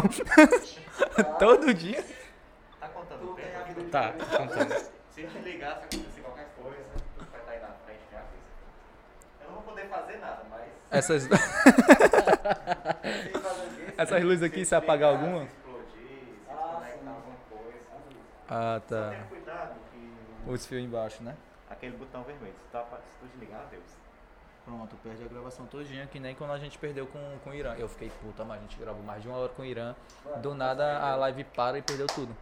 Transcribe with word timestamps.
Todo 1.38 1.74
dia? 1.74 2.04
Tá 2.80 2.88
contando 2.88 3.30
o 3.32 3.34
tem 3.34 3.44
tempo? 3.44 3.84
Tá, 3.90 4.10
vida. 4.10 4.24
contando. 4.36 4.74
Se 5.10 5.22
desligar, 5.22 5.80
se 5.80 5.84
acontecer 5.96 6.20
qualquer 6.20 6.48
coisa, 6.60 6.84
tu 7.18 7.24
vai 7.30 7.40
estar 7.40 7.52
aí 7.52 7.60
na 7.60 7.68
frente, 7.84 8.00
já 8.12 8.18
avisa. 8.18 8.42
Eu 9.40 9.46
não 9.48 9.54
vou 9.54 9.62
poder 9.64 9.86
fazer 9.88 10.16
nada, 10.18 10.42
mas... 10.50 10.66
Essas, 10.90 11.28
essas 13.96 14.22
luzes 14.22 14.42
aqui, 14.42 14.64
se 14.64 14.74
apagar 14.74 15.10
alguma? 15.10 15.46
Se 15.46 15.46
explodir, 15.46 16.08
se 16.08 16.40
Ah, 16.50 16.54
desconectar 16.54 16.98
sim. 17.00 17.08
alguma 17.08 17.36
coisa. 17.50 17.78
Ah, 18.48 18.80
Só 18.88 18.94
tá. 18.94 19.10
tenha 19.10 19.24
cuidado 19.24 19.74
que... 19.92 20.12
Os 20.50 20.66
fios 20.66 20.82
embaixo, 20.84 21.22
né? 21.22 21.34
Aquele 21.70 21.96
botão 21.96 22.22
vermelho, 22.22 22.54
se 22.54 22.70
tu, 22.70 22.76
apa- 22.78 22.98
se 22.98 23.16
tu 23.20 23.26
desligar, 23.32 23.62
adeus. 23.62 23.82
Pronto, 24.66 24.96
perde 24.96 25.22
a 25.22 25.28
gravação 25.28 25.64
todinha, 25.64 26.08
que 26.08 26.18
nem 26.18 26.34
quando 26.34 26.50
a 26.50 26.58
gente 26.58 26.76
perdeu 26.76 27.06
com, 27.06 27.20
com 27.44 27.50
o 27.50 27.54
Irã. 27.54 27.76
Eu 27.76 27.88
fiquei 27.88 28.10
puta, 28.20 28.44
mas 28.44 28.58
a 28.58 28.62
gente 28.62 28.76
gravou 28.76 29.00
mais 29.04 29.22
de 29.22 29.28
uma 29.28 29.38
hora 29.38 29.48
com 29.50 29.62
o 29.62 29.64
Irã. 29.64 29.94
Do 30.42 30.56
nada 30.56 30.98
a 30.98 31.14
live 31.14 31.44
para 31.44 31.78
e 31.78 31.82
perdeu 31.82 32.08
tudo. 32.08 32.36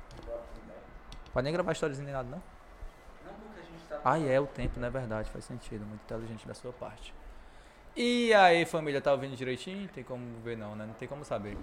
Pode 1.35 1.45
nem 1.45 1.53
gravar 1.53 1.73
histórias 1.73 1.99
nem 1.99 2.15
nada, 2.15 2.31
não? 2.31 2.43
Não 3.27 3.35
porque 3.35 3.61
a 3.61 3.63
gente 3.63 3.85
tá. 3.87 4.01
Ah, 4.03 4.19
é 4.19 4.41
o 4.41 4.47
tempo, 4.47 4.81
não 4.81 4.89
é 4.89 4.91
verdade, 4.91 5.29
faz 5.29 5.45
sentido. 5.45 5.85
Muito 5.85 6.01
inteligente 6.01 6.49
da 6.49 6.55
sua 6.55 6.73
parte. 6.73 7.13
E 7.95 8.33
aí, 8.33 8.65
família, 8.65 9.03
tá 9.03 9.13
ouvindo 9.13 9.37
direitinho? 9.37 9.87
Tem 9.89 10.03
como 10.03 10.41
ver 10.43 10.57
não, 10.57 10.75
né? 10.75 10.87
Não 10.87 10.95
tem 10.95 11.07
como 11.07 11.27
saber. 11.27 11.59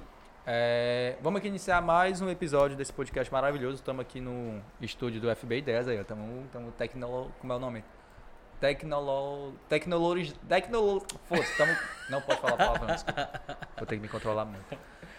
É, 0.46 1.18
vamos 1.22 1.40
aqui 1.40 1.48
iniciar 1.48 1.82
mais 1.82 2.22
um 2.22 2.30
episódio 2.30 2.78
desse 2.78 2.94
podcast 2.94 3.34
maravilhoso. 3.34 3.78
Estamos 3.78 4.02
aqui 4.02 4.22
no 4.22 4.62
estúdio 4.80 5.20
do 5.20 5.36
FB 5.36 5.64
10 5.64 5.88
aí, 5.88 5.98
estamos 5.98 6.74
tecnolo... 6.78 7.32
Como 7.40 7.52
é 7.52 7.56
o 7.56 7.60
nome? 7.60 7.84
Tecnolo... 8.62 9.54
Tecnologi... 9.68 10.34
Tecnolo... 10.48 11.04
Foda-se, 11.26 11.58
tamo... 11.58 11.76
Não 12.10 12.22
pode 12.22 12.40
falar 12.40 12.58
palavrão. 12.58 12.96
Vou 13.76 13.88
ter 13.88 13.96
que 13.96 14.02
me 14.02 14.08
controlar 14.08 14.46
muito. 14.46 14.78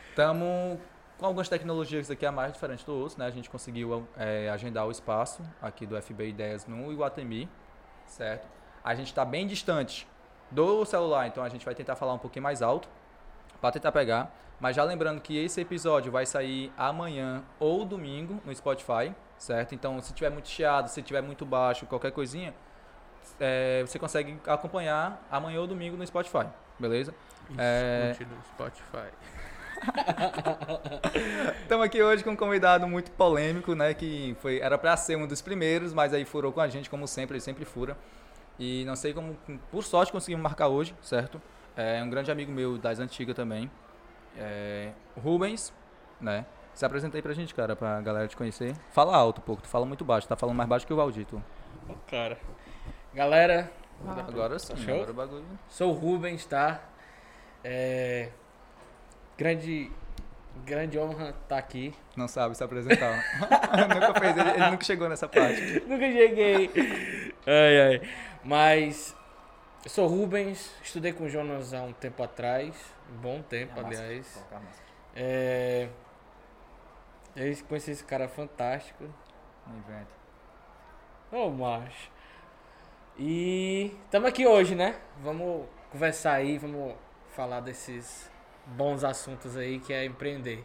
Estamos 0.08 0.78
com 1.18 1.26
algumas 1.26 1.48
tecnologias 1.48 2.08
aqui 2.08 2.24
a 2.24 2.30
mais 2.30 2.52
diferentes 2.52 2.84
do 2.84 2.94
outro, 2.94 3.18
né? 3.18 3.26
A 3.26 3.30
gente 3.30 3.50
conseguiu 3.50 4.06
é, 4.16 4.48
agendar 4.48 4.86
o 4.86 4.92
espaço 4.92 5.42
aqui 5.60 5.84
do 5.86 6.00
FB 6.00 6.28
Ideias 6.28 6.66
no 6.66 6.92
Iguatemi, 6.92 7.48
certo? 8.06 8.46
A 8.84 8.94
gente 8.94 9.08
está 9.08 9.24
bem 9.24 9.46
distante 9.46 10.06
do 10.50 10.84
celular, 10.84 11.26
então 11.26 11.42
a 11.42 11.48
gente 11.48 11.64
vai 11.64 11.74
tentar 11.74 11.96
falar 11.96 12.14
um 12.14 12.18
pouquinho 12.18 12.44
mais 12.44 12.62
alto 12.62 12.88
para 13.60 13.72
tentar 13.72 13.90
pegar. 13.90 14.32
Mas 14.60 14.76
já 14.76 14.84
lembrando 14.84 15.20
que 15.20 15.36
esse 15.36 15.60
episódio 15.60 16.12
vai 16.12 16.24
sair 16.26 16.72
amanhã 16.78 17.42
ou 17.58 17.84
domingo 17.84 18.40
no 18.44 18.54
Spotify, 18.54 19.12
certo? 19.36 19.74
Então, 19.74 20.00
se 20.00 20.12
tiver 20.12 20.30
muito 20.30 20.48
chiado, 20.48 20.86
se 20.86 21.02
tiver 21.02 21.22
muito 21.22 21.44
baixo, 21.44 21.86
qualquer 21.86 22.12
coisinha, 22.12 22.54
é, 23.40 23.82
você 23.82 23.98
consegue 23.98 24.38
acompanhar 24.46 25.26
amanhã 25.30 25.60
ou 25.60 25.66
domingo 25.66 25.96
no 25.96 26.06
Spotify, 26.06 26.46
beleza? 26.78 27.14
É. 27.58 28.16
No 28.20 28.44
Spotify. 28.44 29.08
Estamos 31.62 31.84
aqui 31.84 32.02
hoje 32.02 32.22
com 32.22 32.30
um 32.30 32.36
convidado 32.36 32.86
muito 32.86 33.10
polêmico, 33.12 33.74
né? 33.74 33.92
Que 33.94 34.36
foi, 34.40 34.60
era 34.60 34.78
para 34.78 34.96
ser 34.96 35.16
um 35.16 35.26
dos 35.26 35.42
primeiros, 35.42 35.92
mas 35.92 36.14
aí 36.14 36.24
furou 36.24 36.52
com 36.52 36.60
a 36.60 36.68
gente, 36.68 36.88
como 36.88 37.06
sempre, 37.06 37.34
ele 37.34 37.40
sempre 37.40 37.64
fura. 37.64 37.96
E 38.58 38.84
não 38.84 38.94
sei 38.94 39.12
como, 39.12 39.36
por 39.70 39.82
sorte, 39.82 40.12
conseguimos 40.12 40.42
marcar 40.42 40.68
hoje, 40.68 40.94
certo? 41.02 41.40
É 41.76 42.02
um 42.02 42.10
grande 42.10 42.30
amigo 42.30 42.52
meu 42.52 42.78
das 42.78 43.00
antigas 43.00 43.34
também. 43.34 43.70
É, 44.36 44.92
Rubens, 45.20 45.72
né? 46.20 46.46
Se 46.74 46.86
apresenta 46.86 47.18
aí 47.18 47.22
pra 47.22 47.32
gente, 47.32 47.54
cara, 47.54 47.74
pra 47.74 48.00
galera 48.00 48.28
te 48.28 48.36
conhecer. 48.36 48.74
Fala 48.92 49.16
alto 49.16 49.40
um 49.40 49.44
pouco, 49.44 49.62
tu 49.62 49.68
fala 49.68 49.84
muito 49.84 50.04
baixo, 50.04 50.28
tá 50.28 50.36
falando 50.36 50.56
mais 50.56 50.68
baixo 50.68 50.86
que 50.86 50.92
o 50.92 50.96
Valdito. 50.96 51.42
Ô, 51.88 51.94
cara. 52.08 52.38
Galera, 53.14 53.70
Agora 54.26 54.58
sim, 54.58 54.76
Show? 54.76 54.94
agora 54.94 55.10
o 55.10 55.14
bagulho. 55.14 55.44
sou 55.68 55.90
o 55.90 55.92
Rubens, 55.96 56.44
tá? 56.46 56.80
É... 57.62 58.28
Grande... 59.36 59.90
Grande 60.66 60.98
honra 60.98 61.30
estar 61.30 61.56
aqui. 61.56 61.94
Não 62.14 62.28
sabe 62.28 62.54
se 62.56 62.62
apresentar. 62.62 63.24
nunca 63.88 64.20
fez, 64.20 64.36
ele, 64.36 64.50
ele 64.50 64.70
nunca 64.70 64.84
chegou 64.84 65.08
nessa 65.08 65.26
parte. 65.26 65.80
Nunca 65.88 66.04
cheguei. 66.12 66.70
ai, 67.46 67.80
ai. 67.80 68.08
Mas 68.44 69.16
eu 69.82 69.90
sou 69.90 70.06
Rubens, 70.06 70.70
estudei 70.82 71.12
com 71.14 71.24
o 71.24 71.28
Jonas 71.28 71.72
há 71.72 71.82
um 71.82 71.92
tempo 71.94 72.22
atrás. 72.22 72.74
Um 73.10 73.16
bom 73.16 73.42
tempo, 73.42 73.80
É 73.80 73.84
aliás. 73.84 74.46
a. 74.52 74.60
É... 75.16 75.88
Eu 77.34 77.56
conheci 77.66 77.92
esse 77.92 78.04
cara 78.04 78.28
fantástico. 78.28 79.04
Não 79.66 79.78
inventa. 79.78 80.12
Ô, 81.32 81.48
macho. 81.48 82.11
E 83.18 83.94
estamos 84.04 84.28
aqui 84.28 84.46
hoje, 84.46 84.74
né? 84.74 84.96
Vamos 85.22 85.66
conversar 85.90 86.32
aí, 86.32 86.56
vamos 86.56 86.94
falar 87.30 87.60
desses 87.60 88.30
bons 88.66 89.04
assuntos 89.04 89.56
aí 89.56 89.78
que 89.80 89.92
é 89.92 90.04
empreender. 90.04 90.64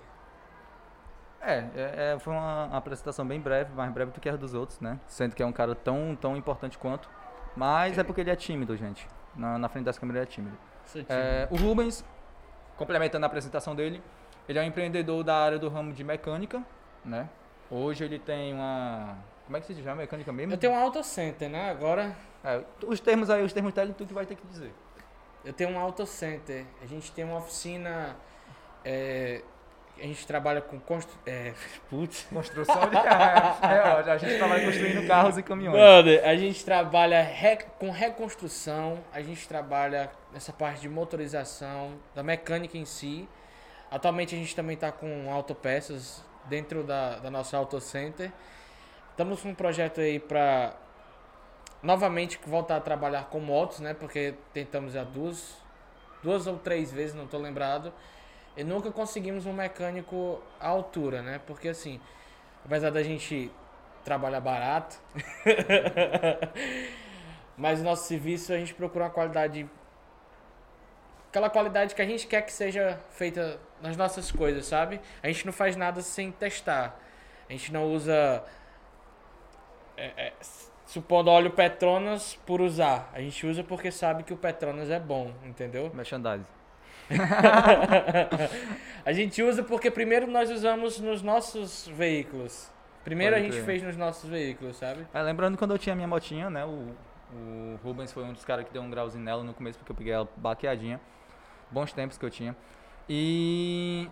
É, 1.42 1.58
é, 1.58 2.14
é, 2.16 2.20
foi 2.20 2.34
uma 2.34 2.66
apresentação 2.76 3.26
bem 3.26 3.40
breve, 3.40 3.74
mais 3.74 3.92
breve 3.92 4.12
do 4.12 4.20
que 4.20 4.30
a 4.30 4.36
dos 4.36 4.54
outros, 4.54 4.80
né? 4.80 4.98
Sendo 5.08 5.36
que 5.36 5.44
é 5.44 5.46
um 5.46 5.52
cara 5.52 5.76
tão, 5.76 6.18
tão 6.20 6.38
importante 6.38 6.78
quanto. 6.78 7.10
Mas 7.56 7.98
é 7.98 8.04
porque 8.04 8.22
ele 8.22 8.32
é 8.32 8.36
tímido, 8.36 8.78
gente. 8.78 9.08
Na, 9.36 9.58
na 9.58 9.70
frente 9.70 9.86
das 9.86 10.00
câmeras 10.00 10.22
ele 10.22 10.30
é 10.30 10.34
tímido. 10.34 10.58
Sou 10.86 11.04
tímido. 11.04 11.22
É, 11.22 11.48
o 11.52 11.58
Rubens, 11.58 12.04
complementando 12.78 13.26
a 13.26 13.28
apresentação 13.28 13.76
dele, 13.76 14.02
ele 14.48 14.58
é 14.58 14.62
um 14.62 14.66
empreendedor 14.66 15.24
da 15.24 15.36
área 15.36 15.60
do 15.60 15.68
ramo 15.68 15.92
de 15.92 16.04
mecânica, 16.04 16.64
né? 17.04 17.30
Hoje 17.70 18.06
ele 18.06 18.18
tem 18.18 18.54
uma. 18.54 19.18
Como 19.46 19.58
é 19.58 19.62
que 19.62 19.68
se 19.68 19.82
chama? 19.82 19.98
Mecânica 19.98 20.32
mesmo? 20.32 20.54
Eu 20.54 20.58
tenho 20.58 20.74
um 20.74 20.78
auto 20.78 21.04
center, 21.04 21.50
né? 21.50 21.70
Agora 21.70 22.16
É, 22.48 22.62
os 22.86 23.00
termos 23.00 23.30
aí, 23.30 23.44
os 23.44 23.52
termos 23.54 23.74
técnicos, 23.74 23.98
tu 24.06 24.08
que 24.08 24.14
vai 24.14 24.26
ter 24.26 24.36
que 24.36 24.48
dizer. 24.48 24.74
eu 25.44 25.52
tenho 25.54 25.70
um 25.72 25.80
auto 25.80 26.06
center. 26.06 26.66
A 26.82 26.86
gente 26.86 27.12
tem 27.12 27.26
uma 27.26 27.38
oficina. 27.38 28.16
é, 28.86 29.42
a 30.00 30.04
gente 30.04 30.28
trabalha 30.28 30.62
com 30.62 30.80
constru... 30.80 31.18
é, 31.26 31.54
putz. 31.90 32.28
Construção 32.32 32.82
de 32.82 32.92
carro. 32.92 33.66
É, 33.66 33.82
ó, 33.82 34.12
a 34.12 34.18
gente 34.18 34.38
trabalha 34.38 34.64
construindo 34.64 35.08
carros 35.08 35.38
e 35.40 35.44
caminhões. 35.44 35.76
Brother, 35.76 36.24
a 36.28 36.36
gente 36.36 36.64
trabalha 36.64 37.22
re- 37.24 37.66
com 37.80 37.90
reconstrução, 37.90 39.00
a 39.12 39.22
gente 39.24 39.48
trabalha 39.48 40.12
nessa 40.32 40.54
parte 40.54 40.82
de 40.82 40.90
motorização, 40.90 41.94
da 42.14 42.22
mecânica 42.22 42.78
em 42.78 42.86
si. 42.86 43.28
Atualmente 43.90 44.36
a 44.36 44.38
gente 44.38 44.56
também 44.56 44.76
está 44.76 44.92
com 44.92 45.34
autopeças 45.34 46.24
dentro 46.46 46.84
da, 46.84 47.16
da 47.18 47.32
nossa 47.32 47.58
auto 47.58 47.80
center. 47.82 48.32
Estamos 49.12 49.42
com 49.42 49.50
um 49.50 49.56
projeto 49.56 50.00
aí 50.00 50.20
para 50.20 50.76
novamente 51.82 52.40
voltar 52.46 52.78
a 52.78 52.82
trabalhar 52.82 53.26
com 53.26 53.40
motos, 53.40 53.80
né? 53.80 53.94
Porque 53.94 54.36
tentamos 54.54 54.94
já 54.94 55.04
duas, 55.04 55.58
duas 56.24 56.48
ou 56.48 56.58
três 56.58 56.92
vezes, 56.92 57.16
não 57.16 57.26
estou 57.26 57.40
lembrado. 57.40 57.94
E 58.56 58.64
nunca 58.64 58.92
conseguimos 58.92 59.46
um 59.46 59.54
mecânico 59.54 60.42
à 60.60 60.68
altura, 60.68 61.22
né? 61.22 61.40
Porque 61.46 61.70
assim, 61.70 62.00
apesar 62.66 62.90
da 62.90 63.04
gente 63.04 63.52
trabalhar 64.04 64.40
barato, 64.40 64.98
mas 67.58 67.82
nosso 67.82 68.08
serviço 68.08 68.54
a 68.54 68.58
gente 68.58 68.74
procura 68.74 69.06
uma 69.06 69.12
qualidade. 69.12 69.70
Aquela 71.30 71.50
qualidade 71.50 71.94
que 71.94 72.02
a 72.02 72.06
gente 72.06 72.26
quer 72.26 72.42
que 72.42 72.54
seja 72.54 73.00
feita 73.12 73.60
nas 73.82 73.96
nossas 73.96 74.32
coisas, 74.32 74.66
sabe? 74.66 75.00
A 75.22 75.28
gente 75.28 75.46
não 75.46 75.54
faz 75.54 75.76
nada 75.76 76.02
sem 76.02 76.32
testar. 76.32 77.00
A 77.48 77.52
gente 77.52 77.72
não 77.72 77.94
usa. 77.94 78.44
é, 79.96 80.12
é, 80.18 80.34
supondo 80.88 81.30
óleo 81.30 81.52
Petronas 81.52 82.36
por 82.46 82.62
usar. 82.62 83.12
A 83.14 83.20
gente 83.20 83.46
usa 83.46 83.64
porque 83.64 83.92
sabe 83.92 84.24
que 84.24 84.34
o 84.34 84.38
Petronas 84.38 84.90
é 84.90 85.00
bom, 85.00 85.32
entendeu? 85.46 85.92
Merchandise. 85.94 86.46
a 89.06 89.14
gente 89.14 89.44
usa 89.44 89.64
porque 89.64 89.92
primeiro 89.92 90.28
nós 90.28 90.50
usamos 90.50 91.00
nos 91.00 91.22
nossos 91.22 91.88
veículos. 91.90 92.72
Primeiro 93.04 93.36
Pode 93.36 93.46
a 93.46 93.50
gente 93.50 93.64
crer. 93.64 93.66
fez 93.66 93.84
nos 93.84 93.96
nossos 93.96 94.30
veículos, 94.30 94.78
sabe? 94.78 95.06
É, 95.14 95.22
lembrando 95.22 95.58
quando 95.58 95.72
eu 95.72 95.78
tinha 95.78 95.96
minha 95.96 96.08
motinha, 96.08 96.50
né? 96.50 96.66
O, 96.66 96.94
o 97.34 97.80
Rubens 97.84 98.12
foi 98.12 98.24
um 98.24 98.34
dos 98.34 98.44
caras 98.44 98.66
que 98.66 98.74
deu 98.74 98.82
um 98.82 98.90
grauzinho 98.90 99.24
nela 99.24 99.44
no 99.44 99.54
começo, 99.54 99.78
porque 99.78 99.92
eu 99.92 99.96
peguei 99.96 100.14
ela 100.14 100.28
baqueadinha. 100.36 101.00
Bons 101.70 101.94
tempos 101.94 102.18
que 102.18 102.26
eu 102.26 102.30
tinha. 102.30 102.56
E. 103.08 104.10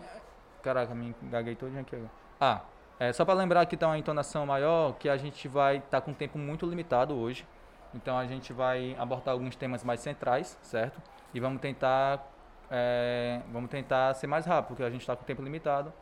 Caraca, 0.62 0.94
me 0.94 1.14
engaguei 1.22 1.54
todinho 1.54 1.80
aqui 1.80 1.96
agora. 1.96 2.10
Ah, 2.40 2.62
é, 2.98 3.12
só 3.12 3.24
pra 3.24 3.34
lembrar 3.34 3.66
que 3.66 3.76
tá 3.76 3.86
uma 3.86 3.98
entonação 3.98 4.46
maior, 4.46 4.94
que 4.94 5.08
a 5.08 5.16
gente 5.16 5.46
vai 5.48 5.78
estar 5.78 6.00
com 6.00 6.12
um 6.12 6.14
tempo 6.14 6.38
muito 6.38 6.66
limitado 6.66 7.14
hoje. 7.14 7.46
Então 7.94 8.18
a 8.18 8.26
gente 8.26 8.52
vai 8.52 8.96
abordar 8.98 9.32
alguns 9.32 9.56
temas 9.56 9.84
mais 9.84 10.00
centrais, 10.00 10.58
certo? 10.62 11.00
E 11.32 11.40
vamos 11.40 11.60
tentar. 11.60 12.26
é, 12.70 13.40
vamos 13.52 13.70
tentar 13.70 14.14
ser 14.14 14.26
mais 14.26 14.44
rápido, 14.46 14.68
porque 14.68 14.82
a 14.82 14.90
gente 14.90 15.02
está 15.02 15.14
com 15.14 15.24
tempo 15.24 15.42
limitado. 15.42 15.92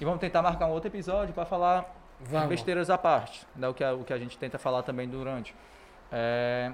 E 0.00 0.04
vamos 0.04 0.20
tentar 0.20 0.42
marcar 0.42 0.66
um 0.66 0.70
outro 0.70 0.88
episódio 0.88 1.34
para 1.34 1.44
falar 1.44 1.92
Vamos. 2.20 2.48
besteiras 2.48 2.88
à 2.88 2.96
parte, 2.96 3.46
né? 3.54 3.68
o, 3.68 3.74
que 3.74 3.82
a, 3.82 3.94
o 3.94 4.04
que 4.04 4.12
a 4.12 4.18
gente 4.18 4.38
tenta 4.38 4.58
falar 4.58 4.82
também 4.82 5.08
durante. 5.08 5.54
É... 6.10 6.72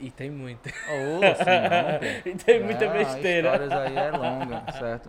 E 0.00 0.10
tem 0.10 0.30
muita. 0.30 0.70
Oh, 0.88 1.20
sim. 1.42 2.30
E 2.30 2.34
tem 2.36 2.62
muita 2.62 2.86
Ah, 2.86 2.92
besteira. 2.92 3.48
histórias 3.48 3.72
aí 3.72 3.96
é 3.96 4.10
longa, 4.12 4.72
certo? 4.72 5.08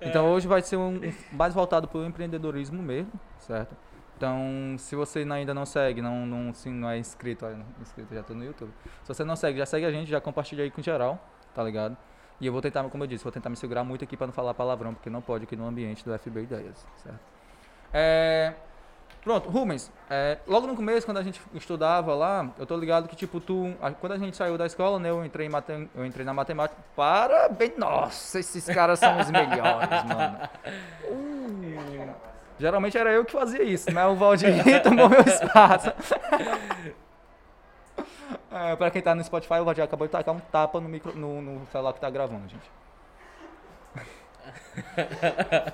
Então 0.00 0.30
hoje 0.32 0.48
vai 0.48 0.60
ser 0.62 0.76
um, 0.76 0.96
um 0.96 1.12
mais 1.32 1.54
voltado 1.54 1.86
para 1.86 1.98
o 1.98 2.04
empreendedorismo 2.04 2.82
mesmo, 2.82 3.12
certo? 3.38 3.76
Então, 4.16 4.74
se 4.78 4.96
você 4.96 5.26
ainda 5.30 5.52
não 5.52 5.66
segue, 5.66 6.00
não, 6.00 6.24
não, 6.26 6.52
se 6.54 6.70
não 6.70 6.88
é 6.88 6.96
inscrito, 6.98 7.44
olha, 7.44 7.58
inscrito 7.82 8.14
já 8.14 8.22
tô 8.22 8.32
no 8.34 8.44
YouTube. 8.44 8.72
Se 9.04 9.08
você 9.14 9.22
não 9.22 9.36
segue, 9.36 9.58
já 9.58 9.66
segue 9.66 9.84
a 9.84 9.90
gente, 9.92 10.10
já 10.10 10.20
compartilha 10.20 10.64
aí 10.64 10.70
com 10.70 10.82
geral, 10.82 11.22
tá 11.54 11.62
ligado? 11.62 11.96
E 12.40 12.46
eu 12.46 12.52
vou 12.52 12.62
tentar, 12.62 12.82
como 12.84 13.04
eu 13.04 13.08
disse, 13.08 13.22
vou 13.22 13.32
tentar 13.32 13.50
me 13.50 13.56
segurar 13.56 13.84
muito 13.84 14.02
aqui 14.04 14.16
para 14.16 14.26
não 14.26 14.32
falar 14.32 14.54
palavrão, 14.54 14.94
porque 14.94 15.10
não 15.10 15.20
pode 15.20 15.44
aqui 15.44 15.54
no 15.54 15.66
ambiente 15.68 16.02
do 16.04 16.18
FB 16.18 16.42
Ideias, 16.42 16.86
certo? 16.96 17.20
É, 17.92 18.54
pronto, 19.26 19.48
Rubens, 19.50 19.90
é, 20.08 20.38
logo 20.46 20.68
no 20.68 20.76
começo, 20.76 21.04
quando 21.04 21.16
a 21.16 21.22
gente 21.24 21.40
estudava 21.52 22.14
lá, 22.14 22.48
eu 22.56 22.64
tô 22.64 22.76
ligado 22.76 23.08
que, 23.08 23.16
tipo, 23.16 23.40
tu, 23.40 23.74
a- 23.82 23.90
quando 23.90 24.12
a 24.12 24.18
gente 24.18 24.36
saiu 24.36 24.56
da 24.56 24.64
escola, 24.66 25.00
né, 25.00 25.10
eu 25.10 25.24
entrei, 25.24 25.48
em 25.48 25.50
matem, 25.50 25.90
eu 25.96 26.06
entrei 26.06 26.24
na 26.24 26.32
matemática, 26.32 26.80
parabéns, 26.94 27.76
nossa, 27.76 28.38
esses 28.38 28.64
caras 28.66 29.00
são 29.00 29.18
os 29.18 29.28
melhores, 29.28 30.04
mano. 30.04 30.38
Uh, 31.10 32.14
geralmente 32.56 32.96
era 32.96 33.10
eu 33.10 33.24
que 33.24 33.32
fazia 33.32 33.64
isso, 33.64 33.92
né, 33.92 34.06
o 34.06 34.14
Valdir 34.14 34.54
tomou 34.84 35.08
meu 35.08 35.20
espaço. 35.22 35.92
É, 38.50 38.74
pra 38.74 38.90
quem 38.90 39.02
tá 39.02 39.14
no 39.14 39.22
Spotify, 39.22 39.54
o 39.60 39.64
Valdir 39.64 39.84
acabou 39.84 40.06
de 40.06 40.12
tacar 40.12 40.34
um 40.34 40.40
tapa 40.40 40.80
no, 40.80 40.88
micro, 40.88 41.14
no, 41.14 41.42
no 41.42 41.66
celular 41.66 41.92
que 41.92 42.00
tá 42.00 42.08
gravando, 42.08 42.48
gente. 42.48 42.64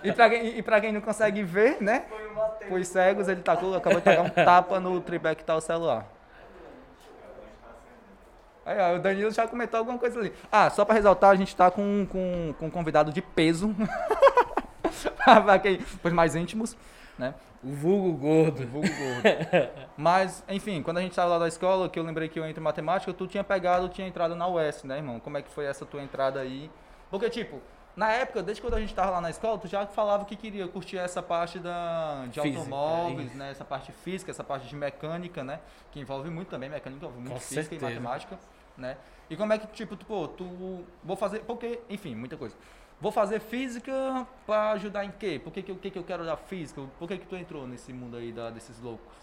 E, 0.05 0.13
pra 0.13 0.31
quem, 0.31 0.59
e 0.59 0.63
pra 0.63 0.81
quem 0.81 0.93
não 0.93 1.01
consegue 1.01 1.43
ver, 1.43 1.81
né? 1.81 2.05
O. 2.71 2.75
Os 2.75 2.89
cegos, 2.89 3.29
ele 3.29 3.43
tacou, 3.43 3.75
acabou 3.75 3.99
de 3.99 4.05
tacar 4.05 4.25
um 4.25 4.31
tapa 4.31 4.81
no 4.81 5.01
tripé 5.01 5.35
que 5.35 5.45
tá 5.45 5.57
o 5.57 5.61
celular. 5.61 6.07
Aí, 8.65 8.79
ó, 8.79 8.97
o 8.97 8.99
Danilo 9.01 9.31
já 9.31 9.47
comentou 9.47 9.79
alguma 9.79 9.99
coisa 9.99 10.21
ali. 10.21 10.33
Ah, 10.51 10.71
só 10.71 10.85
pra 10.85 10.95
ressaltar, 10.95 11.31
a 11.31 11.35
gente 11.35 11.55
tá 11.55 11.71
com, 11.71 12.07
com, 12.07 12.55
com 12.59 12.67
um 12.67 12.71
convidado 12.71 13.13
de 13.13 13.21
peso. 13.21 13.75
pra 15.45 15.59
quem, 15.59 15.79
pros 16.01 16.13
mais 16.13 16.37
íntimos, 16.37 16.77
né? 17.19 17.35
O 17.63 17.73
vulgo 17.73 18.13
gordo. 18.13 18.67
Vulgo 18.67 18.89
gordo. 18.89 19.71
Mas, 19.97 20.45
enfim, 20.49 20.83
quando 20.83 20.99
a 20.99 21.01
gente 21.01 21.15
tava 21.15 21.31
lá 21.31 21.39
da 21.41 21.49
escola, 21.49 21.89
que 21.89 21.99
eu 21.99 22.05
lembrei 22.05 22.29
que 22.29 22.39
eu 22.39 22.47
entro 22.47 22.61
em 22.61 22.65
matemática, 22.65 23.13
tu 23.13 23.27
tinha 23.27 23.43
pegado, 23.43 23.89
tinha 23.89 24.07
entrado 24.07 24.35
na 24.37 24.49
UES, 24.49 24.85
né, 24.85 24.97
irmão? 24.97 25.19
Como 25.19 25.39
é 25.39 25.43
que 25.43 25.51
foi 25.51 25.65
essa 25.65 25.85
tua 25.85 26.03
entrada 26.03 26.41
aí? 26.41 26.71
Porque, 27.11 27.29
tipo, 27.31 27.61
na 27.95 28.11
época, 28.13 28.43
desde 28.43 28.61
quando 28.63 28.75
a 28.75 28.81
gente 28.81 28.95
tava 28.95 29.11
lá 29.11 29.21
na 29.21 29.29
escola, 29.31 29.59
tu 29.59 29.69
já 29.69 29.87
falava 29.87 30.25
que 30.25 30.35
queria 30.35 30.67
curtir 30.67 30.97
essa 30.97 31.23
parte 31.23 31.59
da, 31.59 32.25
de 32.27 32.41
Física, 32.41 32.59
automóveis, 32.59 33.29
isso. 33.29 33.37
né? 33.37 33.51
Essa 33.51 33.65
parte 33.65 33.93
física, 33.93 34.31
essa 34.31 34.43
parte 34.45 34.67
de 34.67 34.75
mecânica, 34.75 35.45
né? 35.45 35.61
Que 35.91 36.01
envolve 36.01 36.31
muito 36.31 36.49
também, 36.49 36.71
mecânica 36.71 36.97
envolve 37.05 37.21
muito 37.21 37.35
Com 37.35 37.41
física 37.41 37.63
certeza. 37.63 37.85
e 37.93 37.95
matemática, 38.01 38.39
né? 38.79 38.97
E 39.29 39.37
como 39.37 39.53
é 39.53 39.59
que, 39.59 39.67
tipo, 39.69 39.95
tu, 39.97 40.07
pô, 40.07 40.27
tu... 40.29 40.85
Vou 41.05 41.17
fazer... 41.17 41.41
Porque, 41.41 41.81
enfim, 41.91 42.15
muita 42.15 42.37
coisa. 42.37 42.57
Vou 43.01 43.13
fazer 43.13 43.41
física 43.41 44.27
pra 44.47 44.71
ajudar 44.73 45.05
em 45.05 45.11
quê? 45.11 45.41
Por 45.43 45.53
que, 45.53 45.63
que, 45.63 45.71
eu- 45.73 45.77
que, 45.77 45.91
que 45.91 45.99
eu 45.99 46.05
quero 46.05 46.25
da 46.25 46.37
física? 46.37 46.81
Por 46.99 47.09
que, 47.09 47.19
que 47.19 47.27
tu 47.27 47.37
entrou 47.37 47.67
nesse 47.67 47.93
mundo 47.93 48.17
aí 48.17 48.33
da, 48.33 48.49
desses 48.51 48.81
loucos? 48.81 49.17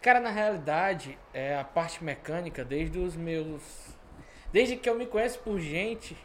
Cara, 0.00 0.20
na 0.20 0.30
realidade, 0.30 1.18
é 1.34 1.58
a 1.58 1.64
parte 1.64 2.02
mecânica, 2.02 2.64
desde 2.64 2.98
os 2.98 3.14
meus. 3.16 3.62
Desde 4.52 4.76
que 4.76 4.88
eu 4.88 4.94
me 4.94 5.06
conheço 5.06 5.38
por 5.40 5.58
gente, 5.60 6.16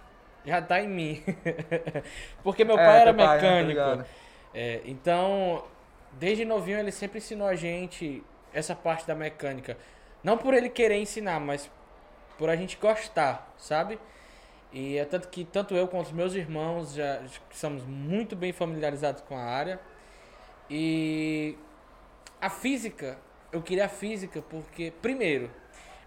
já 0.46 0.62
tá 0.62 0.82
em 0.82 0.88
mim. 0.88 1.24
Porque 2.44 2.64
meu 2.64 2.78
É, 2.78 2.80
pai 2.80 3.02
era 3.02 3.14
pai, 3.14 3.42
né, 3.42 3.54
tá 3.54 3.64
mecânico. 3.64 3.66
ligado? 3.66 4.06
É, 4.54 4.82
então, 4.86 5.64
desde 6.14 6.46
novinho 6.46 6.80
ele 6.80 6.92
sempre 6.92 7.18
ensinou 7.20 7.48
a 7.48 7.56
gente 7.56 8.24
essa 8.54 8.76
parte 8.76 9.06
da 9.08 9.16
mecânica. 9.16 9.78
Não 10.24 10.38
por 10.38 10.54
ele 10.54 10.70
querer 10.70 10.98
ensinar, 11.00 11.40
mas 11.40 11.70
por 12.38 12.50
a 12.50 12.56
gente 12.56 12.78
gostar, 12.78 13.54
sabe? 13.58 14.00
E 14.74 14.98
é 14.98 15.06
tanto 15.06 15.30
que 15.30 15.46
tanto 15.46 15.76
eu 15.76 15.88
quanto 15.88 16.08
os 16.08 16.12
meus 16.14 16.36
irmãos 16.36 16.94
já 16.94 17.22
somos 17.52 17.84
muito 17.86 18.36
bem 18.36 18.54
familiarizados 18.54 19.22
com 19.22 19.38
a 19.38 19.42
área. 19.44 19.80
E 20.70 21.58
a 22.42 22.50
física, 22.50 23.18
eu 23.52 23.62
queria 23.62 23.86
a 23.86 23.90
física 23.90 24.42
porque, 24.42 24.92
primeiro, 25.02 25.52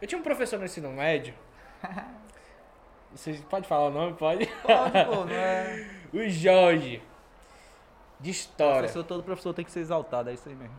eu 0.00 0.06
tinha 0.08 0.18
um 0.18 0.22
professor 0.24 0.58
no 0.58 0.64
ensino 0.66 0.90
médio. 0.92 1.34
Você 3.14 3.32
pode 3.48 3.66
falar 3.66 3.88
o 3.88 3.90
nome? 3.90 4.14
Pode? 4.14 4.46
Pode, 4.46 5.04
pô, 5.06 5.24
não 5.26 5.30
é. 5.34 5.86
O 6.12 6.28
Jorge. 6.28 7.02
De 8.20 8.30
história. 8.30 8.80
Professor, 8.80 9.04
todo 9.04 9.22
professor 9.22 9.54
tem 9.54 9.64
que 9.64 9.70
ser 9.70 9.80
exaltado, 9.80 10.30
é 10.30 10.34
isso 10.34 10.48
aí 10.48 10.54
mesmo. 10.54 10.74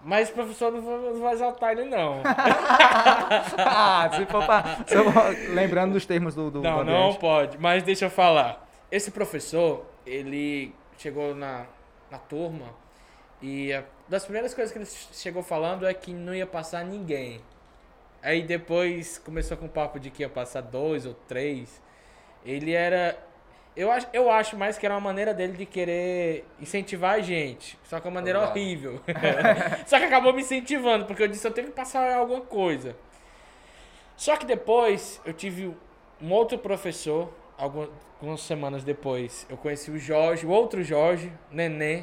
Mas 0.00 0.30
o 0.30 0.32
professor 0.32 0.70
não 0.72 0.80
vai, 0.80 0.96
não 1.12 1.20
vai 1.20 1.32
exaltar 1.32 1.72
ele, 1.72 1.84
não. 1.84 2.22
ah, 3.58 4.08
se 4.14 4.26
for 4.26 4.44
pra. 4.46 4.78
se 4.86 4.94
eu- 4.94 5.54
lembrando 5.54 5.92
dos 5.94 6.06
termos 6.06 6.34
do, 6.36 6.50
do 6.50 6.62
não, 6.62 6.78
do 6.78 6.84
não 6.84 7.14
pode. 7.14 7.58
Mas 7.58 7.82
deixa 7.82 8.04
eu 8.04 8.10
falar. 8.10 8.68
Esse 8.92 9.10
professor, 9.10 9.84
ele 10.06 10.72
chegou 10.96 11.34
na, 11.34 11.66
na 12.10 12.18
turma 12.18 12.66
e 13.42 13.72
a, 13.72 13.82
das 14.08 14.24
primeiras 14.24 14.54
coisas 14.54 14.72
que 14.72 14.78
ele 14.78 14.86
chegou 14.86 15.42
falando 15.42 15.86
é 15.86 15.92
que 15.92 16.12
não 16.12 16.32
ia 16.34 16.46
passar 16.46 16.84
ninguém. 16.84 17.40
Aí 18.22 18.42
depois 18.42 19.18
começou 19.18 19.56
com 19.56 19.66
o 19.66 19.68
papo 19.68 19.98
de 20.00 20.10
que 20.10 20.22
ia 20.22 20.28
passar 20.28 20.60
dois 20.60 21.06
ou 21.06 21.14
três. 21.14 21.80
Ele 22.44 22.72
era. 22.72 23.18
Eu 23.76 23.92
acho, 23.92 24.08
eu 24.12 24.28
acho 24.30 24.56
mais 24.56 24.76
que 24.76 24.84
era 24.84 24.94
uma 24.94 25.00
maneira 25.00 25.32
dele 25.32 25.52
de 25.52 25.64
querer 25.64 26.44
incentivar 26.60 27.14
a 27.14 27.20
gente. 27.20 27.78
Só 27.84 28.00
que 28.00 28.08
uma 28.08 28.14
maneira 28.14 28.40
horrível. 28.42 29.00
só 29.86 29.98
que 29.98 30.04
acabou 30.04 30.32
me 30.32 30.42
incentivando, 30.42 31.04
porque 31.04 31.22
eu 31.22 31.28
disse 31.28 31.46
eu 31.46 31.52
tenho 31.52 31.68
que 31.68 31.74
passar 31.74 32.12
alguma 32.14 32.40
coisa. 32.40 32.96
Só 34.16 34.36
que 34.36 34.44
depois 34.44 35.20
eu 35.24 35.32
tive 35.32 35.72
um 36.20 36.32
outro 36.32 36.58
professor, 36.58 37.32
algumas, 37.56 37.88
algumas 38.16 38.40
semanas 38.40 38.82
depois, 38.82 39.46
eu 39.48 39.56
conheci 39.56 39.92
o 39.92 39.98
Jorge, 39.98 40.44
o 40.44 40.50
outro 40.50 40.82
Jorge, 40.82 41.32
Nenê, 41.52 42.02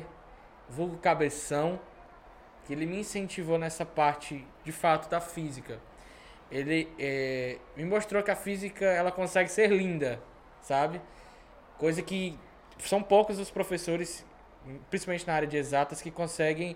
vulgo 0.70 0.96
Cabeção, 0.98 1.78
que 2.66 2.72
ele 2.72 2.86
me 2.86 3.00
incentivou 3.00 3.58
nessa 3.58 3.86
parte, 3.86 4.48
de 4.64 4.72
fato, 4.72 5.10
da 5.10 5.20
física. 5.20 5.78
Ele 6.52 6.88
eh, 7.00 7.58
me 7.76 7.86
mostrou 7.86 8.22
que 8.24 8.32
a 8.32 8.36
física 8.36 8.86
ela 8.86 9.12
consegue 9.12 9.50
ser 9.50 9.70
linda, 9.72 10.22
sabe? 10.62 11.02
Coisa 11.78 12.02
que 12.02 12.38
são 12.80 13.02
poucos 13.02 13.40
os 13.40 13.52
professores, 13.52 14.26
principalmente 14.90 15.28
na 15.28 15.34
área 15.34 15.48
de 15.48 15.58
exatas, 15.58 16.02
que 16.02 16.12
conseguem 16.12 16.76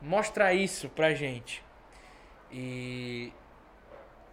mostrar 0.00 0.54
isso 0.54 0.88
pra 0.88 1.12
gente. 1.14 1.62
E 2.50 3.32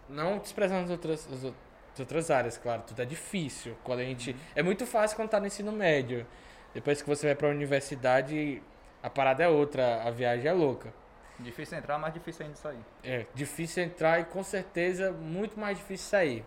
não 0.08 0.38
desprezando 0.38 0.84
as 0.84 0.90
outras, 0.90 1.28
as 1.32 1.44
ou- 1.44 1.54
as 1.92 2.00
outras 2.00 2.30
áreas, 2.30 2.56
claro, 2.56 2.82
tudo 2.86 3.02
é 3.02 3.04
difícil. 3.04 3.76
Quando 3.84 4.00
a 4.00 4.04
gente, 4.04 4.34
É 4.54 4.62
muito 4.62 4.86
fácil 4.86 5.16
quando 5.16 5.28
tá 5.30 5.40
no 5.40 5.46
ensino 5.46 5.72
médio. 5.72 6.26
Depois 6.74 7.02
que 7.02 7.08
você 7.08 7.26
vai 7.26 7.34
pra 7.34 7.48
universidade, 7.48 8.62
a 9.02 9.10
parada 9.10 9.42
é 9.44 9.48
outra, 9.48 10.02
a 10.02 10.10
viagem 10.10 10.46
é 10.48 10.52
louca. 10.52 10.92
Difícil 11.38 11.78
entrar, 11.78 11.98
mas 11.98 12.12
difícil 12.12 12.44
ainda 12.44 12.56
sair. 12.56 12.84
É 13.04 13.26
difícil 13.34 13.82
entrar 13.84 14.20
e 14.20 14.24
com 14.24 14.42
certeza 14.42 15.12
muito 15.12 15.58
mais 15.58 15.78
difícil 15.78 16.08
sair. 16.08 16.44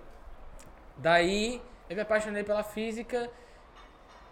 Daí 0.97 1.61
eu 1.89 1.95
me 1.95 2.01
apaixonei 2.01 2.43
pela 2.43 2.63
física 2.63 3.29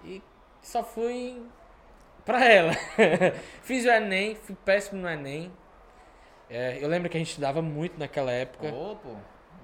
e 0.04 0.22
só 0.62 0.84
fui 0.84 1.42
pra 2.26 2.44
ela. 2.46 2.74
Fiz 3.64 3.86
o 3.86 3.90
Enem, 3.90 4.36
fui 4.36 4.56
péssimo 4.66 5.02
no 5.02 5.10
Enem. 5.10 5.52
É, 6.50 6.78
eu 6.84 6.90
lembro 6.90 7.10
que 7.10 7.16
a 7.18 7.20
gente 7.20 7.30
estudava 7.30 7.62
muito 7.62 7.98
naquela 7.98 8.32
época. 8.32 8.68
Ô, 8.68 8.96
pô, 8.96 9.16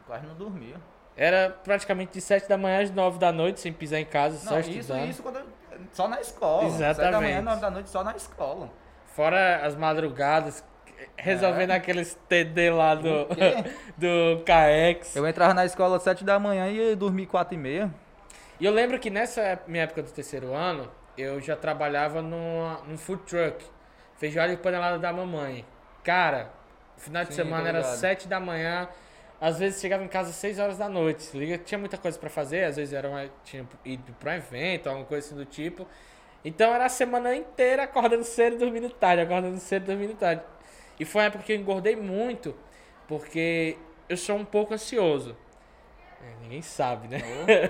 quase 0.08 0.26
não 0.26 0.36
dormia. 0.36 0.76
Era 1.18 1.50
praticamente 1.50 2.14
de 2.14 2.22
7 2.22 2.48
da 2.48 2.58
manhã 2.58 2.82
às 2.82 2.92
9 2.92 3.18
da 3.18 3.32
noite, 3.32 3.60
sem 3.60 3.72
pisar 3.74 4.00
em 4.00 4.06
casa, 4.06 4.38
só 4.38 4.52
Não, 4.52 4.60
isso, 4.60 4.70
estudando. 4.72 5.10
isso 5.10 5.24
quando 5.24 5.46
só 5.92 6.08
na 6.08 6.20
escola. 6.22 6.70
Sete 6.70 6.80
da 6.80 6.90
Exatamente. 6.92 7.22
manhã, 7.22 7.42
nove 7.42 7.62
da 7.62 7.70
noite, 7.70 7.90
só 7.90 8.04
na 8.04 8.16
escola. 8.16 8.70
Fora 9.08 9.66
as 9.66 9.76
madrugadas, 9.76 10.64
resolvendo 11.18 11.72
É. 11.72 11.76
aqueles 11.76 12.18
TD 12.28 12.70
lá 12.72 12.96
do, 12.96 13.28
do 13.98 14.44
KX. 14.44 15.16
Eu 15.16 15.28
entrava 15.28 15.54
na 15.54 15.66
escola 15.66 15.98
às 15.98 16.04
sete 16.04 16.24
da 16.24 16.40
manhã 16.40 16.68
e 16.68 16.78
ia 16.78 16.96
dormir 16.96 17.26
quatro 17.26 17.56
e 17.56 17.58
meia. 17.58 17.94
E 18.60 18.66
eu 18.66 18.72
lembro 18.72 19.00
que 19.00 19.10
nessa 19.10 19.60
minha 19.68 19.84
época 19.84 20.02
do 20.04 20.12
terceiro 20.12 20.54
ano, 20.54 20.90
eu 21.18 21.40
já 21.42 21.56
trabalhava 21.56 22.22
numa, 22.22 22.80
num 22.88 22.98
food 22.98 23.24
truck. 23.24 23.66
Feijoada 24.18 24.54
e 24.54 24.58
panelada 24.58 24.98
da 24.98 25.12
mamãe. 25.12 25.66
Cara, 26.04 26.50
final 26.98 27.24
de 27.24 27.32
Sim, 27.32 27.44
semana 27.44 27.68
era 27.68 27.80
ligado. 27.80 27.96
7 27.96 28.28
da 28.28 28.40
manhã. 28.40 28.88
Às 29.42 29.60
vezes 29.60 29.82
chegava 29.82 30.02
em 30.04 30.08
casa 30.08 30.30
às 30.30 30.36
6 30.38 30.60
horas 30.60 30.78
da 30.78 30.88
noite. 30.88 31.38
Liga, 31.38 31.58
tinha 31.58 31.78
muita 31.78 31.98
coisa 31.98 32.18
pra 32.18 32.30
fazer, 32.30 32.64
às 32.64 32.78
vezes 32.78 32.94
era 32.94 33.10
uma, 33.10 33.30
tinha 33.44 33.68
ido 33.84 34.14
pra 34.14 34.32
um 34.32 34.36
evento, 34.36 34.88
alguma 34.88 35.06
coisa 35.06 35.28
assim 35.28 35.36
do 35.36 35.44
tipo. 35.46 35.86
Então 36.44 36.74
era 36.74 36.86
a 36.86 36.90
semana 36.90 37.36
inteira 37.36 37.84
acordando 37.84 38.24
cedo 38.24 38.56
e 38.56 38.60
dormindo 38.60 38.90
tarde, 38.90 39.24
acordando 39.24 39.58
cedo 39.60 39.84
e 39.84 39.88
dormindo 39.88 40.16
tarde. 40.16 40.42
E 41.00 41.06
foi 41.06 41.22
uma 41.22 41.28
época 41.28 41.44
que 41.44 41.54
eu 41.54 41.58
engordei 41.58 41.96
muito, 41.96 42.56
porque 43.08 43.78
eu 44.08 44.18
sou 44.18 44.36
um 44.36 44.46
pouco 44.46 44.74
ansioso. 44.74 45.36
É, 46.22 46.42
ninguém 46.42 46.62
sabe, 46.62 47.08
né? 47.08 47.22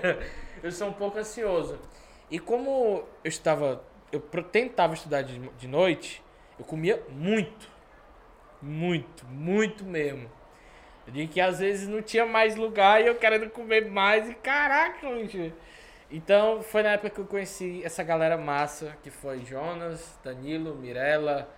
eu 0.62 0.72
sou 0.72 0.90
um 0.90 0.94
pouco 0.94 1.18
ansioso. 1.18 1.80
E 2.30 2.40
como 2.40 3.04
eu 3.24 3.30
estava. 3.30 3.84
Eu 4.12 4.22
tentava 4.44 4.94
estudar 4.94 5.24
de, 5.24 5.40
de 5.40 5.68
noite, 5.68 6.24
eu 6.58 6.66
comia 6.66 7.02
muito. 7.10 7.70
Muito, 8.62 9.26
muito 9.28 9.84
mesmo. 9.84 10.30
De 11.08 11.28
que 11.28 11.40
às 11.40 11.60
vezes 11.60 11.88
não 11.88 12.02
tinha 12.02 12.26
mais 12.26 12.56
lugar 12.56 13.02
e 13.02 13.08
eu 13.08 13.16
querendo 13.16 13.50
comer 13.50 13.90
mais. 13.90 14.30
E 14.30 14.36
caraca, 14.36 15.10
bicho. 15.10 15.52
Então 16.10 16.62
foi 16.62 16.84
na 16.84 16.90
época 16.92 17.10
que 17.10 17.20
eu 17.20 17.26
conheci 17.26 17.82
essa 17.84 18.04
galera 18.04 18.38
massa, 18.38 18.98
que 19.04 19.10
foi 19.10 19.44
Jonas, 19.46 20.18
Danilo, 20.24 20.76
Mirella, 20.76 21.50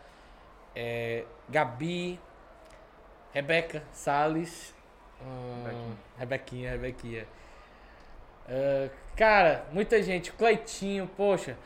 eh, 0.80 1.26
Gabi, 1.50 2.20
Rebeca 3.34 3.82
Salles. 3.92 4.76
ah, 5.22 5.94
Rebequinha, 6.20 6.72
Rebequinha. 6.72 7.28
Ah, 8.48 8.90
cara, 9.16 9.66
muita 9.72 10.02
gente. 10.04 10.32
Cleitinho, 10.32 11.08
poxa. 11.18 11.58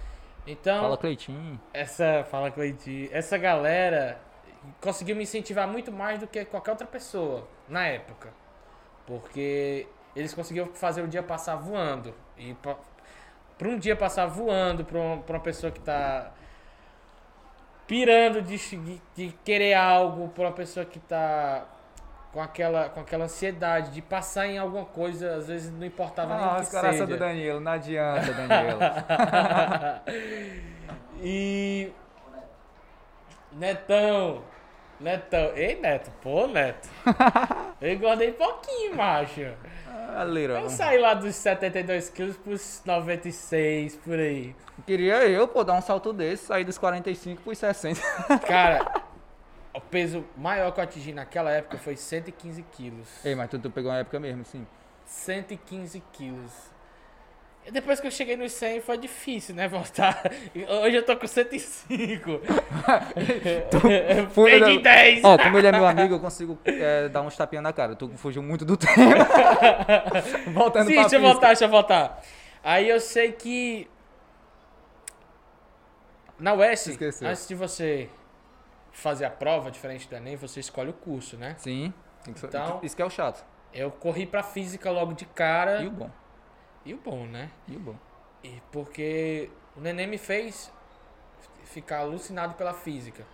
Então, 0.47 0.81
Fala, 0.81 0.97
Cleitinho. 0.97 1.59
essa. 1.73 2.25
Fala, 2.31 2.49
Cleitinho. 2.49 3.09
Essa 3.11 3.37
galera 3.37 4.17
conseguiu 4.79 5.15
me 5.15 5.23
incentivar 5.23 5.67
muito 5.67 5.91
mais 5.91 6.19
do 6.19 6.27
que 6.27 6.45
qualquer 6.45 6.71
outra 6.71 6.87
pessoa 6.87 7.47
na 7.67 7.85
época. 7.85 8.29
Porque 9.05 9.87
eles 10.15 10.33
conseguiram 10.33 10.67
fazer 10.73 11.01
o 11.01 11.07
dia 11.07 11.21
passar 11.21 11.55
voando. 11.57 12.13
E 12.37 12.53
pra 12.55 12.77
um 13.67 13.77
dia 13.77 13.95
passar 13.95 14.25
voando 14.25 14.83
pra 14.83 14.97
uma, 14.97 15.17
pra 15.21 15.35
uma 15.37 15.43
pessoa 15.43 15.71
que 15.71 15.79
tá 15.79 16.31
pirando 17.91 18.41
de, 18.41 18.55
de, 18.57 19.01
de 19.13 19.33
querer 19.43 19.73
algo, 19.73 20.29
pra 20.29 20.45
uma 20.45 20.53
pessoa 20.53 20.85
que 20.85 20.97
tá 20.97 21.65
com 22.31 22.41
aquela, 22.41 22.87
com 22.87 23.01
aquela 23.01 23.25
ansiedade 23.25 23.91
de 23.91 24.01
passar 24.01 24.47
em 24.47 24.57
alguma 24.57 24.85
coisa, 24.85 25.35
às 25.35 25.49
vezes 25.49 25.73
não 25.73 25.85
importava 25.85 26.37
nem 26.37 26.45
o 26.45 26.55
que 26.59 26.65
são 26.67 26.79
seja. 26.79 27.05
do 27.05 27.17
Danilo, 27.17 27.59
não 27.59 27.73
adianta, 27.73 28.31
Danilo. 28.31 28.79
e. 31.21 31.91
Netão. 33.51 34.41
Netão. 34.97 35.51
Ei, 35.53 35.75
Neto. 35.75 36.13
Pô, 36.21 36.47
Neto. 36.47 36.87
Eu 37.81 37.91
engordei 37.91 38.31
pouquinho, 38.31 38.95
macho. 38.95 39.53
Ah, 40.15 40.23
Lira. 40.23 40.59
Eu 40.59 40.69
saí 40.69 40.99
lá 40.99 41.13
dos 41.13 41.35
72 41.35 42.09
quilos 42.09 42.37
pros 42.37 42.81
96, 42.85 43.95
por 43.97 44.17
aí. 44.17 44.55
Queria 44.85 45.27
eu, 45.27 45.47
pô, 45.47 45.63
dar 45.63 45.73
um 45.73 45.81
salto 45.81 46.11
desse, 46.11 46.45
sair 46.45 46.63
dos 46.63 46.77
45 46.77 47.41
pros 47.41 47.57
60. 47.57 48.01
Cara, 48.47 49.03
o 49.73 49.81
peso 49.81 50.25
maior 50.35 50.71
que 50.71 50.79
eu 50.79 50.83
atingi 50.83 51.13
naquela 51.13 51.51
época 51.51 51.77
foi 51.77 51.95
115 51.95 52.63
quilos. 52.71 53.25
Ei, 53.25 53.35
mas 53.35 53.49
tu, 53.49 53.59
tu 53.59 53.69
pegou 53.69 53.91
uma 53.91 53.97
época 53.97 54.19
mesmo, 54.19 54.43
sim. 54.45 54.65
115 55.05 56.01
quilos. 56.13 56.70
Depois 57.69 57.99
que 57.99 58.07
eu 58.07 58.11
cheguei 58.11 58.35
nos 58.35 58.51
100 58.53 58.81
foi 58.81 58.97
difícil, 58.97 59.53
né? 59.53 59.67
Voltar. 59.67 60.23
Hoje 60.83 60.95
eu 60.97 61.05
tô 61.05 61.15
com 61.15 61.27
105. 61.27 62.41
Foi, 64.33 64.51
Perdi 64.59 64.77
né? 64.77 64.81
10. 64.81 65.23
Ó, 65.23 65.37
como 65.37 65.57
ele 65.57 65.67
é 65.67 65.71
meu 65.71 65.85
amigo, 65.85 66.15
eu 66.15 66.19
consigo 66.19 66.57
é, 66.65 67.07
dar 67.09 67.21
uns 67.21 67.37
tapinhas 67.37 67.63
na 67.63 67.71
cara. 67.71 67.95
Tu 67.95 68.09
fugiu 68.17 68.41
muito 68.41 68.65
do 68.65 68.75
tempo. 68.77 68.95
Voltando 70.53 70.87
Sim, 70.87 70.93
pra 70.93 71.01
deixa 71.03 71.15
eu 71.17 71.21
voltar, 71.21 71.47
deixa 71.47 71.65
eu 71.65 71.69
voltar. 71.69 72.21
Aí 72.63 72.89
eu 72.89 72.99
sei 72.99 73.31
que. 73.31 73.87
Na 76.39 76.53
UES, 76.55 76.87
Esqueceu. 76.87 77.27
antes 77.27 77.47
de 77.47 77.53
você 77.53 78.09
fazer 78.91 79.25
a 79.25 79.29
prova, 79.29 79.69
diferente 79.69 80.09
do 80.09 80.15
Enem, 80.15 80.35
você 80.35 80.59
escolhe 80.59 80.89
o 80.89 80.93
curso, 80.93 81.37
né? 81.37 81.53
Sim. 81.59 81.93
tem 82.23 82.33
que 82.33 82.39
ser- 82.39 82.47
Então- 82.47 82.79
Isso 82.81 82.95
que 82.95 83.01
é 83.01 83.05
o 83.05 83.09
chato. 83.09 83.45
Eu 83.73 83.91
corri 83.91 84.25
pra 84.25 84.41
física 84.43 84.89
logo 84.91 85.13
de 85.13 85.25
cara. 85.25 85.81
E 85.83 85.87
o 85.87 85.91
bom. 85.91 86.09
E 86.85 86.93
o 86.93 86.97
bom, 86.97 87.25
né? 87.25 87.49
E 87.67 87.75
o 87.75 87.79
bom. 87.79 87.95
E 88.43 88.61
porque 88.71 89.49
o 89.75 89.81
neném 89.81 90.07
me 90.07 90.17
fez 90.17 90.71
ficar 91.65 91.99
alucinado 91.99 92.55
pela 92.55 92.73
física. 92.73 93.25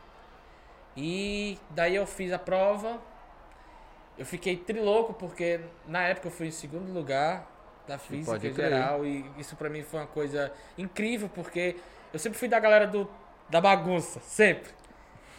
E 0.95 1.57
daí 1.69 1.95
eu 1.95 2.05
fiz 2.05 2.31
a 2.31 2.39
prova. 2.39 2.99
Eu 4.17 4.25
fiquei 4.25 4.57
trilouco 4.57 5.13
porque 5.13 5.61
na 5.85 6.03
época 6.03 6.27
eu 6.27 6.31
fui 6.31 6.47
em 6.47 6.51
segundo 6.51 6.91
lugar 6.91 7.47
da 7.87 7.97
física 7.97 8.45
em 8.45 8.53
geral 8.53 9.05
e 9.05 9.25
isso 9.37 9.55
pra 9.55 9.69
mim 9.69 9.83
foi 9.83 10.01
uma 10.01 10.07
coisa 10.07 10.51
incrível 10.77 11.29
porque 11.29 11.77
eu 12.11 12.19
sempre 12.19 12.37
fui 12.37 12.47
da 12.47 12.59
galera 12.59 12.85
do 12.85 13.09
da 13.49 13.61
bagunça, 13.61 14.19
sempre. 14.21 14.71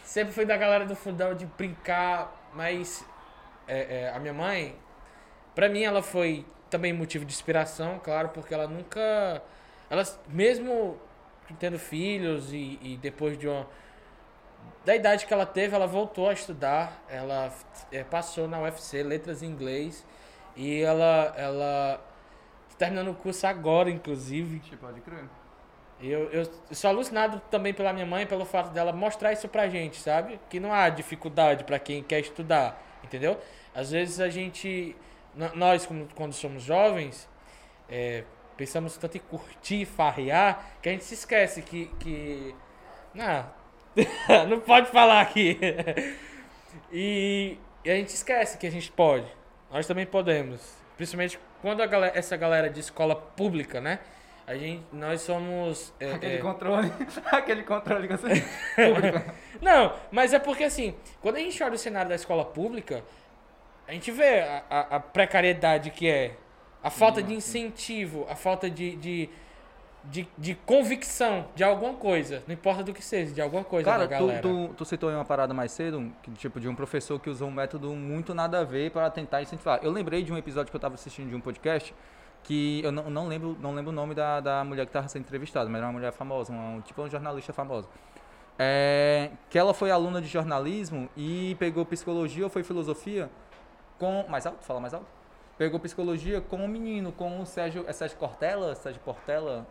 Sempre 0.02 0.32
fui 0.32 0.46
da 0.46 0.56
galera 0.56 0.86
do 0.86 0.96
fundão 0.96 1.34
de 1.34 1.44
brincar, 1.44 2.50
mas 2.54 3.04
é, 3.66 4.04
é, 4.04 4.12
a 4.14 4.18
minha 4.18 4.32
mãe, 4.32 4.74
pra 5.54 5.68
mim 5.68 5.82
ela 5.82 6.02
foi 6.02 6.46
também 6.70 6.92
motivo 6.92 7.24
de 7.24 7.32
inspiração, 7.32 8.00
claro, 8.02 8.30
porque 8.30 8.52
ela 8.54 8.66
nunca. 8.66 9.42
Ela, 9.90 10.02
mesmo 10.28 10.98
tendo 11.58 11.78
filhos 11.78 12.52
e, 12.52 12.78
e 12.82 12.98
depois 13.00 13.38
de 13.38 13.48
uma. 13.48 13.66
Da 14.84 14.94
idade 14.94 15.26
que 15.26 15.32
ela 15.32 15.46
teve, 15.46 15.74
ela 15.74 15.86
voltou 15.86 16.28
a 16.28 16.32
estudar. 16.32 17.04
Ela 17.08 17.52
é, 17.90 18.02
passou 18.04 18.48
na 18.48 18.60
UFC, 18.60 19.02
letras 19.02 19.42
em 19.42 19.46
inglês. 19.46 20.04
E 20.56 20.80
ela. 20.80 21.32
ela 21.36 22.00
tá 22.70 22.76
terminando 22.76 23.10
o 23.10 23.14
curso 23.14 23.46
agora, 23.46 23.90
inclusive. 23.90 24.60
Pode 24.78 25.00
crer. 25.00 25.24
Eu, 26.00 26.30
eu 26.30 26.48
sou 26.70 26.90
alucinado 26.90 27.42
também 27.50 27.74
pela 27.74 27.92
minha 27.92 28.06
mãe, 28.06 28.24
pelo 28.24 28.44
fato 28.44 28.70
dela 28.70 28.92
mostrar 28.92 29.32
isso 29.32 29.48
pra 29.48 29.68
gente, 29.68 29.98
sabe? 29.98 30.38
Que 30.48 30.60
não 30.60 30.72
há 30.72 30.88
dificuldade 30.88 31.64
pra 31.64 31.78
quem 31.78 32.04
quer 32.04 32.20
estudar, 32.20 32.80
entendeu? 33.02 33.36
Às 33.74 33.90
vezes 33.90 34.20
a 34.20 34.28
gente, 34.28 34.94
nós 35.54 35.86
como- 35.86 36.08
quando 36.14 36.32
somos 36.32 36.62
jovens, 36.62 37.28
é, 37.88 38.24
pensamos 38.56 38.96
tanto 38.96 39.16
em 39.16 39.20
curtir, 39.20 39.84
farrear, 39.84 40.72
que 40.82 40.88
a 40.88 40.92
gente 40.92 41.04
se 41.04 41.14
esquece 41.14 41.62
que... 41.62 41.86
que 42.00 42.54
não, 43.14 43.46
não 44.48 44.60
pode 44.60 44.90
falar 44.90 45.20
aqui. 45.20 45.58
E, 46.92 47.58
e 47.84 47.90
a 47.90 47.94
gente 47.94 48.08
esquece 48.08 48.58
que 48.58 48.66
a 48.66 48.70
gente 48.70 48.90
pode. 48.92 49.26
Nós 49.70 49.86
também 49.86 50.06
podemos. 50.06 50.76
Principalmente 50.96 51.38
quando 51.60 51.86
galera, 51.86 52.18
essa 52.18 52.36
galera 52.36 52.70
de 52.70 52.80
escola 52.80 53.14
pública, 53.14 53.80
né? 53.80 53.98
A 54.46 54.54
gente, 54.54 54.82
nós 54.92 55.20
somos... 55.20 55.92
é, 56.00 56.12
Aquele 56.14 56.34
é, 56.34 56.38
controle. 56.38 56.92
Aquele 57.30 57.62
controle 57.62 58.08
que 58.08 58.16
você. 58.16 58.44
não, 59.60 59.94
mas 60.10 60.32
é 60.32 60.38
porque 60.38 60.64
assim, 60.64 60.94
quando 61.20 61.36
a 61.36 61.40
gente 61.40 61.62
olha 61.62 61.74
o 61.74 61.78
cenário 61.78 62.08
da 62.08 62.14
escola 62.14 62.44
pública, 62.44 63.04
a 63.88 63.92
gente 63.92 64.10
vê 64.12 64.40
a, 64.40 64.62
a- 64.70 64.96
a 64.96 65.00
precariedade 65.00 65.90
que 65.90 66.06
é, 66.08 66.36
a 66.82 66.90
falta 66.90 67.22
de 67.22 67.34
incentivo, 67.34 68.26
a 68.30 68.36
falta 68.36 68.68
de, 68.70 68.94
de, 68.96 69.28
de, 70.04 70.28
de 70.36 70.54
convicção 70.54 71.46
de 71.54 71.64
alguma 71.64 71.94
coisa, 71.94 72.42
não 72.46 72.54
importa 72.54 72.82
do 72.84 72.92
que 72.92 73.02
seja, 73.02 73.32
de 73.34 73.40
alguma 73.40 73.64
coisa 73.64 73.90
Cara, 73.90 74.06
tu, 74.06 74.10
galera. 74.10 74.42
tu, 74.42 74.70
tu 74.76 74.84
citou 74.84 75.08
aí 75.08 75.14
uma 75.14 75.24
parada 75.24 75.52
mais 75.54 75.72
cedo, 75.72 76.12
que, 76.22 76.30
tipo, 76.32 76.60
de 76.60 76.68
um 76.68 76.74
professor 76.74 77.18
que 77.18 77.28
usou 77.30 77.48
um 77.48 77.52
método 77.52 77.90
muito 77.94 78.34
nada 78.34 78.60
a 78.60 78.64
ver 78.64 78.90
para 78.90 79.10
tentar 79.10 79.42
incentivar. 79.42 79.80
Eu 79.82 79.90
lembrei 79.90 80.22
de 80.22 80.32
um 80.32 80.36
episódio 80.38 80.70
que 80.70 80.76
eu 80.76 80.80
tava 80.80 80.94
assistindo 80.94 81.28
de 81.30 81.34
um 81.34 81.40
podcast, 81.40 81.94
que 82.44 82.80
eu 82.84 82.92
não, 82.92 83.10
não 83.10 83.26
lembro 83.26 83.56
não 83.60 83.74
lembro 83.74 83.90
o 83.90 83.94
nome 83.94 84.14
da, 84.14 84.38
da 84.40 84.62
mulher 84.64 84.86
que 84.86 84.92
tava 84.92 85.08
sendo 85.08 85.22
entrevistada, 85.22 85.68
mas 85.68 85.78
era 85.78 85.86
uma 85.86 85.92
mulher 85.94 86.12
famosa, 86.12 86.52
uma, 86.52 86.80
tipo 86.82 87.00
uma 87.02 87.10
jornalista 87.10 87.52
famosa. 87.52 87.88
É, 88.58 89.30
que 89.50 89.58
ela 89.58 89.72
foi 89.72 89.90
aluna 89.90 90.20
de 90.20 90.26
jornalismo 90.28 91.08
e 91.16 91.56
pegou 91.58 91.84
psicologia 91.86 92.44
ou 92.44 92.50
foi 92.50 92.62
filosofia 92.64 93.30
com. 93.98 94.24
Mais 94.28 94.46
alto? 94.46 94.64
Fala 94.64 94.80
mais 94.80 94.94
alto? 94.94 95.06
Pegou 95.56 95.80
psicologia 95.80 96.40
com 96.40 96.56
um 96.56 96.68
menino, 96.68 97.12
com 97.12 97.40
o 97.40 97.46
Sérgio. 97.46 97.84
É 97.86 97.92
Sérgio 97.92 98.16
Cortella? 98.16 98.74
Sérgio 98.74 99.00
Portela? 99.02 99.66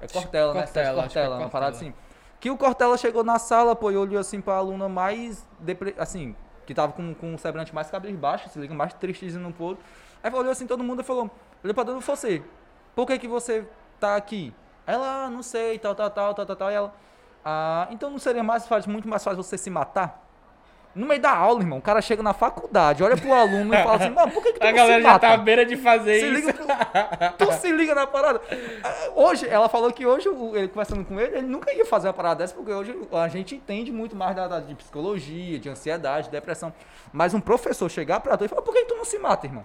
É 0.00 0.06
Cortella, 0.06 0.54
né? 0.54 0.66
Sérgio 0.66 0.94
Cortella, 0.94 0.98
é 0.98 1.02
Cortella, 1.02 1.38
uma 1.38 1.48
parada 1.50 1.72
Cortella. 1.72 1.92
assim. 1.92 2.12
Que 2.40 2.50
o 2.50 2.56
Cortella 2.56 2.96
chegou 2.96 3.22
na 3.22 3.38
sala, 3.38 3.76
pô, 3.76 3.90
e 3.90 3.96
olhou 3.96 4.20
assim 4.20 4.40
pra 4.40 4.54
aluna 4.54 4.88
mais. 4.88 5.46
Depre... 5.60 5.94
Assim, 5.98 6.34
que 6.66 6.74
tava 6.74 6.92
com, 6.92 7.14
com 7.14 7.34
o 7.34 7.38
semblante 7.38 7.74
mais 7.74 7.90
cabisbaixo, 7.90 8.48
se 8.48 8.58
liga, 8.58 8.74
mais 8.74 8.94
tristezinho 8.94 9.42
no 9.42 9.52
poro. 9.52 9.78
Aí 10.22 10.32
olhou 10.32 10.52
assim, 10.52 10.66
todo 10.66 10.82
mundo 10.82 11.02
e 11.02 11.04
falou: 11.04 11.30
Olhou 11.62 11.74
pra 11.74 11.84
dentro 11.84 12.00
você, 12.00 12.42
por 12.94 13.06
que 13.06 13.18
que 13.18 13.28
você 13.28 13.66
tá 13.98 14.16
aqui? 14.16 14.54
Ela, 14.86 15.26
ah, 15.26 15.30
não 15.30 15.42
sei, 15.42 15.78
tal, 15.78 15.94
tal, 15.94 16.10
tal, 16.10 16.34
tal, 16.34 16.46
tal, 16.46 16.56
tal. 16.56 16.70
E 16.70 16.74
ela, 16.74 16.94
ah, 17.44 17.86
então 17.90 18.10
não 18.10 18.18
seria 18.18 18.42
mais 18.42 18.66
fácil, 18.66 18.90
muito 18.90 19.08
mais 19.08 19.22
fácil 19.22 19.42
você 19.42 19.56
se 19.56 19.70
matar? 19.70 20.21
No 20.94 21.06
meio 21.06 21.20
da 21.22 21.30
aula, 21.34 21.60
irmão, 21.60 21.78
o 21.78 21.82
cara 21.82 22.02
chega 22.02 22.22
na 22.22 22.34
faculdade, 22.34 23.02
olha 23.02 23.16
pro 23.16 23.32
aluno 23.32 23.72
e 23.74 23.76
fala 23.82 23.96
assim, 23.96 24.10
mano, 24.10 24.30
por 24.30 24.42
que, 24.42 24.52
que 24.52 24.60
tu 24.60 24.66
A 24.66 24.72
galera 24.72 25.02
já 25.02 25.08
mata? 25.12 25.26
tá 25.28 25.32
à 25.32 25.36
beira 25.38 25.64
de 25.64 25.74
fazer 25.76 26.20
Se 26.20 26.26
isso. 26.40 26.52
pro- 26.52 26.66
tu 27.46 27.52
se 27.54 27.72
liga 27.72 27.94
na 27.94 28.06
parada. 28.06 28.40
Ah, 28.84 29.10
Hoje, 29.14 29.48
ela 29.48 29.68
falou 29.70 29.90
que 29.90 30.04
hoje, 30.04 30.28
ele 30.54 30.68
conversando 30.68 31.02
com 31.04 31.18
ele, 31.18 31.38
ele 31.38 31.46
nunca 31.46 31.72
ia 31.72 31.86
fazer 31.86 32.08
uma 32.08 32.12
parada 32.14 32.40
dessa, 32.40 32.54
porque 32.54 32.70
hoje 32.72 32.94
a 33.10 33.28
gente 33.28 33.54
entende 33.54 33.90
muito 33.90 34.14
mais 34.14 34.36
da, 34.36 34.46
da- 34.46 34.60
de 34.60 34.74
psicologia, 34.74 35.58
de 35.58 35.68
ansiedade, 35.70 36.28
depressão. 36.28 36.72
Mas 37.10 37.32
um 37.32 37.40
professor 37.40 37.88
chegar 37.90 38.20
pra 38.20 38.36
tu 38.36 38.44
e 38.44 38.48
falar, 38.48 38.60
por 38.62 38.74
que 38.74 38.80
que 38.82 38.88
tu 38.88 38.94
não 38.96 39.04
se 39.06 39.18
mata, 39.18 39.46
irmão? 39.46 39.64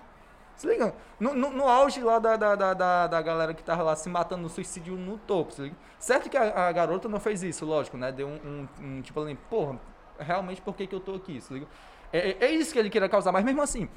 Se 0.56 0.66
liga? 0.66 0.94
No, 1.20 1.34
no- 1.34 1.52
no 1.52 1.68
auge 1.68 2.02
lá 2.02 2.20
da, 2.20 2.36
da, 2.38 2.56
da, 2.56 3.08
da, 3.08 3.22
galera 3.22 3.54
que 3.54 3.62
tava 3.62 3.84
lá 3.84 3.96
se 3.98 4.08
matando 4.10 4.44
no 4.44 4.50
suicídio 4.50 4.96
no 4.96 5.18
topo, 5.18 5.52
se 5.52 5.62
liga? 5.62 5.76
Certo 6.00 6.30
que 6.30 6.38
a, 6.38 6.68
a 6.68 6.72
garota 6.72 7.10
não 7.10 7.20
fez 7.20 7.44
isso, 7.44 7.66
lógico, 7.66 7.98
né? 7.98 8.12
Deu 8.14 8.28
um, 8.28 8.40
um- 8.82 8.86
um 8.98 9.02
tipo 9.02 9.22
ali, 9.22 9.36
porra, 9.50 9.78
realmente 10.20 10.62
por 10.62 10.76
que, 10.76 10.88
que 10.88 10.96
eu 10.96 11.00
tô 11.00 11.16
aqui, 11.16 11.40
se 11.42 11.54
liga? 11.54 11.68
É, 12.12 12.30
é- 12.32 12.38
é 12.46 12.52
isso 12.52 12.72
que 12.74 12.80
ele 12.80 12.90
queria 12.90 13.10
causar, 13.10 13.32
mas 13.32 13.44
mesmo 13.44 13.62
assim, 13.62 13.88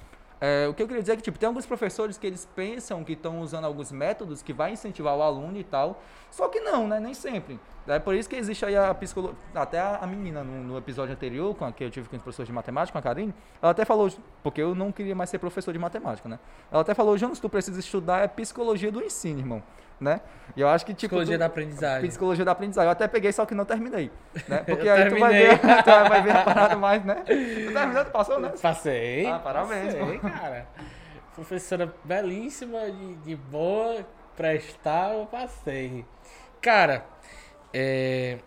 é, 0.41 0.67
o 0.69 0.73
que 0.75 0.83
eu 0.83 0.87
queria 0.87 1.03
dizer 1.03 1.13
é 1.13 1.17
que, 1.17 1.23
tipo, 1.23 1.39
tem 1.39 1.47
alguns 1.47 1.67
professores 1.67 2.17
que 2.17 2.27
eles 2.27 2.47
pensam 2.57 3.05
que 3.05 3.13
estão 3.13 3.41
usando 3.41 3.67
alguns 3.67 3.93
métodos 3.93 4.43
que 4.43 4.53
vai 4.53 4.73
incentivar 4.73 5.15
o 5.15 5.23
aluno 5.23 5.59
e 5.59 5.65
tal, 5.65 6.03
só 6.31 6.49
que 6.49 6.61
não, 6.61 6.89
né? 6.89 6.99
Nem 6.99 7.13
sempre. 7.13 7.61
É 7.87 7.99
por 7.99 8.15
isso 8.15 8.29
que 8.29 8.37
existe 8.37 8.65
aí 8.65 8.77
a 8.77 8.95
psicologia. 8.95 9.37
Até 9.55 9.79
a, 9.81 9.97
a 9.97 10.07
menina 10.07 10.45
no, 10.45 10.63
no 10.63 10.79
episódio 10.79 11.13
anterior, 11.13 11.55
com 11.57 11.65
a 11.65 11.73
que 11.73 11.83
eu 11.85 11.91
tive 11.91 12.09
com 12.09 12.17
os 12.17 12.23
professores 12.23 12.47
de 12.47 12.53
matemática, 12.53 12.93
com 12.93 12.99
a 12.99 13.03
Karine, 13.03 13.35
ela 13.61 13.73
até 13.73 13.85
falou, 13.85 14.09
porque 14.43 14.63
eu 14.63 14.75
não 14.75 14.93
queria 14.93 15.15
mais 15.15 15.29
ser 15.29 15.39
professor 15.39 15.73
de 15.73 15.79
matemática, 15.79 16.29
né? 16.29 16.39
Ela 16.71 16.83
até 16.83 16.95
falou, 16.95 17.19
Jonas, 17.19 17.39
tu 17.41 17.49
precisa 17.49 17.79
estudar 17.81 18.21
é 18.21 18.29
psicologia 18.29 18.91
do 18.93 19.03
ensino, 19.03 19.41
irmão, 19.41 19.63
né? 20.01 20.21
E 20.57 20.61
eu 20.61 20.69
acho 20.69 20.85
que, 20.87 20.93
tipo. 20.95 21.09
Psicologia 21.11 21.37
tu- 21.37 21.41
da 21.41 21.47
aprendizagem. 21.47 22.09
Psicologia 22.09 22.45
da 22.45 22.53
aprendizagem. 22.53 22.87
Eu 22.89 22.93
até 22.93 23.07
peguei, 23.07 23.33
só 23.33 23.45
que 23.47 23.55
não 23.55 23.65
terminei. 23.65 24.11
Né? 24.49 24.59
Porque 24.67 24.89
Eu 24.89 24.95
aí 24.95 25.09
tu 25.11 25.19
vai, 25.19 25.31
terminei. 25.31 25.49
ver, 25.57 25.83
tu 25.83 26.09
vai 26.09 26.23
ver 26.23 26.31
a 26.37 26.43
parada 26.43 26.77
mais, 26.77 27.05
né? 27.05 27.15
Tu 27.27 27.73
terminou, 27.73 28.05
tu 28.05 28.11
passou, 28.11 28.41
né? 28.41 28.53
Passei. 28.61 29.27
Ah, 29.27 29.39
parabéns, 29.39 29.95
Passei, 29.95 30.19
cara. 30.19 30.67
Professora 31.35 31.95
belíssima, 32.05 32.91
de, 32.91 33.15
de 33.17 33.37
boa. 33.37 34.05
prestar, 34.37 35.13
eu 35.15 35.27
passei. 35.27 36.05
Cara, 36.61 37.05
é. 37.73 38.39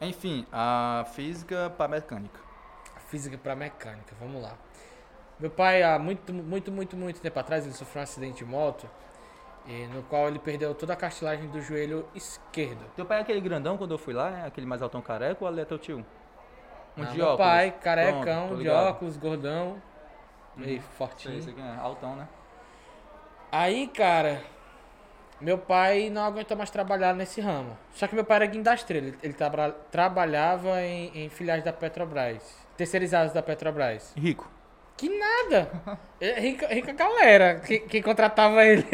Enfim, 0.00 0.46
a 0.52 1.06
física 1.14 1.72
para 1.78 1.88
mecânica. 1.88 2.38
Física 3.08 3.38
pra 3.38 3.54
mecânica, 3.56 4.14
vamos 4.20 4.42
lá. 4.42 4.52
Meu 5.40 5.50
pai, 5.50 5.82
há 5.82 5.98
muito, 5.98 6.32
muito, 6.32 6.70
muito, 6.72 6.96
muito 6.96 7.20
tempo 7.20 7.38
atrás, 7.38 7.64
ele 7.64 7.74
sofreu 7.74 8.00
um 8.00 8.04
acidente 8.04 8.38
de 8.38 8.44
moto, 8.44 8.88
e 9.66 9.86
no 9.88 10.02
qual 10.04 10.28
ele 10.28 10.38
perdeu 10.38 10.74
toda 10.74 10.92
a 10.92 10.96
cartilagem 10.96 11.48
do 11.48 11.60
joelho 11.60 12.06
esquerdo. 12.14 12.84
Teu 12.94 13.04
pai 13.04 13.18
é 13.18 13.20
aquele 13.22 13.40
grandão 13.40 13.76
quando 13.76 13.92
eu 13.92 13.98
fui 13.98 14.14
lá, 14.14 14.30
é 14.42 14.46
aquele 14.46 14.66
mais 14.66 14.80
altão 14.82 15.00
careca 15.02 15.42
ou 15.44 15.48
ali 15.48 15.60
é 15.60 15.64
teu 15.64 15.78
tio? 15.78 16.04
Um 16.96 17.02
Não, 17.02 17.10
de 17.12 17.18
meu 17.18 17.26
óculos. 17.26 17.46
pai, 17.50 17.70
Pronto, 17.70 17.82
carecão, 17.82 18.48
tô 18.48 18.56
de 18.56 18.68
óculos, 18.68 19.16
gordão, 19.16 19.82
meio 20.56 20.80
Sei, 20.80 20.80
fortinho. 20.80 21.38
aqui 21.50 21.60
é 21.60 21.76
altão, 21.80 22.16
né? 22.16 22.26
Aí, 23.52 23.86
cara, 23.88 24.42
meu 25.40 25.58
pai 25.58 26.08
não 26.10 26.22
aguentou 26.24 26.56
mais 26.56 26.70
trabalhar 26.70 27.14
nesse 27.14 27.40
ramo. 27.40 27.76
Só 27.92 28.06
que 28.06 28.14
meu 28.14 28.24
pai 28.24 28.36
era 28.36 28.46
guindastreiro, 28.46 29.08
ele, 29.08 29.18
ele 29.22 29.34
traba- 29.34 29.72
trabalhava 29.90 30.80
em, 30.82 31.10
em 31.24 31.28
filiais 31.28 31.62
da 31.62 31.72
Petrobras, 31.72 32.56
terceirizados 32.76 33.32
da 33.32 33.42
Petrobras. 33.42 34.12
Rico. 34.16 34.50
Que 34.96 35.08
nada! 35.10 35.98
É 36.20 36.40
rica, 36.40 36.66
rica 36.68 36.92
galera 36.92 37.60
que, 37.60 37.80
que 37.80 38.02
contratava 38.02 38.64
ele. 38.64 38.84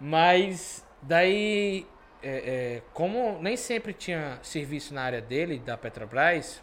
Mas 0.00 0.84
daí, 1.00 1.86
é, 2.22 2.28
é, 2.28 2.82
como 2.92 3.38
nem 3.40 3.56
sempre 3.56 3.92
tinha 3.92 4.38
serviço 4.42 4.92
na 4.92 5.02
área 5.02 5.20
dele, 5.20 5.58
da 5.58 5.76
Petrobras, 5.76 6.62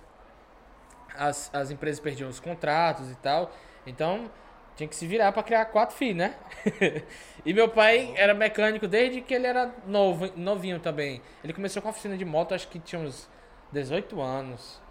as, 1.15 1.49
as 1.53 1.71
empresas 1.71 1.99
perdiam 1.99 2.29
os 2.29 2.39
contratos 2.39 3.09
e 3.09 3.15
tal. 3.15 3.51
Então 3.87 4.29
tinha 4.75 4.87
que 4.87 4.95
se 4.95 5.05
virar 5.07 5.31
para 5.31 5.43
criar 5.43 5.65
quatro 5.65 5.95
filhos, 5.95 6.17
né? 6.17 6.35
e 7.45 7.53
meu 7.53 7.69
pai 7.69 8.13
era 8.17 8.33
mecânico 8.33 8.87
desde 8.87 9.21
que 9.21 9.33
ele 9.33 9.47
era 9.47 9.73
novo, 9.85 10.31
novinho 10.35 10.79
também. 10.79 11.21
Ele 11.43 11.53
começou 11.53 11.81
com 11.81 11.87
a 11.87 11.91
oficina 11.91 12.17
de 12.17 12.25
moto, 12.25 12.53
acho 12.53 12.67
que 12.67 12.79
tinha 12.79 13.01
uns 13.01 13.29
18 13.71 14.19
anos. 14.19 14.81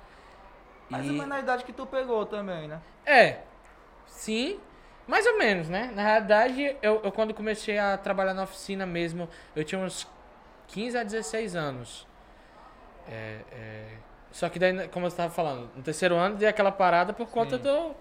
Mais 0.91 1.07
E- 1.07 1.11
ou 1.11 1.15
menos 1.15 1.29
na 1.29 1.41
idade 1.41 1.65
que 1.65 1.73
tu 1.73 1.87
pegou 1.87 2.27
também, 2.27 2.69
né? 2.69 2.81
é, 3.07 3.39
sim, 4.07 4.61
mais 5.07 5.27
ou 5.27 5.39
menos, 5.39 5.69
né? 5.69 5.91
Na 5.95 6.03
realidade, 6.03 6.77
eu, 6.83 7.01
eu 7.03 7.13
quando 7.13 7.35
comecei 7.35 7.79
a 7.79 7.97
trabalhar 7.99 8.35
na 8.35 8.45
oficina 8.45 8.87
mesmo, 8.87 9.29
eu 9.57 9.65
tinha 9.65 9.81
uns 9.81 10.07
15 10.69 10.99
a 10.99 11.03
16 11.05 11.57
anos. 11.57 12.07
É, 13.09 13.41
é, 13.53 13.87
Só 14.31 14.49
que 14.49 14.59
daí, 14.59 14.89
como 14.89 15.07
eu 15.07 15.09
estava 15.09 15.31
falando, 15.33 15.71
no 15.75 15.83
terceiro 15.83 16.15
ano 16.17 16.37
dei 16.37 16.49
aquela 16.49 16.71
parada 16.73 17.13
por 17.13 17.29
conta 17.29 17.57
Sim. 17.57 17.63
do. 17.65 17.95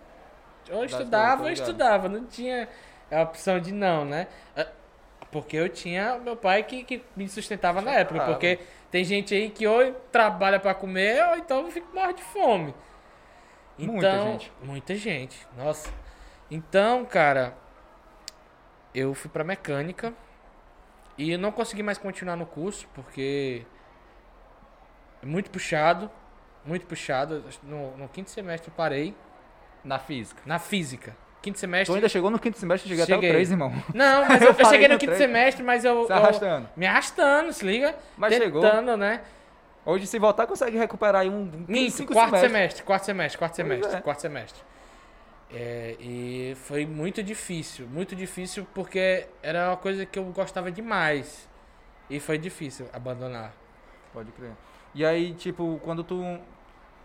Ou 0.72 0.88
Das 0.88 0.92
estudava 0.92 1.50
ligado. 1.50 1.54
estudava, 1.54 2.10
não 2.10 2.26
tinha 2.26 2.68
a 3.12 3.22
opção 3.24 3.60
de 3.60 3.72
não, 3.74 4.06
né? 4.06 4.28
É, 4.56 4.68
Porque 5.32 5.58
eu 5.58 5.70
tinha 5.70 6.18
meu 6.20 6.36
pai 6.36 6.64
que, 6.64 6.84
que 6.84 7.04
me 7.16 7.28
sustentava 7.30 7.82
na 7.82 7.92
época. 7.92 8.22
Porque 8.26 8.60
tem 8.92 9.04
gente 9.04 9.34
aí 9.34 9.50
que 9.50 9.68
ou 9.68 9.94
trabalha 10.12 10.60
pra 10.60 10.74
comer 10.74 11.24
ou 11.30 11.36
então 11.38 11.70
fica 11.72 11.88
morre 11.94 12.14
de 12.14 12.24
fome. 12.24 12.74
Muita 13.78 14.08
Então, 14.08 14.32
gente. 14.32 14.54
Muita 14.64 14.96
gente. 14.96 15.48
Nossa. 15.58 15.92
Então, 16.52 17.06
cara, 17.06 17.56
eu 18.94 19.14
fui 19.14 19.30
pra 19.30 19.44
mecânica 19.44 20.14
e 21.18 21.32
eu 21.32 21.40
não 21.40 21.52
consegui 21.52 21.84
mais 21.84 21.98
continuar 21.98 22.36
no 22.36 22.46
curso 22.46 22.88
porque 22.94 23.66
é 25.22 25.26
muito 25.26 25.50
puxado, 25.52 26.10
muito 26.66 26.86
puxado. 26.86 27.44
No, 27.64 27.96
no 27.98 28.10
quinto 28.10 28.30
semestre 28.30 28.70
eu 28.70 28.76
parei 28.76 29.16
Na 29.84 30.00
física. 30.00 30.42
na 30.46 30.60
física. 30.60 31.16
Quinto 31.42 31.56
Tu 31.56 31.60
semestre. 31.62 31.96
ainda 31.96 32.10
chegou 32.10 32.30
no 32.30 32.38
quinto 32.38 32.58
semestre, 32.58 32.90
cheguei 32.90 33.04
até 33.06 33.14
Cheguei. 33.14 33.30
o 33.30 33.34
3, 33.34 33.52
irmão. 33.52 33.72
Não, 33.94 34.26
mas 34.28 34.42
Eu 34.42 34.50
eu, 34.50 34.56
eu 34.60 34.66
cheguei 34.66 34.88
no 34.90 34.96
no 34.96 35.00
quinto 35.00 35.16
semestre, 35.16 35.64
mas 35.64 35.86
eu, 35.86 36.06
Se 36.06 36.12
eu- 36.12 36.16
arrastando. 36.18 36.70
me 36.76 36.86
arrastando, 36.86 37.54
se 37.54 37.66
liga? 37.66 37.96
Mas 38.18 38.34
chegou. 38.36 38.62
Tentando, 38.62 38.98
né? 38.98 39.22
Hoje, 39.86 40.06
se 40.06 40.20
voltar, 40.20 40.46
consegue 40.46 40.78
recuperar 40.78 41.22
aí 41.22 41.30
um, 41.30 41.50
um 41.68 41.90
cinco 41.90 42.12
quarto 42.14 42.32
semestres. 42.32 42.52
semestre, 42.52 42.84
quarto 42.84 43.06
semestre, 43.06 43.38
quarto 43.40 43.56
semestre, 43.56 43.96
é. 43.96 44.02
quarto 44.02 44.20
semestre. 44.20 44.62
É, 45.52 45.96
e 46.00 46.54
foi 46.66 46.86
muito 46.86 47.24
difícil, 47.24 47.88
muito 47.88 48.16
difícil 48.16 48.68
porque 48.74 49.26
era 49.42 49.70
uma 49.70 49.78
coisa 49.78 50.06
que 50.06 50.20
eu 50.20 50.26
gostava 50.26 50.72
demais. 50.72 51.48
E 52.10 52.20
foi 52.20 52.38
difícil 52.38 52.88
abandonar. 52.94 53.54
Pode 54.14 54.32
crer. 54.34 54.52
E 54.94 55.06
aí, 55.06 55.34
tipo, 55.34 55.80
quando 55.84 56.04
tu. 56.04 56.22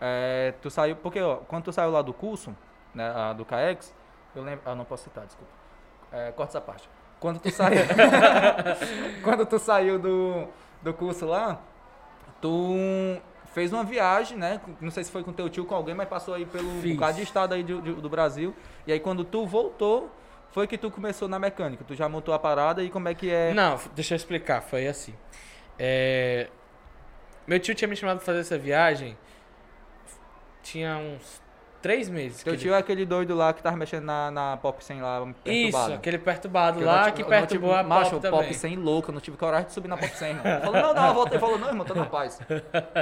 é, 0.01 0.53
tu 0.61 0.69
saiu. 0.71 0.97
Porque, 0.97 1.21
ó, 1.21 1.37
quando 1.37 1.65
tu 1.65 1.73
saiu 1.73 1.91
lá 1.91 2.03
do 2.03 2.13
curso, 2.13 2.55
né, 2.95 3.13
do 3.37 3.45
CAEX, 3.45 3.95
eu 4.35 4.43
lembro. 4.43 4.63
Ah, 4.65 4.75
não 4.75 4.85
posso 4.85 5.05
citar, 5.05 5.27
desculpa. 5.27 5.53
É, 6.13 6.33
corta 6.33 6.53
essa 6.53 6.61
parte. 6.61 6.89
Quando 7.19 7.41
tu 7.41 7.51
saiu. 7.51 7.81
quando 9.23 9.47
tu 9.47 9.59
saiu 9.59 9.99
do, 9.99 10.49
do 10.83 10.93
curso 10.93 11.27
lá, 11.27 11.61
tu 12.41 12.77
fez 13.53 13.73
uma 13.73 13.85
viagem, 13.85 14.37
né? 14.37 14.61
Não 14.81 14.91
sei 14.91 15.05
se 15.05 15.11
foi 15.11 15.23
com 15.23 15.33
teu 15.33 15.49
tio, 15.49 15.65
com 15.65 15.75
alguém, 15.75 15.95
mas 15.95 16.09
passou 16.09 16.35
aí 16.35 16.45
pelo 16.45 16.81
Fiz. 16.81 16.95
bocado 16.95 17.17
de 17.17 17.23
estado 17.23 17.55
aí 17.55 17.63
do, 17.63 17.81
do, 17.81 17.95
do 18.03 18.09
Brasil. 18.09 18.55
E 18.87 18.93
aí, 18.93 19.01
quando 19.01 19.25
tu 19.25 19.47
voltou, 19.47 20.11
foi 20.51 20.67
que 20.67 20.77
tu 20.77 20.91
começou 20.91 21.29
na 21.29 21.39
mecânica. 21.39 21.85
Tu 21.85 21.95
já 21.95 22.09
montou 22.09 22.35
a 22.35 22.39
parada 22.39 22.83
e 22.83 22.91
como 22.91 23.09
é 23.09 23.15
que 23.15 23.31
é. 23.31 23.55
Não, 23.55 23.79
deixa 23.95 24.15
eu 24.15 24.17
explicar, 24.17 24.61
foi 24.61 24.87
assim. 24.87 25.15
É, 25.79 26.49
meu 27.47 27.59
tio 27.59 27.75
tinha 27.75 27.89
me 27.89 27.97
chamado 27.97 28.19
pra 28.19 28.27
fazer 28.27 28.41
essa 28.41 28.59
viagem. 28.59 29.17
Tinha 30.63 30.97
uns 30.97 31.43
três 31.85 32.09
meses. 32.09 32.43
Teu 32.43 32.55
que 32.55 32.61
tio 32.61 32.73
é 32.73 32.79
aquele 32.79 33.05
doido 33.05 33.35
lá 33.35 33.53
que 33.53 33.63
tava 33.63 33.77
mexendo 33.77 34.05
na, 34.05 34.31
na 34.31 34.57
Pop 34.57 34.83
100 34.83 35.03
lá, 35.03 35.19
ele... 35.21 35.35
perturbado. 35.35 35.85
Isso, 35.91 35.93
aquele 35.99 36.19
perturbado 36.19 36.81
não 36.81 36.87
lá 36.87 37.05
tive- 37.05 37.17
que 37.17 37.25
perturbou 37.25 37.69
tive- 37.73 37.81
a 37.81 37.83
macho, 37.83 38.11
pop 38.13 38.23
Pop 38.23 38.37
também. 38.39 38.53
100 38.55 38.77
louco, 38.77 39.11
eu 39.11 39.13
não 39.13 39.21
tive 39.21 39.37
coragem 39.37 39.67
de 39.67 39.73
subir 39.75 39.89
na 39.89 39.99
Pop 39.99 40.17
100, 40.17 40.29
irmão. 40.31 40.43
Falou, 40.63 40.81
não, 40.81 40.95
dá 40.95 41.03
uma 41.03 41.13
volta. 41.13 41.33
Ele 41.35 41.41
falou, 41.41 41.59
não, 41.59 41.69
irmão, 41.69 41.85
tô 41.85 41.95
na 41.95 42.07
paz. 42.07 42.41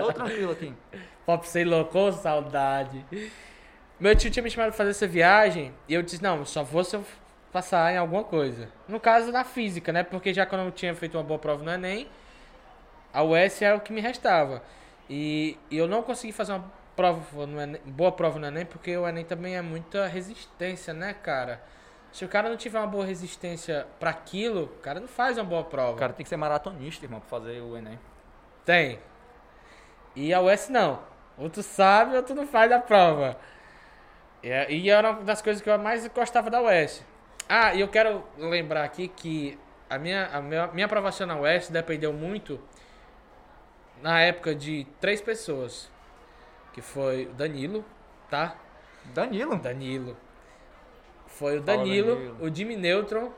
Tô 0.01 0.13
tranquilo 0.13 0.51
aqui. 0.51 0.75
Pop 1.25 1.49
sei 1.49 1.65
louco, 1.65 1.97
ô, 1.97 2.11
saudade. 2.11 3.07
Meu 4.01 4.17
tio 4.17 4.33
tinha 4.33 4.43
me 4.43 4.51
chamado 4.51 4.71
pra 4.71 4.77
fazer 4.79 4.91
essa 4.91 5.07
viagem 5.07 5.73
e 5.89 5.95
eu 5.95 6.03
disse, 6.03 6.21
não, 6.21 6.45
só 6.45 6.65
vou 6.65 6.83
se 6.83 6.97
eu 6.97 7.05
passar 7.53 7.93
em 7.95 7.99
alguma 7.99 8.25
coisa. 8.25 8.69
No 8.89 8.99
caso, 8.99 9.31
na 9.31 9.45
física, 9.45 9.93
né? 9.93 10.03
Porque 10.03 10.35
já 10.35 10.45
que 10.45 10.53
eu 10.53 10.59
não 10.59 10.73
tinha 10.73 10.93
feito 10.93 11.17
uma 11.17 11.23
boa 11.23 11.39
prova 11.39 11.63
no 11.63 11.71
Enem, 11.71 12.09
a 13.15 13.23
US 13.23 13.63
era 13.63 13.77
o 13.77 13.81
que 13.81 13.93
me 13.93 14.01
restava. 14.01 14.61
E, 15.09 15.57
e 15.71 15.77
eu 15.79 15.87
não 15.87 16.03
consegui 16.03 16.33
fazer 16.33 16.53
uma 16.53 16.65
prova 16.97 17.47
no 17.47 17.61
Enem, 17.61 17.81
boa 17.85 18.13
prova 18.13 18.39
no 18.39 18.47
Enem 18.47 18.67
porque 18.67 18.97
o 18.97 19.07
Enem 19.07 19.25
também 19.25 19.57
é 19.57 19.63
muita 19.63 20.07
resistência, 20.07 20.93
né, 20.95 21.15
cara? 21.15 21.63
Se 22.13 22.25
o 22.25 22.29
cara 22.29 22.49
não 22.49 22.57
tiver 22.57 22.79
uma 22.79 22.87
boa 22.87 23.07
resistência 23.07 23.87
pra 23.99 24.11
aquilo, 24.11 24.65
o 24.65 24.81
cara 24.81 25.01
não 25.01 25.09
faz 25.09 25.39
uma 25.39 25.45
boa 25.45 25.65
prova. 25.65 25.93
O 25.93 25.97
cara 25.97 26.13
tem 26.13 26.23
que 26.25 26.29
ser 26.29 26.37
maratonista, 26.37 27.05
irmão, 27.07 27.21
pra 27.21 27.29
fazer 27.29 27.61
o 27.63 27.77
Enem. 27.77 27.99
Tem. 28.67 28.99
E 30.15 30.33
a 30.35 30.41
US 30.41 30.69
não. 30.69 31.01
Ou 31.39 31.49
tu 31.49 31.63
sabe 31.63 32.15
ou 32.17 32.23
tu 32.23 32.35
não 32.35 32.47
faz 32.47 32.71
a 32.71 32.79
prova. 32.79 33.39
E, 34.43 34.49
é- 34.51 34.71
e 34.71 34.91
era 34.91 35.11
uma 35.13 35.23
das 35.23 35.41
coisas 35.41 35.63
que 35.63 35.71
eu 35.71 35.79
mais 35.79 36.07
gostava 36.09 36.51
da 36.51 36.61
US. 36.61 37.03
Ah, 37.49 37.75
e 37.75 37.81
eu 37.81 37.89
quero 37.89 38.25
lembrar 38.37 38.85
aqui 38.85 39.09
que 39.09 39.59
a 39.89 39.99
minha, 39.99 40.27
a 40.27 40.41
minha, 40.41 40.67
minha 40.69 40.87
aprovação 40.87 41.27
na 41.27 41.37
US 41.39 41.69
dependeu 41.69 42.13
muito 42.13 42.61
na 44.03 44.21
época 44.21 44.55
de 44.55 44.87
três 45.01 45.21
pessoas. 45.21 45.91
Que 46.73 46.81
foi 46.81 47.27
o 47.27 47.33
Danilo, 47.35 47.85
tá? 48.31 48.55
Danilo. 49.15 49.57
Danilo. 49.57 50.17
Foi 51.27 51.59
o 51.59 51.61
Danilo, 51.63 52.15
Danilo. 52.15 52.37
o 52.41 52.55
Jimmy 52.55 52.77
Neutron, 52.77 53.31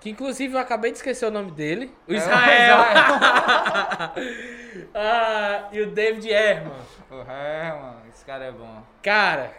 que 0.00 0.10
inclusive 0.10 0.54
eu 0.54 0.58
acabei 0.60 0.90
de 0.90 0.98
esquecer 0.98 1.26
o 1.26 1.30
nome 1.30 1.50
dele. 1.52 1.94
O 2.06 2.12
É, 2.12 2.16
Israel. 2.16 2.78
ah, 4.94 5.68
e 5.72 5.80
o 5.80 5.90
David 5.90 6.28
Herman. 6.30 6.72
É, 7.28 7.72
mano, 7.72 8.02
esse 8.12 8.24
cara 8.24 8.44
é 8.44 8.52
bom. 8.52 8.82
Cara, 9.02 9.52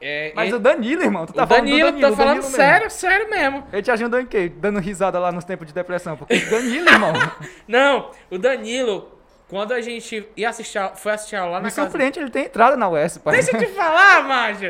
é, 0.00 0.32
Mas 0.34 0.48
ele- 0.48 0.56
o 0.56 0.60
Danilo, 0.60 1.02
irmão, 1.02 1.26
tu 1.26 1.32
tá 1.32 1.44
o 1.44 1.46
falando 1.46 1.64
Danilo, 1.64 1.90
Danilo, 1.92 2.10
tô 2.10 2.16
falando 2.16 2.28
Danilo 2.34 2.44
mesmo. 2.50 2.56
sério, 2.56 2.90
sério 2.90 3.30
mesmo. 3.30 3.66
Ele 3.72 3.82
te 3.82 3.90
ajudou 3.90 4.20
em 4.20 4.26
quê? 4.26 4.52
Dando 4.54 4.78
risada 4.80 5.18
lá 5.18 5.32
nos 5.32 5.44
tempos 5.44 5.66
de 5.66 5.72
depressão. 5.72 6.16
Porque 6.16 6.34
o 6.34 6.50
Danilo, 6.50 6.88
irmão, 6.88 7.12
Não, 7.66 8.10
o 8.30 8.38
Danilo, 8.38 9.13
quando 9.54 9.70
a 9.70 9.80
gente 9.80 10.28
ia 10.36 10.48
assistir, 10.48 10.78
a- 10.78 10.96
foi 10.96 11.12
assistir 11.12 11.36
aula 11.36 11.52
lá 11.52 11.58
na 11.60 11.68
me 11.68 11.72
casa... 11.72 11.82
surpreende 11.88 12.18
ele 12.18 12.28
ter 12.28 12.46
entrado 12.46 12.76
na 12.76 12.88
US, 12.88 13.18
pai. 13.18 13.34
Deixa 13.36 13.56
eu 13.56 13.60
te 13.60 13.68
falar, 13.68 14.24
macho. 14.24 14.64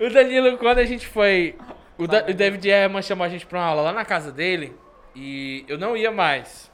O 0.00 0.08
Danilo, 0.08 0.56
quando 0.56 0.78
a 0.78 0.84
gente 0.86 1.06
foi. 1.06 1.54
O, 1.98 2.06
Da- 2.06 2.24
o 2.26 2.32
David 2.32 2.66
Herman 2.66 3.02
chamou 3.02 3.26
a 3.26 3.28
gente 3.28 3.44
pra 3.44 3.58
uma 3.58 3.66
aula 3.66 3.82
lá 3.82 3.92
na 3.92 4.06
casa 4.06 4.32
dele. 4.32 4.74
E 5.14 5.66
eu 5.68 5.76
não 5.76 5.94
ia 5.94 6.10
mais. 6.10 6.72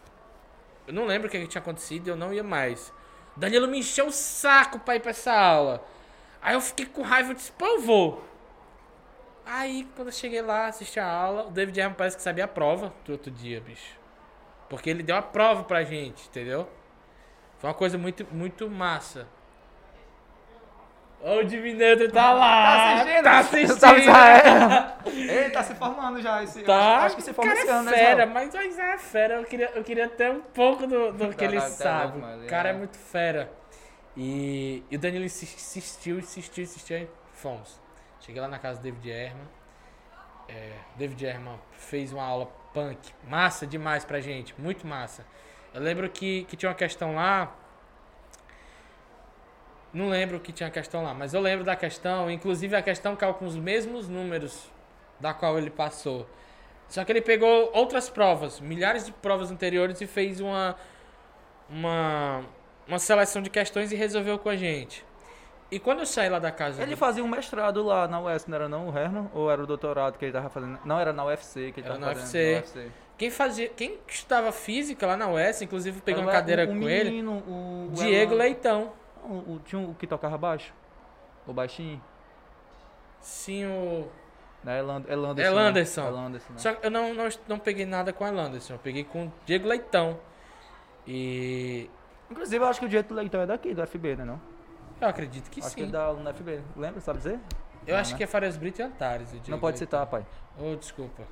Eu 0.87 0.95
não 0.95 1.05
lembro 1.05 1.27
o 1.27 1.31
que 1.33 1.45
tinha 1.49 1.61
acontecido, 1.61 2.07
eu 2.07 2.15
não 2.17 2.33
ia 2.33 2.45
mais. 2.45 2.93
O 3.37 3.41
Danilo 3.41 3.67
me 3.67 3.81
encheu 3.81 4.07
o 4.07 4.13
saco 4.13 4.79
pra 4.79 4.95
ir 4.95 5.01
pra 5.01 5.11
essa 5.11 5.33
aula. 5.33 5.85
Aí 6.41 6.55
eu 6.55 6.61
fiquei 6.61 6.87
com 6.87 7.03
raiva 7.03 7.33
e 7.33 7.35
disse, 7.35 7.51
pô, 7.51 7.67
eu 7.67 7.81
vou. 7.81 8.25
Aí, 9.45 9.89
quando 9.97 10.09
eu 10.09 10.13
cheguei 10.13 10.43
lá, 10.43 10.67
assisti 10.69 11.01
a 11.01 11.07
aula, 11.11 11.47
o 11.49 11.51
David 11.51 11.81
Herman 11.81 11.97
parece 11.97 12.17
que 12.17 12.23
sabia 12.23 12.45
a 12.45 12.49
prova 12.49 12.95
do 13.05 13.11
outro 13.13 13.33
dia, 13.33 13.61
bicho. 13.61 13.99
Porque 14.69 14.89
ele 14.89 15.03
deu 15.03 15.17
a 15.17 15.23
prova 15.23 15.65
pra 15.65 15.83
gente, 15.83 16.29
entendeu? 16.29 16.69
Foi 17.63 17.69
uma 17.71 17.75
coisa 17.75 17.97
muito, 17.97 18.27
muito 18.35 18.69
massa. 18.69 19.29
O 21.21 21.41
Neutron 21.45 22.09
tá 22.11 22.33
lá. 22.33 22.65
Tá 23.23 23.39
assistindo? 23.39 23.79
Tá 23.79 23.89
assistindo. 23.89 23.99
Israel? 24.01 24.97
Ele 25.07 25.51
tá 25.51 25.63
se 25.63 25.75
formando 25.77 26.21
já. 26.21 26.43
Esse, 26.43 26.63
Tá. 26.65 26.97
Acho, 26.97 27.07
acho 27.07 27.17
que 27.17 27.23
se 27.23 27.33
forma 27.33 27.53
esse 27.53 27.69
ano, 27.69 27.89
é 27.89 27.93
né, 27.93 27.97
fera, 27.99 28.27
mas 28.27 28.53
Israel 28.53 28.95
é 28.95 28.99
fera. 28.99 29.35
Eu 29.35 29.45
queria, 29.45 29.71
eu 29.77 29.85
queria 29.85 30.09
ter 30.09 30.33
um 30.33 30.41
pouco 30.41 30.89
do, 30.89 31.13
do 31.13 31.29
que 31.37 31.45
ele 31.45 31.55
Tá, 31.59 31.67
tá 31.67 31.69
sabe. 31.71 32.19
o 32.19 32.47
cara 32.49 32.71
é 32.71 32.73
é. 32.73 32.75
muito 32.75 32.99
fera. 32.99 33.53
E, 34.17 34.83
e 34.91 34.97
o 34.97 34.99
Danilo 34.99 35.25
insi- 35.25 35.45
insistiu, 35.45 36.19
insistiu, 36.19 36.65
insistiu. 36.65 36.97
aí 36.97 37.09
Fomos. 37.35 37.81
Cheguei 38.19 38.43
lá 38.43 38.49
na 38.49 38.59
casa 38.59 38.81
do 38.81 38.83
David 38.83 39.09
Herman. 39.09 39.49
É, 40.49 40.73
David 40.97 41.25
Herman 41.25 41.61
fez 41.71 42.13
uma 42.13 42.25
aula 42.25 42.47
punk. 42.75 42.99
Massa 43.29 43.65
demais 43.65 44.05
pra 44.05 44.19
gente. 44.21 44.53
Muito 44.61 44.85
massa. 44.85 45.25
Eu 45.75 45.81
lembro 45.83 46.09
que, 46.11 46.45
que 46.45 46.57
tinha 46.57 46.69
uma 46.71 46.75
questão 46.77 47.15
lá. 47.15 47.53
Não 49.93 50.09
lembro 50.09 50.41
que 50.41 50.53
tinha 50.53 50.71
questão 50.71 51.03
lá, 51.05 51.13
mas 51.13 51.35
eu 51.35 51.41
lembro 51.41 51.65
da 51.65 51.77
questão. 51.77 52.31
Inclusive 52.31 52.75
a 52.75 52.83
questão 52.83 53.15
caiu 53.15 53.35
com 53.35 53.45
os 53.45 53.57
mesmos 53.57 54.09
números 54.09 54.71
da 55.21 55.35
qual 55.35 55.59
ele 55.59 55.71
passou. 55.71 56.27
Só 56.89 57.05
que 57.05 57.13
ele 57.13 57.21
pegou 57.23 57.71
outras 57.75 58.09
provas, 58.09 58.59
milhares 58.61 59.05
de 59.07 59.13
provas 59.13 59.51
anteriores 59.51 60.01
e 60.01 60.07
fez 60.07 60.41
uma 60.41 60.77
uma 61.69 62.45
uma 62.87 62.99
seleção 62.99 63.41
de 63.41 63.49
questões 63.49 63.93
e 63.93 63.97
resolveu 63.97 64.39
com 64.39 64.49
a 64.49 64.57
gente. 64.57 65.05
E 65.71 65.79
quando 65.79 66.01
eu 66.01 66.07
saí 66.07 66.29
lá 66.29 66.39
da 66.39 66.51
casa 66.51 66.83
Ele 66.83 66.95
do- 66.95 66.99
fazia 66.99 67.25
um 67.25 67.29
mestrado 67.29 67.83
lá 67.83 68.07
na 68.07 68.21
UES, 68.21 68.47
não 68.47 68.55
era 68.57 68.69
não 68.69 68.89
o 68.91 68.99
Herman? 68.99 69.31
Ou 69.33 69.51
era 69.51 69.63
o 69.63 69.67
doutorado 69.67 70.19
que 70.19 70.25
ele 70.27 70.33
tava 70.33 70.51
fazendo? 70.51 70.79
Não, 70.85 70.99
era 71.01 71.13
na 71.15 71.25
UFC 71.25 71.73
que 71.73 71.81
ele 71.81 71.87
Era 71.87 71.99
tava 71.99 72.07
na 72.15 72.21
fazendo. 72.21 72.57
UFC. 72.57 72.75
na 72.77 72.81
UFC. 72.83 72.93
Quem 73.19 73.31
fazia, 73.31 73.69
quem 73.69 73.99
estudava 74.09 74.51
física 74.53 75.07
lá 75.07 75.17
na 75.17 75.29
UES, 75.29 75.63
inclusive 75.63 76.01
peguei 76.01 76.21
Era 76.21 76.27
uma 76.31 76.33
cadeira 76.33 76.67
o- 76.67 76.75
o 76.77 76.81
com 76.81 76.89
ele, 76.89 77.11
menino, 77.11 77.33
O, 77.47 77.89
o 77.89 77.91
Diego 77.93 78.33
Elan- 78.33 78.43
Leitão. 78.43 78.93
O, 79.25 79.53
o, 79.55 79.61
tinha 79.65 79.81
um 79.81 79.95
que 79.95 80.07
tocava 80.07 80.37
baixo? 80.37 80.75
O 81.47 81.53
baixinho? 81.53 82.03
Sim, 83.21 83.67
o 83.67 84.09
Né? 84.65 84.79
Eland- 84.81 85.09
Elanderson. 85.09 85.51
Elanderson. 85.53 86.07
Elanderson, 86.07 86.53
né? 86.53 86.59
Só 86.59 86.73
que 86.75 86.87
eu 86.87 86.91
não, 86.91 87.15
não, 87.15 87.29
não 87.49 87.59
peguei 87.59 87.87
nada 87.87 88.13
com 88.13 88.25
a 88.25 88.31
Landerson, 88.31 88.75
eu 88.75 88.79
peguei 88.79 89.05
com 89.05 89.27
o 89.27 89.33
Diego 89.47 89.69
Leitão. 89.69 90.19
E 91.07 91.89
Inclusive, 92.31 92.65
eu 92.65 92.69
acho 92.69 92.81
que 92.81 92.87
o 92.87 92.89
Diego 92.89 93.13
Leitão 93.15 93.41
é 93.43 93.47
daqui, 93.47 93.75
do 93.75 93.87
FB, 93.87 94.17
né? 94.17 94.25
Não? 94.25 94.41
eu 95.01 95.09
acredito 95.09 95.51
que 95.51 95.59
acho 95.61 95.71
que 95.71 95.75
sim. 95.75 95.83
ele 95.83 95.91
dá 95.93 96.05
aula 96.05 96.21
no 96.23 96.31
FB. 96.35 96.61
Lembra, 96.77 97.01
sabe 97.01 97.19
dizer? 97.19 97.39
Eu 97.87 97.95
Não, 97.95 98.01
acho 98.01 98.13
né? 98.13 98.17
que 98.19 98.23
é 98.25 98.27
Farias 98.27 98.57
Brito 98.57 98.81
e 98.81 98.85
Antares. 98.85 99.33
o 99.33 99.51
Não 99.51 99.59
pode 99.59 99.79
Leitão. 99.81 99.99
citar, 99.99 100.07
pai. 100.07 100.25
Oh, 100.59 100.77
desculpa. 100.77 101.25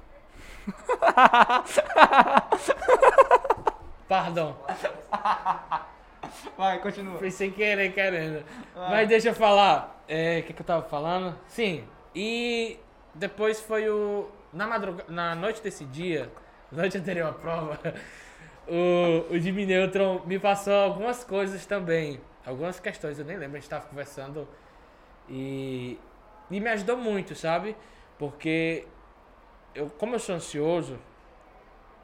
Pardon. 4.08 4.56
Vai, 6.56 6.78
continua. 6.80 7.18
Foi 7.18 7.30
sem 7.30 7.50
querer, 7.50 7.92
querendo. 7.92 8.44
Mas 8.74 9.08
deixa 9.08 9.28
eu 9.28 9.34
falar. 9.34 10.02
É, 10.08 10.40
O 10.40 10.42
que, 10.42 10.52
que 10.52 10.62
eu 10.62 10.66
tava 10.66 10.82
falando? 10.88 11.38
Sim. 11.46 11.84
E 12.14 12.78
depois 13.14 13.60
foi 13.60 13.88
o. 13.88 14.28
Na 14.52 14.66
madruga... 14.66 15.04
na 15.08 15.34
noite 15.34 15.62
desse 15.62 15.84
dia, 15.84 16.28
noite 16.72 16.98
anterior 16.98 17.28
à 17.28 17.32
prova, 17.32 17.78
o, 18.66 19.32
o 19.32 19.38
Jimmy 19.38 19.64
Neutron 19.64 20.22
me 20.26 20.38
passou 20.40 20.74
algumas 20.74 21.22
coisas 21.22 21.64
também. 21.66 22.20
Algumas 22.44 22.80
questões, 22.80 23.18
eu 23.18 23.24
nem 23.24 23.36
lembro, 23.36 23.56
a 23.56 23.60
gente 23.60 23.70
tava 23.70 23.86
conversando. 23.86 24.48
E, 25.28 25.98
e 26.50 26.58
me 26.58 26.68
ajudou 26.70 26.96
muito, 26.96 27.36
sabe? 27.36 27.76
Porque 28.18 28.86
eu, 29.74 29.88
como 29.90 30.14
eu 30.14 30.18
sou 30.18 30.34
ansioso, 30.34 30.98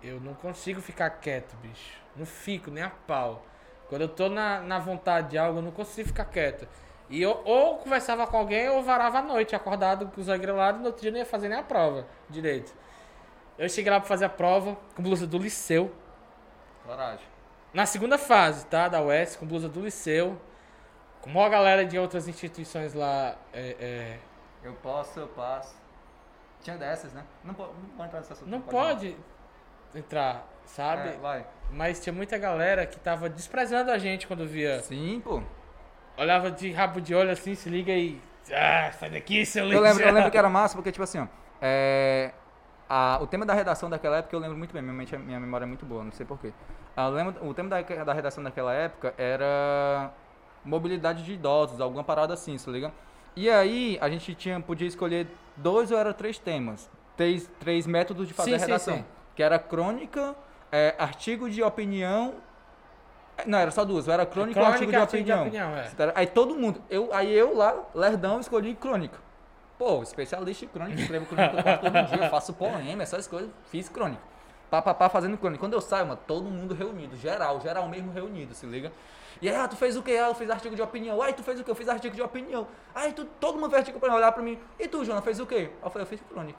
eu 0.02 0.20
não 0.20 0.35
consigo 0.35 0.81
ficar 0.81 1.11
quieto, 1.11 1.57
bicho. 1.57 2.00
Não 2.14 2.26
fico 2.26 2.70
nem 2.70 2.83
a 2.83 2.90
pau. 2.90 3.44
Quando 3.88 4.02
eu 4.02 4.09
tô 4.09 4.29
na, 4.29 4.61
na 4.61 4.79
vontade 4.79 5.31
de 5.31 5.38
algo, 5.38 5.59
eu 5.59 5.62
não 5.62 5.70
consigo 5.70 6.09
ficar 6.09 6.24
quieto. 6.26 6.66
E 7.09 7.22
eu 7.22 7.40
ou 7.44 7.79
conversava 7.79 8.26
com 8.26 8.37
alguém 8.37 8.68
ou 8.68 8.83
varava 8.83 9.18
à 9.18 9.22
noite, 9.22 9.55
acordado 9.55 10.09
com 10.09 10.20
os 10.20 10.29
olhos 10.29 10.40
grelados, 10.40 10.81
no 10.81 10.87
outro 10.88 11.00
dia 11.00 11.11
eu 11.11 11.12
não 11.12 11.20
ia 11.20 11.26
fazer 11.26 11.48
nem 11.48 11.59
a 11.59 11.62
prova 11.62 12.07
direito. 12.29 12.74
Eu 13.59 13.68
cheguei 13.68 13.90
lá 13.90 14.00
pra 14.00 14.09
fazer 14.09 14.24
a 14.24 14.29
prova 14.29 14.76
com 14.94 15.02
blusa 15.02 15.26
do 15.26 15.38
liceu. 15.38 15.94
Coragem. 16.85 17.24
Na 17.72 17.87
segunda 17.87 18.18
fase, 18.18 18.66
tá? 18.66 18.88
Da 18.88 19.00
UES, 19.00 19.37
com 19.37 19.46
blusa 19.46 19.68
do 19.68 19.81
liceu. 19.81 20.38
Com 21.20 21.31
uma 21.31 21.48
galera 21.48 21.85
de 21.85 21.98
outras 21.98 22.29
instituições 22.29 22.92
lá. 22.92 23.37
É, 23.52 23.76
é, 23.79 24.18
Eu 24.62 24.74
posso, 24.74 25.20
eu 25.20 25.29
passo. 25.29 25.74
Tinha 26.66 26.76
dessas, 26.76 27.12
né? 27.12 27.22
Não 27.44 27.55
pode, 27.55 27.70
entrar 28.00 28.18
nessa 28.18 28.33
assunto. 28.33 28.48
não 28.48 28.61
pode 28.61 29.16
entrar, 29.94 30.44
sabe? 30.64 31.11
É, 31.11 31.12
vai. 31.12 31.46
Mas 31.70 32.00
tinha 32.00 32.12
muita 32.12 32.37
galera 32.37 32.85
que 32.85 32.98
tava 32.98 33.29
desprezando 33.29 33.92
a 33.92 33.98
gente 33.98 34.26
quando 34.26 34.44
via. 34.44 34.81
Sim, 34.81 35.20
pô. 35.22 35.40
Olhava 36.18 36.50
de 36.50 36.72
rabo 36.72 37.00
de 37.00 37.14
olho 37.14 37.31
assim, 37.31 37.55
se 37.55 37.70
liga 37.70 37.92
e. 37.92 38.20
Ah, 38.52 38.90
sai 38.98 39.11
daqui, 39.11 39.46
seu 39.46 39.62
Eu 39.62 39.68
lembro, 39.81 39.87
eu 39.87 39.92
lixão." 39.94 40.12
lembro 40.12 40.31
que 40.33 40.38
era 40.38 40.48
massa, 40.48 40.74
porque, 40.74 40.90
tipo 40.90 41.05
assim, 41.05 41.20
ó. 41.20 41.26
É, 41.62 42.33
a- 42.88 43.18
o 43.22 43.29
tema 43.29 43.46
da 43.46 43.55
redação 43.55 43.88
daquela 43.88 44.16
época 44.16 44.35
eu 44.35 44.40
lembro 44.40 44.59
muito 44.59 44.72
bem, 44.72 44.83
minha, 44.83 44.92
mente, 44.94 45.16
minha 45.16 45.38
memória 45.38 45.64
é 45.64 45.68
muito 45.68 45.87
boa, 45.87 46.02
não 46.02 46.11
sei 46.11 46.26
porquê. 46.26 46.52
Eu 46.96 47.11
lembro, 47.11 47.46
o 47.46 47.55
tema 47.55 47.68
da, 47.68 47.81
da 48.05 48.12
redação 48.12 48.42
daquela 48.42 48.74
época 48.74 49.14
era 49.16 50.11
mobilidade 50.64 51.22
de 51.24 51.33
idosos, 51.35 51.81
alguma 51.81 52.02
parada 52.02 52.35
assim, 52.35 52.59
se 52.59 52.68
liga? 52.70 52.92
E 53.37 53.48
aí 53.48 53.98
a 54.00 54.09
gente 54.09 54.35
tinha, 54.35 54.59
podia 54.59 54.88
escolher 54.88 55.29
dois 55.57 55.90
ou 55.90 55.99
era 55.99 56.12
três 56.12 56.38
temas. 56.38 56.90
Três, 57.16 57.51
três 57.59 57.87
métodos 57.87 58.29
de 58.29 58.35
fazer 58.35 58.51
Sim, 58.51 58.57
a 58.57 58.59
sim, 58.59 58.64
redação. 58.66 58.97
sim. 58.99 59.05
Que 59.35 59.42
era 59.42 59.59
crônica, 59.59 60.35
é, 60.71 60.95
artigo 60.99 61.49
de 61.49 61.62
opinião. 61.62 62.35
Não, 63.47 63.59
era 63.59 63.71
só 63.71 63.85
duas. 63.85 64.09
Era 64.09 64.25
crônica, 64.25 64.61
e 64.61 64.64
artigo 64.64 64.90
de 64.90 64.97
artigo 64.97 65.25
de 65.25 65.33
opinião. 65.33 65.69
opinião, 65.69 65.77
é. 65.77 66.12
Aí 66.14 66.27
todo 66.27 66.55
mundo, 66.55 66.83
eu, 66.90 67.12
aí 67.12 67.33
eu 67.33 67.55
lá, 67.57 67.75
lerdão, 67.95 68.40
escolhi 68.40 68.75
crônica. 68.75 69.19
Pô, 69.79 70.03
especialista 70.03 70.64
em 70.64 70.69
crônica, 70.69 71.01
escrevo 71.01 71.27
crônica 71.27 71.79
todo 71.79 72.03
dia, 72.07 72.31
faço 72.31 72.55
poema, 72.55 73.03
essas 73.03 73.27
coisas, 73.27 73.51
fiz 73.71 73.88
crônica. 73.88 74.23
Pá, 74.70 74.83
pá, 74.83 74.92
pá, 74.94 75.09
fazendo 75.09 75.37
crônica. 75.38 75.61
Quando 75.61 75.74
eu 75.74 75.81
saio, 75.81 76.07
mano, 76.07 76.20
todo 76.26 76.44
mundo 76.50 76.74
reunido, 76.74 77.16
geral, 77.16 77.61
geral 77.61 77.88
mesmo 77.88 78.12
reunido, 78.12 78.55
se 78.55 78.66
liga? 78.66 78.92
E 79.40 79.48
aí, 79.48 79.55
ah, 79.55 79.68
tu 79.68 79.76
fez 79.76 79.96
o 79.96 80.02
quê? 80.02 80.12
Ah, 80.12 80.29
eu 80.29 80.35
fiz 80.35 80.48
artigo 80.50 80.74
de 80.74 80.83
opinião. 80.83 81.20
Ai, 81.22 81.33
tu 81.33 81.42
fez 81.42 81.61
o 81.61 81.64
quê? 81.64 81.70
Eu 81.70 81.74
fiz 81.74 81.88
artigo 81.88 82.14
de 82.14 82.22
opinião. 82.22 82.66
Ai, 82.94 83.12
tu, 83.12 83.24
todo 83.38 83.55
mundo 83.55 83.70
fez 83.70 83.81
artigo 83.81 83.98
de 83.98 83.98
opinião, 83.98 84.16
olhar 84.16 84.33
pra 84.33 84.42
mim. 84.42 84.59
E 84.79 84.88
tu, 84.88 85.05
Jonas, 85.05 85.22
fez 85.24 85.38
o 85.38 85.46
quê? 85.46 85.70
Eu 85.83 85.90
falei, 85.90 86.05
eu 86.05 86.09
fiz 86.09 86.20
crônica. 86.29 86.59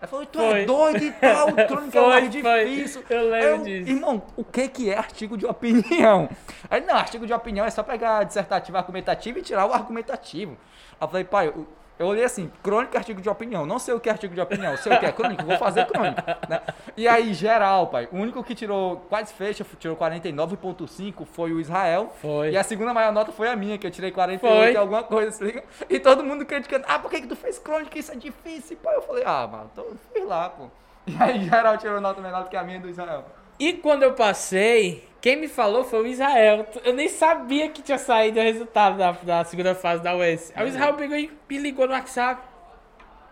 Aí 0.00 0.06
falou, 0.06 0.24
tu 0.26 0.38
Foi. 0.38 0.62
é 0.62 0.64
doido 0.64 1.04
e 1.04 1.12
tal, 1.12 1.46
crônica 1.66 1.98
é 1.98 2.02
Foi, 2.02 2.08
mais 2.08 2.36
foi. 2.36 2.64
difícil. 2.64 3.04
Eu 3.10 3.30
lembro 3.30 3.64
Aí 3.64 3.80
disso. 3.80 3.90
Irmão, 3.90 4.22
o 4.36 4.44
que 4.44 4.68
que 4.68 4.90
é 4.90 4.96
artigo 4.96 5.36
de 5.36 5.44
opinião? 5.44 6.28
Aí, 6.70 6.80
não, 6.80 6.94
artigo 6.94 7.26
de 7.26 7.32
opinião 7.32 7.66
é 7.66 7.70
só 7.70 7.82
pegar 7.82 8.22
dissertativo 8.24 8.76
argumentativo 8.78 9.38
e 9.38 9.42
tirar 9.42 9.66
o 9.66 9.72
argumentativo. 9.72 10.52
Aí 10.52 11.04
eu 11.04 11.08
falei, 11.08 11.24
pai, 11.24 11.48
eu, 11.48 11.66
eu 11.98 12.06
olhei 12.06 12.24
assim, 12.24 12.50
crônica 12.62 12.96
artigo 12.96 13.20
de 13.20 13.28
opinião. 13.28 13.66
Não 13.66 13.78
sei 13.78 13.94
o 13.94 14.00
que 14.00 14.08
é 14.08 14.12
artigo 14.12 14.34
de 14.34 14.40
opinião, 14.40 14.76
sei 14.76 14.92
o 14.92 15.00
que 15.00 15.06
é 15.06 15.12
crônica, 15.12 15.44
vou 15.44 15.58
fazer 15.58 15.86
crônica. 15.86 16.38
né? 16.48 16.60
E 16.96 17.08
aí, 17.08 17.34
geral, 17.34 17.88
pai, 17.88 18.08
o 18.12 18.16
único 18.16 18.42
que 18.44 18.54
tirou, 18.54 18.98
quase 19.08 19.32
fecha, 19.32 19.66
tirou 19.78 19.96
49,5 19.96 21.26
foi 21.26 21.52
o 21.52 21.60
Israel. 21.60 22.12
Foi. 22.20 22.50
E 22.50 22.56
a 22.56 22.62
segunda 22.62 22.94
maior 22.94 23.12
nota 23.12 23.32
foi 23.32 23.48
a 23.48 23.56
minha, 23.56 23.78
que 23.78 23.86
eu 23.86 23.90
tirei 23.90 24.10
48 24.10 24.40
Foi. 24.40 24.72
e 24.72 24.76
alguma 24.76 25.02
coisa, 25.02 25.30
se 25.32 25.42
liga? 25.42 25.64
E 25.88 25.98
todo 25.98 26.22
mundo 26.22 26.44
criticando, 26.46 26.84
ah, 26.88 26.98
por 26.98 27.10
que, 27.10 27.20
que 27.20 27.26
tu 27.26 27.36
fez 27.36 27.58
crônica? 27.58 27.98
Isso 27.98 28.12
é 28.12 28.16
difícil. 28.16 28.76
Pô, 28.82 28.90
eu 28.90 29.02
falei, 29.02 29.24
ah, 29.26 29.46
mano, 29.46 29.70
então 29.72 29.84
eu 29.84 29.96
fui 30.12 30.24
lá, 30.24 30.48
pô. 30.50 30.66
E 31.06 31.16
aí, 31.18 31.44
geral 31.48 31.78
tirou 31.78 32.00
nota 32.00 32.20
menor 32.20 32.44
do 32.44 32.50
que 32.50 32.56
a 32.56 32.62
minha 32.62 32.78
do 32.78 32.88
Israel. 32.88 33.24
E 33.58 33.72
quando 33.72 34.04
eu 34.04 34.14
passei, 34.14 35.08
quem 35.20 35.36
me 35.36 35.48
falou 35.48 35.82
foi 35.84 36.02
o 36.02 36.06
Israel. 36.06 36.66
Eu 36.84 36.94
nem 36.94 37.08
sabia 37.08 37.68
que 37.68 37.82
tinha 37.82 37.98
saído 37.98 38.38
o 38.38 38.42
resultado 38.42 38.96
da, 38.96 39.12
da 39.12 39.44
segunda 39.44 39.74
fase 39.74 40.02
da 40.02 40.14
UES. 40.14 40.52
Aí 40.54 40.64
o 40.64 40.68
Israel 40.68 40.94
pegou 40.94 41.16
e 41.16 41.30
me 41.48 41.58
ligou 41.58 41.86
no 41.86 41.92
WhatsApp. 41.92 42.40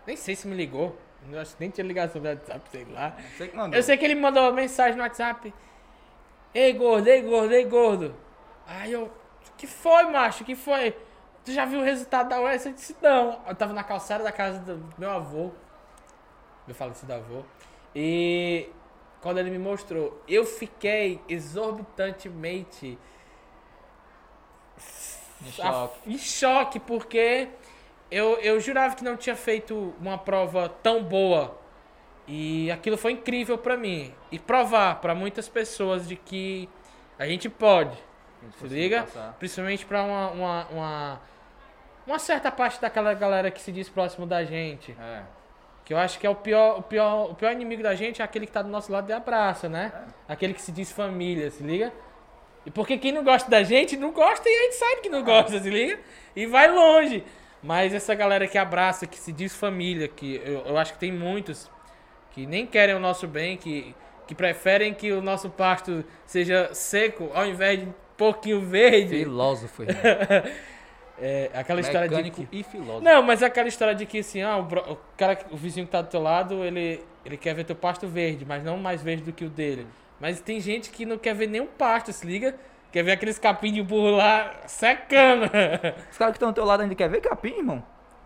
Nem 0.05 0.17
sei 0.17 0.35
se 0.35 0.47
me 0.47 0.55
ligou. 0.55 0.97
Eu 1.31 1.39
acho 1.39 1.55
que 1.55 1.61
nem 1.61 1.69
tinha 1.69 1.85
ligação 1.85 2.21
no 2.21 2.27
WhatsApp, 2.27 2.69
sei 2.69 2.85
lá. 2.91 3.15
Sei. 3.37 3.51
Eu 3.73 3.83
sei 3.83 3.97
que 3.97 4.05
ele 4.05 4.15
mandou 4.15 4.43
uma 4.43 4.51
mensagem 4.51 4.95
no 4.95 5.03
WhatsApp. 5.03 5.53
Ei, 6.53 6.73
gordo, 6.73 7.07
ei, 7.07 7.21
gordo, 7.21 7.53
ei, 7.53 7.65
gordo. 7.65 8.15
Aí 8.65 8.91
eu, 8.91 9.11
que 9.57 9.67
foi, 9.67 10.05
macho? 10.05 10.43
que 10.43 10.55
foi? 10.55 10.95
Tu 11.43 11.51
já 11.53 11.65
viu 11.65 11.79
o 11.79 11.83
resultado 11.83 12.29
da 12.29 12.41
UES? 12.41 12.65
Eu 12.65 12.73
disse, 12.73 12.95
não. 13.01 13.39
Eu 13.47 13.55
tava 13.55 13.73
na 13.73 13.83
calçada 13.83 14.23
da 14.23 14.31
casa 14.31 14.59
do 14.59 14.83
meu 14.97 15.09
avô. 15.09 15.51
Meu 16.65 16.75
falecido 16.75 17.13
avô. 17.13 17.43
E 17.95 18.69
quando 19.27 19.39
ele 19.39 19.49
me 19.49 19.59
mostrou, 19.59 20.23
eu 20.25 20.45
fiquei 20.45 21.19
exorbitantemente 21.27 22.97
Em 25.45 25.51
choque. 25.51 26.09
em 26.13 26.17
choque, 26.17 26.79
porque 26.79 27.49
eu, 28.09 28.37
eu 28.37 28.57
jurava 28.61 28.95
que 28.95 29.03
não 29.03 29.17
tinha 29.17 29.35
feito 29.35 29.93
uma 29.99 30.17
prova 30.17 30.69
tão 30.81 31.03
boa. 31.03 31.59
E 32.25 32.71
aquilo 32.71 32.95
foi 32.97 33.11
incrível 33.11 33.57
pra 33.57 33.75
mim. 33.75 34.15
E 34.31 34.39
provar 34.39 35.01
pra 35.01 35.13
muitas 35.13 35.49
pessoas 35.49 36.07
de 36.07 36.15
que 36.15 36.69
a 37.19 37.27
gente 37.27 37.49
pode. 37.49 37.97
Se 38.59 38.67
liga? 38.67 39.01
Passar. 39.03 39.33
Principalmente 39.33 39.85
pra 39.85 40.03
uma, 40.03 40.29
uma, 40.31 40.67
uma, 40.67 41.21
uma 42.07 42.19
certa 42.19 42.49
parte 42.49 42.79
daquela 42.79 43.13
galera 43.13 43.51
que 43.51 43.59
se 43.59 43.73
diz 43.73 43.89
próximo 43.89 44.25
da 44.25 44.45
gente. 44.45 44.95
É. 44.97 45.23
Que 45.87 45.93
eu 45.93 45.97
acho 45.97 46.19
que 46.19 46.27
é 46.27 46.29
o 46.29 46.35
pior, 46.35 46.79
o 46.79 46.81
pior, 46.81 47.31
o 47.31 47.33
pior 47.33 47.49
inimigo 47.53 47.81
da 47.81 47.95
gente 47.95 48.21
é 48.21 48.25
aquele 48.25 48.45
que 48.45 48.51
tá 48.51 48.61
do 48.61 48.67
nosso 48.67 48.91
lado 48.91 49.09
e 49.09 49.13
abraça, 49.13 49.69
né? 49.69 49.93
Aquele 50.27 50.53
que 50.53 50.61
se 50.61 50.69
diz 50.69 50.91
família, 50.91 51.49
se 51.49 51.63
liga? 51.63 51.93
E 52.65 52.69
porque 52.69 52.97
quem 52.97 53.13
não 53.13 53.23
gosta 53.23 53.49
da 53.49 53.63
gente, 53.63 53.95
não 53.95 54.11
gosta 54.11 54.49
e 54.49 54.53
a 54.53 54.63
gente 54.63 54.75
sabe 54.75 55.01
que 55.01 55.07
não 55.07 55.23
gosta, 55.23 55.57
se 55.57 55.69
liga? 55.69 55.97
E 56.35 56.45
vai 56.45 56.69
longe. 56.69 57.23
Mas 57.63 57.93
essa 57.93 58.13
galera 58.13 58.45
que 58.49 58.57
abraça, 58.57 59.07
que 59.07 59.17
se 59.17 59.31
diz 59.31 59.55
família, 59.55 60.09
que 60.09 60.41
eu, 60.43 60.65
eu 60.65 60.77
acho 60.77 60.91
que 60.91 60.99
tem 60.99 61.09
muitos 61.09 61.71
que 62.31 62.45
nem 62.45 62.65
querem 62.65 62.93
o 62.93 62.99
nosso 62.99 63.25
bem, 63.25 63.55
que, 63.55 63.95
que 64.27 64.35
preferem 64.35 64.93
que 64.93 65.13
o 65.13 65.21
nosso 65.21 65.49
pasto 65.49 66.03
seja 66.25 66.69
seco 66.73 67.31
ao 67.33 67.45
invés 67.45 67.79
de 67.79 67.85
um 67.85 67.93
pouquinho 68.17 68.59
verde. 68.59 69.19
Filósofo. 69.19 69.83
É, 71.19 71.49
aquela 71.53 71.79
história 71.81 72.07
de 72.07 72.13
Mecânico 72.15 72.45
que... 72.45 72.59
e 72.59 72.63
filósofo. 72.63 73.01
Não, 73.01 73.23
mas 73.23 73.41
é 73.41 73.45
aquela 73.47 73.67
história 73.67 73.95
de 73.95 74.05
que 74.05 74.19
assim, 74.19 74.41
ah, 74.43 74.57
o, 74.57 74.63
bro- 74.63 74.91
o 74.93 74.97
cara, 75.17 75.37
o 75.49 75.57
vizinho 75.57 75.85
que 75.85 75.91
tá 75.91 76.01
do 76.01 76.09
teu 76.09 76.21
lado, 76.21 76.63
ele, 76.63 77.03
ele 77.25 77.37
quer 77.37 77.55
ver 77.55 77.63
teu 77.63 77.75
pasto 77.75 78.07
verde, 78.07 78.45
mas 78.45 78.63
não 78.63 78.77
mais 78.77 79.01
verde 79.01 79.23
do 79.23 79.33
que 79.33 79.43
o 79.45 79.49
dele. 79.49 79.87
Mas 80.19 80.39
tem 80.39 80.59
gente 80.59 80.89
que 80.91 81.05
não 81.05 81.17
quer 81.17 81.33
ver 81.33 81.47
nenhum 81.47 81.65
pasto, 81.67 82.11
se 82.13 82.25
liga? 82.25 82.55
Quer 82.91 83.03
ver 83.03 83.11
aqueles 83.13 83.37
capim 83.39 83.73
de 83.73 83.81
burro 83.81 84.11
lá 84.11 84.51
secando. 84.67 85.43
Os 86.11 86.17
caras 86.17 86.31
que 86.33 86.37
estão 86.37 86.49
do 86.51 86.55
teu 86.55 86.65
lado 86.65 86.81
ainda 86.83 86.93
querem 86.95 87.11
ver 87.13 87.21
capim, 87.21 87.57
irmão. 87.57 87.83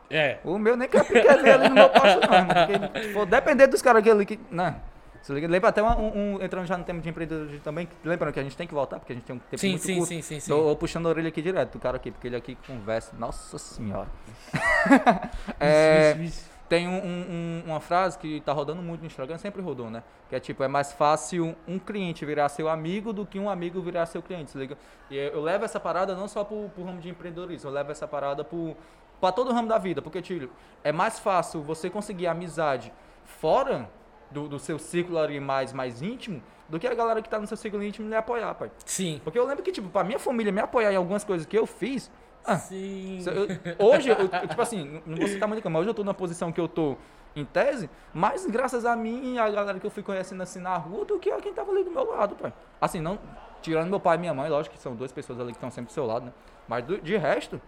é. 0.09 0.37
O 0.43 0.57
meu 0.57 0.75
nem 0.77 0.87
capim 0.89 1.13
quer 1.13 1.41
ver 1.41 1.51
ali 1.51 1.69
no 1.69 1.75
meu 1.75 1.89
pasto, 1.89 2.19
não, 2.27 2.37
irmão. 2.37 2.91
Porque, 3.13 3.25
depender 3.31 3.67
dos 3.67 3.81
caras 3.81 4.01
aqui 4.01 4.11
ali 4.11 4.25
que. 4.25 4.39
Não. 4.51 4.75
Lembra 5.29 5.69
até 5.69 5.83
um, 5.83 6.35
um- 6.35 6.41
Entrando 6.41 6.65
já 6.65 6.77
no 6.77 6.83
tema 6.83 6.99
de 6.99 7.07
empreendedorismo 7.09 7.59
também. 7.61 7.87
Lembrando 8.03 8.33
que 8.33 8.39
a 8.39 8.43
gente 8.43 8.57
tem 8.57 8.65
que 8.67 8.73
voltar, 8.73 8.99
porque 8.99 9.13
a 9.13 9.15
gente 9.15 9.25
tem 9.25 9.35
um 9.35 9.39
tempo 9.39 9.57
Sim, 9.59 9.69
muito 9.71 9.83
sim, 9.83 9.95
curto. 9.97 10.07
sim, 10.09 10.21
sim, 10.21 10.39
sim. 10.39 10.49
Tô 10.51 10.75
puxando 10.75 11.05
a 11.05 11.09
orelha 11.09 11.29
aqui 11.29 11.41
direto 11.41 11.73
do 11.73 11.79
cara 11.79 11.97
aqui, 11.97 12.09
porque 12.11 12.27
ele 12.27 12.35
aqui 12.35 12.57
conversa. 12.67 13.15
Nossa 13.17 13.57
senhora. 13.57 14.07
É, 15.59 16.13
Vixe, 16.13 16.19
vixe. 16.39 16.49
tem 16.67 16.87
um- 16.87 16.91
um- 17.05 17.25
um- 17.29 17.63
uma 17.67 17.79
frase 17.79 18.17
que 18.17 18.41
tá 18.41 18.51
rodando 18.53 18.81
muito 18.81 19.01
no 19.01 19.07
Instagram, 19.07 19.37
sempre 19.37 19.61
rodou, 19.61 19.89
né? 19.89 20.03
Que 20.29 20.35
é 20.35 20.39
tipo, 20.39 20.63
é 20.63 20.67
mais 20.67 20.91
fácil 20.93 21.55
um 21.67 21.77
cliente 21.77 22.25
virar 22.25 22.49
seu 22.49 22.67
amigo 22.69 23.13
do 23.13 23.25
que 23.25 23.39
um 23.39 23.49
amigo 23.49 23.81
virar 23.81 24.05
seu 24.05 24.21
cliente, 24.21 24.51
se 24.51 24.57
liga? 24.57 24.77
E 25.09 25.15
eu 25.17 25.33
eu 25.33 25.41
levo 25.41 25.65
essa 25.65 25.79
parada 25.79 26.15
não 26.15 26.27
só 26.27 26.43
pro, 26.43 26.69
pro 26.69 26.83
ramo 26.83 26.99
de 26.99 27.09
empreendedorismo, 27.09 27.69
eu 27.69 27.73
levo 27.73 27.91
essa 27.91 28.07
parada 28.07 28.43
pro, 28.43 28.75
pra 29.19 29.31
todo 29.31 29.49
o 29.51 29.53
ramo 29.53 29.67
da 29.67 29.77
vida, 29.77 30.01
porque, 30.01 30.21
tio, 30.21 30.49
é 30.83 30.91
mais 30.91 31.19
fácil 31.19 31.61
você 31.61 31.89
conseguir 31.89 32.27
amizade 32.27 32.91
fora 33.25 33.89
do, 34.31 34.47
do 34.47 34.57
seu 34.59 34.79
círculo 34.79 35.17
ali 35.19 35.39
mais, 35.39 35.73
mais 35.73 36.01
íntimo 36.01 36.41
do 36.69 36.79
que 36.79 36.87
a 36.87 36.93
galera 36.93 37.21
que 37.21 37.27
tá 37.29 37.37
no 37.39 37.45
seu 37.47 37.57
círculo 37.57 37.83
íntimo 37.83 38.07
lhe 38.07 38.15
apoiar, 38.15 38.53
pai. 38.55 38.71
Sim. 38.85 39.19
Porque 39.23 39.37
eu 39.37 39.45
lembro 39.45 39.61
que, 39.63 39.71
tipo, 39.71 39.89
pra 39.89 40.03
minha 40.03 40.17
família 40.19 40.51
me 40.51 40.61
apoiar 40.61 40.91
em 40.93 40.95
algumas 40.95 41.23
coisas 41.23 41.45
que 41.45 41.57
eu 41.57 41.65
fiz, 41.67 42.09
ah, 42.45 42.57
Sim. 42.57 43.19
eu- 43.27 43.85
hoje, 43.87 44.09
eu, 44.09 44.27
tipo 44.47 44.61
assim, 44.61 45.01
não 45.05 45.17
vou 45.17 45.27
citar 45.27 45.47
muito, 45.49 45.69
mas 45.69 45.81
hoje 45.81 45.89
eu 45.89 45.93
tô 45.93 46.03
na 46.03 46.13
posição 46.13 46.51
que 46.51 46.59
eu 46.61 46.67
tô 46.69 46.95
em 47.35 47.43
tese, 47.45 47.89
mais 48.13 48.45
graças 48.45 48.85
a 48.85 48.95
mim 48.95 49.33
e 49.35 49.39
a 49.39 49.49
galera 49.49 49.79
que 49.79 49.85
eu 49.85 49.91
fui 49.91 50.01
conhecendo 50.03 50.41
assim 50.43 50.59
na 50.59 50.75
rua 50.77 51.05
do 51.05 51.19
que 51.19 51.29
a 51.29 51.37
quem 51.41 51.53
tava 51.53 51.71
ali 51.71 51.83
do 51.83 51.91
meu 51.91 52.03
lado, 52.09 52.35
pai. 52.35 52.53
Assim, 52.79 52.99
não, 53.01 53.19
tirando 53.61 53.89
meu 53.89 53.99
pai 53.99 54.15
e 54.17 54.19
minha 54.19 54.33
mãe, 54.33 54.49
lógico 54.49 54.75
que 54.75 54.81
são 54.81 54.95
duas 54.95 55.11
pessoas 55.11 55.39
ali 55.39 55.49
que 55.49 55.57
estão 55.57 55.69
sempre 55.71 55.91
do 55.91 55.93
seu 55.93 56.05
lado, 56.05 56.25
né? 56.27 56.31
Mas 56.67 56.83
do- 56.85 56.99
de 57.01 57.15
resto, 57.17 57.61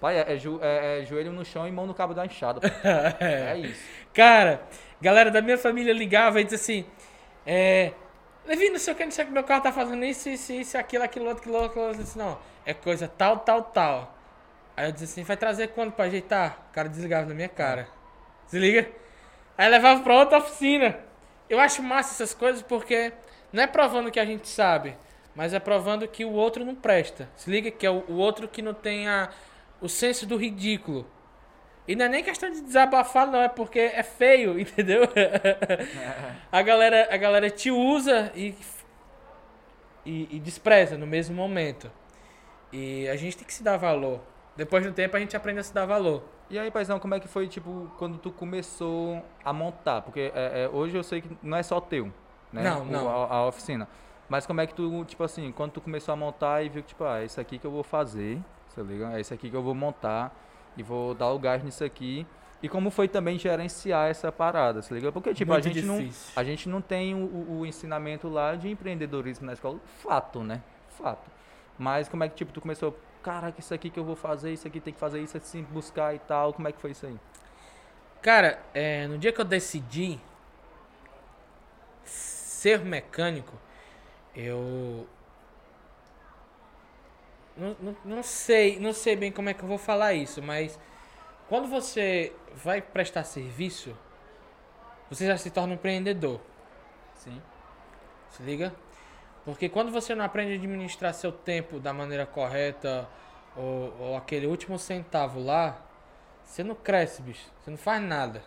pai, 0.00 0.16
é, 0.18 0.32
é 0.32 0.36
é- 0.62 1.00
é 1.00 1.04
joelho 1.04 1.32
no 1.32 1.44
chão 1.44 1.66
e 1.66 1.72
mão 1.72 1.86
no 1.86 1.94
cabo 1.94 2.14
da 2.14 2.24
enxada. 2.24 2.60
pai. 2.60 2.70
É 3.20 3.58
isso. 3.58 3.82
Cara, 4.12 4.62
galera 5.04 5.30
da 5.30 5.42
minha 5.42 5.58
família 5.58 5.92
ligava 5.92 6.40
e 6.40 6.44
dizia 6.44 6.56
assim: 6.56 6.86
É. 7.46 7.92
Levi, 8.46 8.70
não 8.70 8.78
sei 8.78 8.92
o 8.92 8.96
que, 8.96 9.04
não 9.04 9.12
sei 9.12 9.24
o 9.24 9.26
que, 9.28 9.32
meu 9.32 9.44
carro 9.44 9.62
tá 9.62 9.72
fazendo 9.72 10.04
isso, 10.04 10.28
isso, 10.28 10.52
isso, 10.52 10.76
aquilo, 10.76 11.02
aquilo, 11.02 11.26
outro, 11.26 11.42
aquilo, 11.42 11.56
outro. 11.56 11.80
Eu 11.80 11.94
disse, 11.94 12.18
não, 12.18 12.38
é 12.66 12.74
coisa 12.74 13.08
tal, 13.08 13.38
tal, 13.38 13.62
tal. 13.62 14.14
Aí 14.76 14.86
eu 14.86 14.92
disse 14.92 15.04
assim: 15.04 15.22
vai 15.22 15.36
trazer 15.36 15.68
quando 15.68 15.92
pra 15.92 16.06
ajeitar? 16.06 16.58
O 16.70 16.72
cara 16.74 16.88
desligava 16.88 17.26
na 17.26 17.34
minha 17.34 17.48
cara. 17.48 17.88
Se 18.46 18.58
liga? 18.58 18.90
Aí 19.56 19.68
levava 19.68 20.02
pra 20.02 20.14
outra 20.14 20.38
oficina. 20.38 20.98
Eu 21.48 21.60
acho 21.60 21.82
massa 21.82 22.12
essas 22.14 22.34
coisas 22.34 22.62
porque 22.62 23.12
não 23.52 23.62
é 23.62 23.66
provando 23.66 24.10
que 24.10 24.18
a 24.18 24.24
gente 24.24 24.48
sabe, 24.48 24.96
mas 25.34 25.54
é 25.54 25.60
provando 25.60 26.08
que 26.08 26.24
o 26.24 26.32
outro 26.32 26.64
não 26.64 26.74
presta. 26.74 27.28
Se 27.36 27.50
liga 27.50 27.70
que 27.70 27.86
é 27.86 27.90
o, 27.90 28.04
o 28.08 28.14
outro 28.14 28.48
que 28.48 28.62
não 28.62 28.74
tem 28.74 29.08
a, 29.08 29.30
o 29.80 29.88
senso 29.88 30.26
do 30.26 30.36
ridículo. 30.36 31.06
E 31.86 31.94
não 31.94 32.06
é 32.06 32.08
nem 32.08 32.24
questão 32.24 32.50
de 32.50 32.60
desabafar, 32.62 33.26
não, 33.26 33.40
é 33.42 33.48
porque 33.48 33.78
é 33.78 34.02
feio, 34.02 34.58
entendeu? 34.60 35.02
a, 36.50 36.62
galera, 36.62 37.08
a 37.10 37.16
galera 37.16 37.50
te 37.50 37.70
usa 37.70 38.32
e, 38.34 38.54
e, 40.04 40.36
e 40.36 40.40
despreza 40.40 40.96
no 40.96 41.06
mesmo 41.06 41.34
momento. 41.34 41.90
E 42.72 43.08
a 43.08 43.16
gente 43.16 43.36
tem 43.36 43.46
que 43.46 43.52
se 43.52 43.62
dar 43.62 43.76
valor. 43.76 44.20
Depois 44.56 44.84
do 44.84 44.92
tempo 44.92 45.16
a 45.16 45.20
gente 45.20 45.36
aprende 45.36 45.60
a 45.60 45.62
se 45.62 45.74
dar 45.74 45.86
valor. 45.86 46.22
E 46.50 46.58
aí, 46.58 46.70
paizão, 46.70 46.98
como 46.98 47.14
é 47.14 47.20
que 47.20 47.26
foi, 47.26 47.48
tipo, 47.48 47.90
quando 47.98 48.18
tu 48.18 48.30
começou 48.30 49.22
a 49.44 49.52
montar? 49.52 50.02
Porque 50.02 50.30
é, 50.34 50.64
é, 50.64 50.68
hoje 50.68 50.96
eu 50.96 51.02
sei 51.02 51.20
que 51.22 51.28
não 51.42 51.56
é 51.56 51.62
só 51.62 51.80
teu, 51.80 52.12
né? 52.52 52.62
Não, 52.62 52.82
O- 52.82 52.84
não. 52.84 53.08
A, 53.08 53.34
a 53.36 53.46
oficina. 53.46 53.88
Mas 54.28 54.46
como 54.46 54.60
é 54.60 54.66
que 54.66 54.74
tu, 54.74 55.04
tipo 55.04 55.22
assim, 55.22 55.52
quando 55.52 55.72
tu 55.72 55.80
começou 55.80 56.12
a 56.12 56.16
montar 56.16 56.62
e 56.62 56.68
viu 56.68 56.82
que, 56.82 56.88
tipo, 56.88 57.04
ah, 57.04 57.20
é 57.20 57.24
isso 57.24 57.40
aqui 57.40 57.58
que 57.58 57.66
eu 57.66 57.70
vou 57.70 57.82
fazer, 57.82 58.38
você 58.68 58.82
liga? 58.82 59.12
É 59.16 59.20
isso 59.20 59.32
aqui 59.34 59.50
que 59.50 59.56
eu 59.56 59.62
vou 59.62 59.74
montar 59.74 60.34
e 60.76 60.82
vou 60.82 61.14
dar 61.14 61.30
o 61.30 61.38
gás 61.38 61.62
nisso 61.62 61.84
aqui. 61.84 62.26
E 62.62 62.68
como 62.68 62.90
foi 62.90 63.06
também 63.08 63.38
gerenciar 63.38 64.08
essa 64.10 64.32
parada, 64.32 64.80
se 64.80 64.92
liga? 64.94 65.12
Porque, 65.12 65.34
tipo, 65.34 65.52
Muito 65.52 65.68
a 65.68 65.70
gente, 65.70 65.84
não, 65.84 65.96
a 66.34 66.44
gente 66.44 66.68
não 66.68 66.80
tem 66.80 67.14
o, 67.14 67.18
o- 67.18 67.58
o 67.60 67.66
ensinamento 67.66 68.28
lá 68.28 68.54
de 68.54 68.70
empreendedorismo 68.70 69.44
na 69.46 69.52
escola. 69.52 69.78
Fato, 70.02 70.42
né? 70.42 70.62
Fato. 70.96 71.30
Mas 71.78 72.08
como 72.08 72.24
é 72.24 72.28
que, 72.28 72.36
tipo, 72.36 72.52
tu 72.52 72.60
começou, 72.62 72.98
caraca, 73.22 73.60
isso 73.60 73.74
aqui 73.74 73.90
que 73.90 73.98
eu 73.98 74.04
vou 74.04 74.16
fazer, 74.16 74.52
isso 74.52 74.66
aqui 74.66 74.80
tem 74.80 74.94
que 74.94 75.00
fazer 75.00 75.20
isso 75.20 75.36
assim, 75.36 75.62
buscar 75.62 76.14
e 76.14 76.18
tal. 76.20 76.54
Como 76.54 76.66
é 76.66 76.72
que 76.72 76.80
foi 76.80 76.92
isso 76.92 77.04
aí? 77.04 77.16
Cara, 78.22 78.58
é, 78.72 79.06
no 79.08 79.18
dia 79.18 79.30
que 79.32 79.40
eu 79.40 79.44
decidi 79.44 80.18
ser 82.04 82.80
mecânico, 82.80 83.52
eu. 84.34 85.06
Não, 87.56 87.76
não, 87.80 87.96
não 88.04 88.22
sei, 88.22 88.78
não 88.80 88.92
sei 88.92 89.14
bem 89.14 89.30
como 89.30 89.48
é 89.48 89.54
que 89.54 89.62
eu 89.62 89.68
vou 89.68 89.78
falar 89.78 90.12
isso, 90.14 90.42
mas 90.42 90.78
quando 91.48 91.68
você 91.68 92.32
vai 92.54 92.82
prestar 92.82 93.24
serviço, 93.24 93.96
você 95.08 95.26
já 95.26 95.36
se 95.36 95.50
torna 95.50 95.72
um 95.72 95.76
empreendedor. 95.76 96.40
Sim. 97.14 97.40
Se 98.30 98.42
liga? 98.42 98.74
Porque 99.44 99.68
quando 99.68 99.92
você 99.92 100.14
não 100.14 100.24
aprende 100.24 100.52
a 100.52 100.56
administrar 100.56 101.14
seu 101.14 101.30
tempo 101.30 101.78
da 101.78 101.92
maneira 101.92 102.26
correta, 102.26 103.08
ou, 103.56 103.94
ou 104.00 104.16
aquele 104.16 104.46
último 104.46 104.78
centavo 104.78 105.40
lá, 105.40 105.80
você 106.44 106.64
não 106.64 106.74
cresce, 106.74 107.22
bicho. 107.22 107.48
Você 107.60 107.70
não 107.70 107.78
faz 107.78 108.02
nada. 108.02 108.42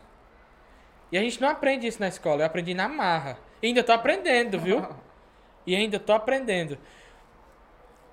E 1.12 1.18
a 1.18 1.22
gente 1.22 1.40
não 1.40 1.50
aprende 1.50 1.88
isso 1.88 2.00
na 2.00 2.08
escola. 2.08 2.42
Eu 2.42 2.46
aprendi 2.46 2.74
na 2.74 2.88
marra. 2.88 3.38
E 3.62 3.68
ainda 3.68 3.84
tô 3.84 3.92
aprendendo, 3.92 4.60
viu? 4.60 4.86
E 5.66 5.76
ainda 5.76 6.00
tô 6.00 6.14
aprendendo. 6.14 6.78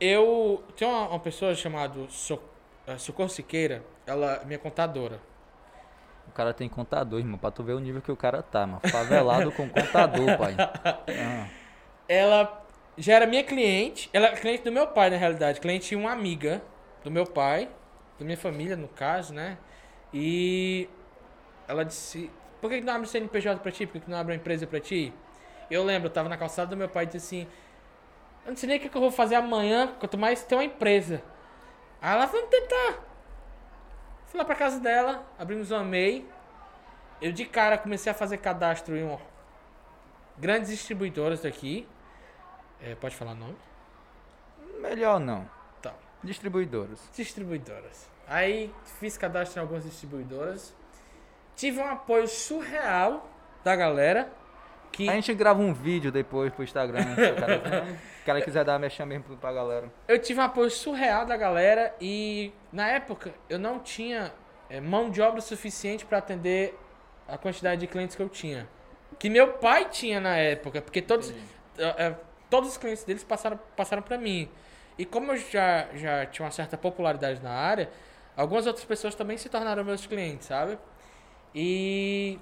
Eu. 0.00 0.62
Tem 0.76 0.86
uma, 0.86 1.08
uma 1.08 1.20
pessoa 1.20 1.54
chamada 1.54 1.94
so, 2.08 2.40
eh, 2.86 2.98
Socorro 2.98 3.28
Siqueira. 3.28 3.82
Ela 4.06 4.40
é 4.42 4.44
minha 4.44 4.58
contadora. 4.58 5.20
O 6.28 6.32
cara 6.32 6.52
tem 6.52 6.68
contador, 6.68 7.18
irmão, 7.18 7.38
pra 7.38 7.50
tu 7.50 7.62
ver 7.62 7.74
o 7.74 7.78
nível 7.78 8.02
que 8.02 8.10
o 8.10 8.16
cara 8.16 8.42
tá, 8.42 8.66
mano. 8.66 8.80
Favelado 8.88 9.52
com 9.52 9.68
contador, 9.68 10.38
pai. 10.38 10.56
Ah, 10.58 11.48
ela 12.08 12.64
já 12.96 13.14
era 13.14 13.26
minha 13.26 13.44
cliente. 13.44 14.10
Ela 14.12 14.28
é 14.28 14.32
cliente 14.32 14.64
do 14.64 14.72
meu 14.72 14.86
pai, 14.88 15.10
na 15.10 15.16
realidade. 15.16 15.60
Cliente 15.60 15.90
de 15.90 15.96
uma 15.96 16.12
amiga 16.12 16.62
do 17.02 17.10
meu 17.10 17.24
pai, 17.26 17.68
da 18.18 18.24
minha 18.24 18.36
família, 18.36 18.76
no 18.76 18.88
caso, 18.88 19.32
né? 19.32 19.58
E 20.12 20.88
ela 21.68 21.84
disse: 21.84 22.30
Por 22.60 22.70
que 22.70 22.80
não 22.80 22.94
abre 22.94 23.08
CNPJ 23.08 23.60
pra 23.60 23.70
ti? 23.70 23.86
Por 23.86 23.94
que 23.94 24.00
que 24.00 24.10
não 24.10 24.18
abre 24.18 24.32
uma 24.32 24.38
empresa 24.38 24.66
pra 24.66 24.80
ti? 24.80 25.12
Eu 25.70 25.84
lembro, 25.84 26.08
eu 26.08 26.12
tava 26.12 26.28
na 26.28 26.36
calçada 26.36 26.70
do 26.70 26.76
meu 26.76 26.88
pai 26.88 27.04
e 27.04 27.06
disse 27.06 27.18
assim: 27.18 27.46
Eu 28.44 28.50
não 28.50 28.56
sei 28.56 28.68
nem 28.68 28.78
o 28.78 28.80
que 28.80 28.94
eu 28.94 29.00
vou 29.00 29.10
fazer 29.10 29.36
amanhã, 29.36 29.94
quanto 29.98 30.18
mais 30.18 30.44
ter 30.44 30.54
uma 30.54 30.64
empresa. 30.64 31.22
Aí 32.00 32.12
ela, 32.12 32.26
vamos 32.26 32.50
tentar. 32.50 33.02
Fui 34.26 34.38
lá 34.38 34.44
pra 34.44 34.54
casa 34.54 34.80
dela, 34.80 35.26
abrimos 35.38 35.70
uma 35.70 35.84
MEI. 35.84 36.26
Eu 37.22 37.32
de 37.32 37.44
cara 37.44 37.78
comecei 37.78 38.10
a 38.12 38.14
fazer 38.14 38.38
cadastro 38.38 38.96
em 38.96 39.04
um 39.04 39.18
grandes 40.36 40.70
distribuidoras 40.70 41.42
daqui. 41.42 41.88
É, 42.82 42.94
pode 42.94 43.16
falar 43.16 43.34
nome? 43.34 43.56
melhor 44.80 45.18
não. 45.18 45.48
Tá. 45.80 45.94
Distribuidoras. 46.22 47.00
Distribuidoras. 47.14 48.08
Aí 48.26 48.72
fiz 49.00 49.16
cadastro 49.16 49.58
em 49.58 49.62
algumas 49.62 49.84
distribuidoras. 49.84 50.74
Tive 51.56 51.80
um 51.80 51.86
apoio 51.86 52.28
surreal 52.28 53.28
da 53.62 53.74
galera. 53.74 54.30
Que 54.94 55.08
A 55.08 55.12
gente 55.14 55.34
grava 55.34 55.60
um 55.60 55.74
vídeo 55.74 56.12
depois 56.12 56.52
pro 56.52 56.62
Instagram, 56.62 57.02
se 57.16 57.30
o 57.32 57.34
cara, 57.34 57.62
se 57.64 58.22
o 58.22 58.24
cara 58.24 58.40
quiser 58.40 58.64
dar 58.64 58.78
mexer 58.78 59.04
mesmo 59.04 59.36
pra 59.36 59.52
galera. 59.52 59.92
eu 60.06 60.20
tive 60.20 60.38
um 60.38 60.44
apoio 60.44 60.70
surreal 60.70 61.26
da 61.26 61.36
galera 61.36 61.92
e 62.00 62.52
na 62.72 62.86
época 62.86 63.34
eu 63.50 63.58
não 63.58 63.80
tinha 63.80 64.32
é, 64.70 64.80
mão 64.80 65.10
de 65.10 65.20
obra 65.20 65.40
suficiente 65.40 66.06
para 66.06 66.18
atender 66.18 66.78
a 67.26 67.36
quantidade 67.36 67.80
de 67.80 67.88
clientes 67.88 68.14
que 68.14 68.22
eu 68.22 68.28
tinha. 68.28 68.68
Que 69.18 69.28
meu 69.28 69.54
pai 69.54 69.88
tinha 69.90 70.20
na 70.20 70.36
época, 70.36 70.80
porque 70.80 71.02
todos, 71.02 71.34
é, 71.76 72.14
todos 72.48 72.70
os 72.70 72.76
clientes 72.76 73.02
deles 73.02 73.24
passaram, 73.24 73.58
passaram 73.76 74.02
para 74.02 74.16
mim. 74.16 74.48
E 74.96 75.04
como 75.04 75.32
eu 75.32 75.36
já, 75.36 75.88
já 75.94 76.24
tinha 76.26 76.46
uma 76.46 76.52
certa 76.52 76.78
popularidade 76.78 77.42
na 77.42 77.50
área, 77.50 77.90
algumas 78.36 78.64
outras 78.64 78.84
pessoas 78.84 79.16
também 79.16 79.36
se 79.36 79.48
tornaram 79.48 79.82
meus 79.82 80.06
clientes, 80.06 80.46
sabe? 80.46 80.78
E 81.52 82.38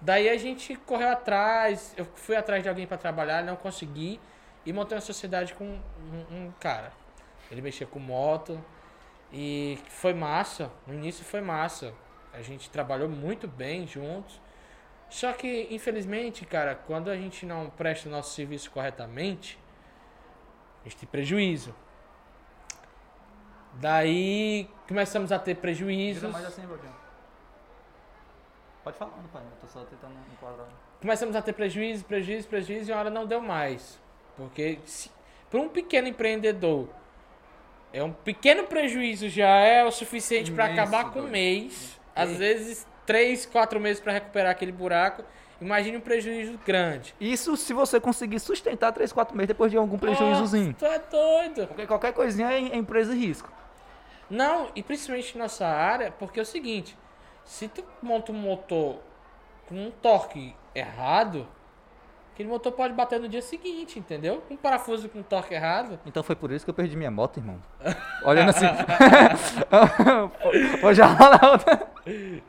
daí 0.00 0.28
a 0.28 0.36
gente 0.36 0.76
correu 0.76 1.08
atrás, 1.08 1.94
eu 1.96 2.04
fui 2.14 2.36
atrás 2.36 2.62
de 2.62 2.68
alguém 2.68 2.86
para 2.86 2.96
trabalhar, 2.96 3.42
não 3.42 3.56
consegui. 3.56 4.20
e 4.64 4.72
montei 4.72 4.96
uma 4.96 5.00
sociedade 5.02 5.54
com 5.54 5.64
um, 5.64 6.26
um 6.30 6.52
cara. 6.58 6.92
Ele 7.50 7.62
mexia 7.62 7.86
com 7.86 7.98
moto 8.00 8.62
e 9.32 9.78
foi 9.88 10.12
massa. 10.12 10.70
No 10.86 10.94
início 10.94 11.24
foi 11.24 11.40
massa. 11.40 11.94
A 12.32 12.42
gente 12.42 12.68
trabalhou 12.70 13.08
muito 13.08 13.46
bem 13.46 13.86
juntos. 13.86 14.40
Só 15.08 15.32
que, 15.32 15.68
infelizmente, 15.70 16.44
cara, 16.44 16.74
quando 16.74 17.10
a 17.10 17.16
gente 17.16 17.46
não 17.46 17.70
presta 17.70 18.08
nosso 18.08 18.34
serviço 18.34 18.70
corretamente, 18.70 19.58
a 20.84 20.88
gente 20.88 20.98
tem 20.98 21.08
prejuízo. 21.08 21.74
Daí 23.74 24.68
começamos 24.88 25.30
a 25.30 25.38
ter 25.38 25.56
prejuízos. 25.56 26.22
Vira 26.22 26.32
mais 26.32 26.46
assim. 26.46 26.62
Pode 28.86 28.98
falar, 28.98 29.16
não, 29.16 29.28
pai. 29.30 29.42
Eu 29.42 29.60
tô 29.60 29.66
só 29.66 29.84
tentando 29.84 30.14
enquadrar. 30.32 30.68
começamos 31.00 31.34
a 31.34 31.42
ter 31.42 31.52
prejuízo, 31.54 32.04
prejuízo, 32.04 32.46
prejuízo 32.46 32.88
e 32.88 32.92
uma 32.92 33.00
hora 33.00 33.10
não 33.10 33.26
deu 33.26 33.40
mais. 33.40 33.98
Porque 34.36 34.78
para 35.50 35.58
um 35.58 35.68
pequeno 35.68 36.06
empreendedor, 36.06 36.88
é 37.92 38.00
um 38.00 38.12
pequeno 38.12 38.62
prejuízo 38.62 39.28
já 39.28 39.48
é 39.48 39.84
o 39.84 39.90
suficiente 39.90 40.52
para 40.52 40.66
acabar 40.66 41.10
com 41.10 41.18
o 41.18 41.28
mês. 41.28 41.98
Às 42.14 42.36
vezes, 42.36 42.86
três, 43.04 43.44
quatro 43.44 43.80
meses 43.80 44.00
para 44.00 44.12
recuperar 44.12 44.52
aquele 44.52 44.70
buraco. 44.70 45.24
Imagine 45.60 45.96
um 45.96 46.00
prejuízo 46.00 46.56
grande. 46.64 47.12
Isso 47.20 47.56
se 47.56 47.72
você 47.72 47.98
conseguir 47.98 48.38
sustentar 48.38 48.92
3, 48.92 49.12
4 49.12 49.36
meses 49.36 49.48
depois 49.48 49.72
de 49.72 49.76
algum 49.76 49.98
prejuízozinho. 49.98 50.76
Nossa, 50.78 50.78
tu 50.78 50.86
é 50.86 50.98
doido. 51.10 51.66
Porque 51.66 51.88
qualquer 51.88 52.12
coisinha 52.12 52.52
é 52.52 52.68
é 52.68 52.76
empresa 52.76 53.12
de 53.12 53.18
risco. 53.18 53.50
Não, 54.30 54.70
e 54.76 54.82
principalmente 54.82 55.36
nessa 55.36 55.66
área, 55.66 56.12
porque 56.12 56.38
é 56.38 56.42
o 56.42 56.46
seguinte, 56.46 56.96
se 57.46 57.68
tu 57.68 57.82
monta 58.02 58.32
um 58.32 58.34
motor 58.34 58.96
com 59.68 59.76
um 59.76 59.90
torque 59.90 60.54
errado, 60.74 61.46
aquele 62.34 62.48
motor 62.48 62.72
pode 62.72 62.92
bater 62.92 63.20
no 63.20 63.28
dia 63.28 63.40
seguinte, 63.40 63.98
entendeu? 63.98 64.42
Um 64.50 64.56
parafuso 64.56 65.08
com 65.08 65.22
torque 65.22 65.54
errado. 65.54 65.98
Então 66.04 66.22
foi 66.24 66.34
por 66.34 66.50
isso 66.50 66.64
que 66.66 66.70
eu 66.70 66.74
perdi 66.74 66.96
minha 66.96 67.10
moto, 67.10 67.38
irmão. 67.38 67.62
Olhando 68.24 68.50
assim. 68.50 68.66
Vou 70.82 70.92
já 70.92 71.06
lá 71.06 71.38
na 71.38 71.50
outra. 71.52 71.86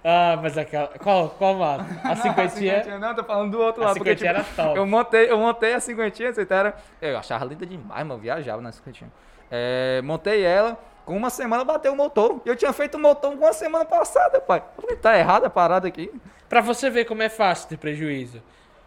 Ah, 0.04 0.40
mas 0.42 0.58
aquela. 0.58 0.88
Qual, 0.88 1.30
qual 1.30 1.56
moto? 1.56 1.86
A 2.04 2.16
cinquentinha? 2.18 3.00
Não, 3.00 3.16
tô 3.16 3.24
falando 3.24 3.52
do 3.52 3.62
outro 3.62 3.84
A 3.84 3.88
lado. 3.88 3.98
Porque, 3.98 4.18
cinquentinha 4.18 4.44
tipo, 4.44 4.60
era 4.60 4.68
top. 4.68 4.78
eu 4.80 4.86
montei, 4.88 5.32
eu 5.32 5.38
montei 5.38 5.74
a 5.74 5.80
cinquentinha, 5.80 6.34
você 6.34 6.46
era. 6.50 6.76
Eu 7.00 7.18
achava 7.18 7.46
linda 7.46 7.66
demais, 7.66 8.06
mano. 8.06 8.16
eu 8.16 8.20
Viajava 8.24 8.62
na 8.62 8.72
cinquentinha. 8.72 9.12
É, 9.50 10.02
montei 10.04 10.44
ela, 10.44 10.78
com 11.08 11.16
uma 11.16 11.30
semana 11.30 11.64
bateu 11.64 11.94
o 11.94 11.96
motor. 11.96 12.42
E 12.46 12.50
eu 12.50 12.56
tinha 12.58 12.74
feito 12.74 12.96
o 12.96 13.00
motor 13.00 13.34
uma 13.34 13.54
semana 13.54 13.86
passada, 13.86 14.42
pai. 14.42 14.62
Eu 14.76 14.82
falei, 14.82 14.98
tá 14.98 15.18
errada 15.18 15.48
a 15.48 15.50
parada 15.50 15.88
aqui. 15.88 16.12
Pra 16.50 16.60
você 16.60 16.90
ver 16.90 17.06
como 17.06 17.24
é 17.24 17.30
fácil 17.30 17.70
ter 17.70 17.78
prejuízo. 17.78 18.44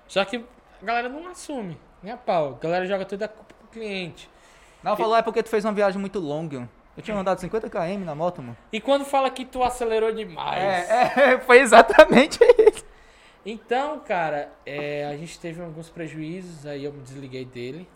Só 0.07 0.23
que 0.27 0.37
a 0.37 0.85
galera 0.85 1.09
não 1.09 1.27
assume, 1.29 1.81
a 2.07 2.17
pau. 2.19 2.59
A 2.61 2.63
galera 2.63 2.85
joga 2.85 3.07
tudo 3.07 3.23
a 3.23 3.29
culpa 3.29 3.55
pro 3.55 3.69
cliente. 3.69 4.31
Não, 4.83 4.95
falou, 4.99 5.17
é 5.17 5.23
porque 5.23 5.43
tu 5.43 5.49
fez 5.49 5.65
uma 5.65 5.73
viagem 5.73 5.99
muito 5.99 6.19
longa. 6.19 6.69
Eu 6.95 7.03
tinha 7.03 7.17
andado 7.17 7.41
50 7.41 7.71
km 7.71 8.05
na 8.05 8.15
moto, 8.15 8.43
mano. 8.43 8.57
E 8.71 8.83
quando 8.83 9.07
fala 9.07 9.31
que 9.31 9.47
tu 9.47 9.63
acelerou 9.63 10.13
demais. 10.13 10.63
É, 10.63 11.33
é, 11.33 11.41
foi 11.41 11.61
exatamente 11.61 12.39
isso. 12.69 12.85
Então, 13.47 13.99
cara, 14.01 14.53
é, 14.67 15.07
a 15.07 15.17
gente 15.17 15.41
teve 15.41 15.63
alguns 15.63 15.89
prejuízos, 15.89 16.67
aí 16.67 16.85
eu 16.85 16.93
me 16.93 17.01
desliguei 17.01 17.47
dele. 17.47 17.89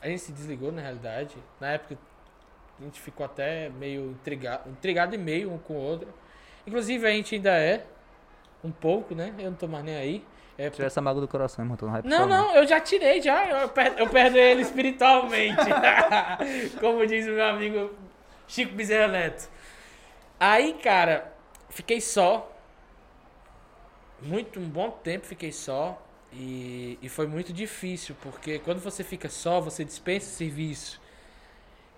A 0.00 0.08
gente 0.08 0.22
se 0.22 0.32
desligou, 0.32 0.72
na 0.72 0.82
realidade. 0.82 1.36
Na 1.60 1.70
época, 1.70 1.96
a 2.82 2.84
gente 2.84 3.00
ficou 3.00 3.24
até 3.24 3.68
meio 3.70 4.10
intrigado, 4.10 4.68
intrigado 4.68 5.14
e 5.14 5.18
meio 5.18 5.52
um 5.52 5.58
com 5.58 5.74
o 5.74 5.76
outro. 5.80 6.08
Inclusive, 6.66 7.06
a 7.06 7.10
gente 7.10 7.34
ainda 7.36 7.50
é, 7.56 7.84
um 8.62 8.70
pouco, 8.70 9.14
né? 9.14 9.32
Eu 9.38 9.50
não 9.50 9.56
tô 9.56 9.66
mais 9.66 9.84
nem 9.84 9.96
aí. 9.96 10.24
É, 10.58 10.68
Tira 10.68 10.86
essa 10.86 11.00
mágoa 11.00 11.20
do 11.20 11.28
coração, 11.28 11.64
irmão. 11.64 11.76
Tu 11.76 11.84
não 11.86 11.92
vai 11.92 12.02
não, 12.04 12.26
não, 12.26 12.54
eu 12.54 12.66
já 12.66 12.78
tirei, 12.78 13.22
já. 13.22 13.46
Eu, 13.48 13.68
per- 13.68 13.94
eu 13.96 14.08
perdo 14.08 14.36
ele 14.36 14.62
espiritualmente. 14.62 15.56
Como 16.78 17.06
diz 17.06 17.26
o 17.26 17.30
meu 17.30 17.44
amigo 17.44 17.90
Chico 18.46 18.74
Bezerra 18.74 19.08
Neto. 19.08 19.48
Aí, 20.38 20.74
cara, 20.74 21.32
fiquei 21.70 22.00
só. 22.00 22.48
Muito, 24.20 24.60
um 24.60 24.68
bom 24.68 24.90
tempo 24.90 25.26
fiquei 25.26 25.50
só. 25.52 26.00
E, 26.32 26.98
e 27.02 27.08
foi 27.08 27.26
muito 27.26 27.52
difícil, 27.52 28.14
porque 28.22 28.58
quando 28.58 28.78
você 28.80 29.04
fica 29.04 29.28
só, 29.28 29.60
você 29.60 29.84
dispensa 29.84 30.26
serviço. 30.30 31.00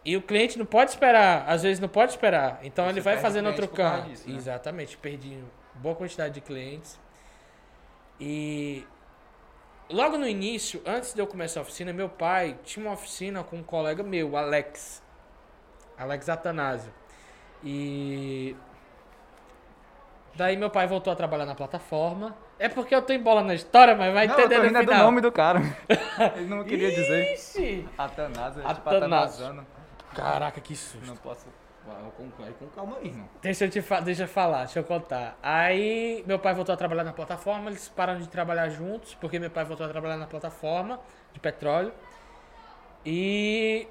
E 0.05 0.17
o 0.17 0.23
cliente 0.23 0.59
não 0.59 0.67
pode 0.67 0.91
esperar, 0.91 1.45
às 1.49 1.63
vezes 1.63 1.81
não 1.81 1.89
pode 1.89 2.13
esperar. 2.13 2.61
Então 2.63 2.85
Você 2.85 2.91
ele 2.93 3.01
vai 3.01 3.17
fazendo 3.17 3.47
outro 3.47 3.67
canto. 3.67 4.09
disso, 4.09 4.29
né? 4.29 4.37
Exatamente, 4.37 4.97
perdi 4.99 5.43
boa 5.75 5.95
quantidade 5.95 6.35
de 6.35 6.41
clientes. 6.43 7.01
E 8.21 8.87
logo 9.89 10.19
no 10.19 10.29
início, 10.29 10.83
antes 10.85 11.15
de 11.15 11.21
eu 11.21 11.27
começar 11.27 11.61
a 11.61 11.63
oficina, 11.63 11.93
meu 11.93 12.09
pai 12.09 12.59
tinha 12.65 12.85
uma 12.85 12.93
oficina 12.93 13.43
com 13.43 13.57
um 13.57 13.63
colega 13.63 14.03
meu, 14.03 14.37
Alex. 14.37 15.03
Alex 15.97 16.29
Atanásio. 16.29 16.93
E 17.63 18.55
daí 20.35 20.55
meu 20.57 20.69
pai 20.69 20.87
voltou 20.87 21.13
a 21.13 21.17
trabalhar 21.17 21.47
na 21.47 21.55
plataforma. 21.55 22.37
É 22.59 22.69
porque 22.69 22.95
eu 22.95 23.03
tô 23.03 23.13
em 23.13 23.19
bola 23.19 23.43
na 23.43 23.55
história, 23.55 23.97
mas 23.97 24.13
vai 24.13 24.27
Não, 24.27 24.35
eu 24.35 24.49
tô 24.49 24.55
entender 24.55 24.71
no 24.71 24.79
é 24.79 24.85
do 24.85 24.95
nome 24.95 25.21
do 25.21 25.33
cara. 25.33 25.61
Ele 26.37 26.47
não 26.47 26.63
queria 26.63 26.91
dizer. 26.91 27.35
Ixi! 27.35 27.89
Atanásio, 27.97 28.63
é 28.63 28.75
tipo 28.75 28.89
Atanásio. 28.89 29.45
Atanasano. 29.45 29.67
Caraca, 30.15 30.61
que 30.61 30.75
susto. 30.75 31.07
Não 31.07 31.17
posso. 31.17 31.47
Vai, 31.87 31.97
Com, 32.17 32.31
com 32.31 32.67
calma 32.69 32.97
aí, 32.97 33.09
irmão. 33.09 33.29
Deixa 33.43 33.67
eu 33.67 33.71
te 33.71 33.83
fa- 33.83 34.01
deixa 34.01 34.23
eu 34.25 34.29
falar, 34.29 34.65
deixa 34.65 34.79
eu 34.79 34.85
contar. 34.85 35.39
Aí 35.43 36.25
meu 36.27 36.39
pai 36.39 36.55
voltou 36.55 36.73
a 36.73 36.77
trabalhar 36.77 37.05
na 37.05 37.13
plataforma, 37.13 37.69
eles 37.69 37.89
pararam 37.89 38.21
de 38.21 38.29
trabalhar 38.29 38.71
juntos, 38.71 39.15
porque 39.15 39.39
meu 39.39 39.51
pai 39.51 39.65
voltou 39.65 39.85
a 39.85 39.89
trabalhar 39.91 40.17
na 40.17 40.27
plataforma 40.27 40.99
de 41.33 41.41
petróleo. 41.41 41.93
E 43.05 43.87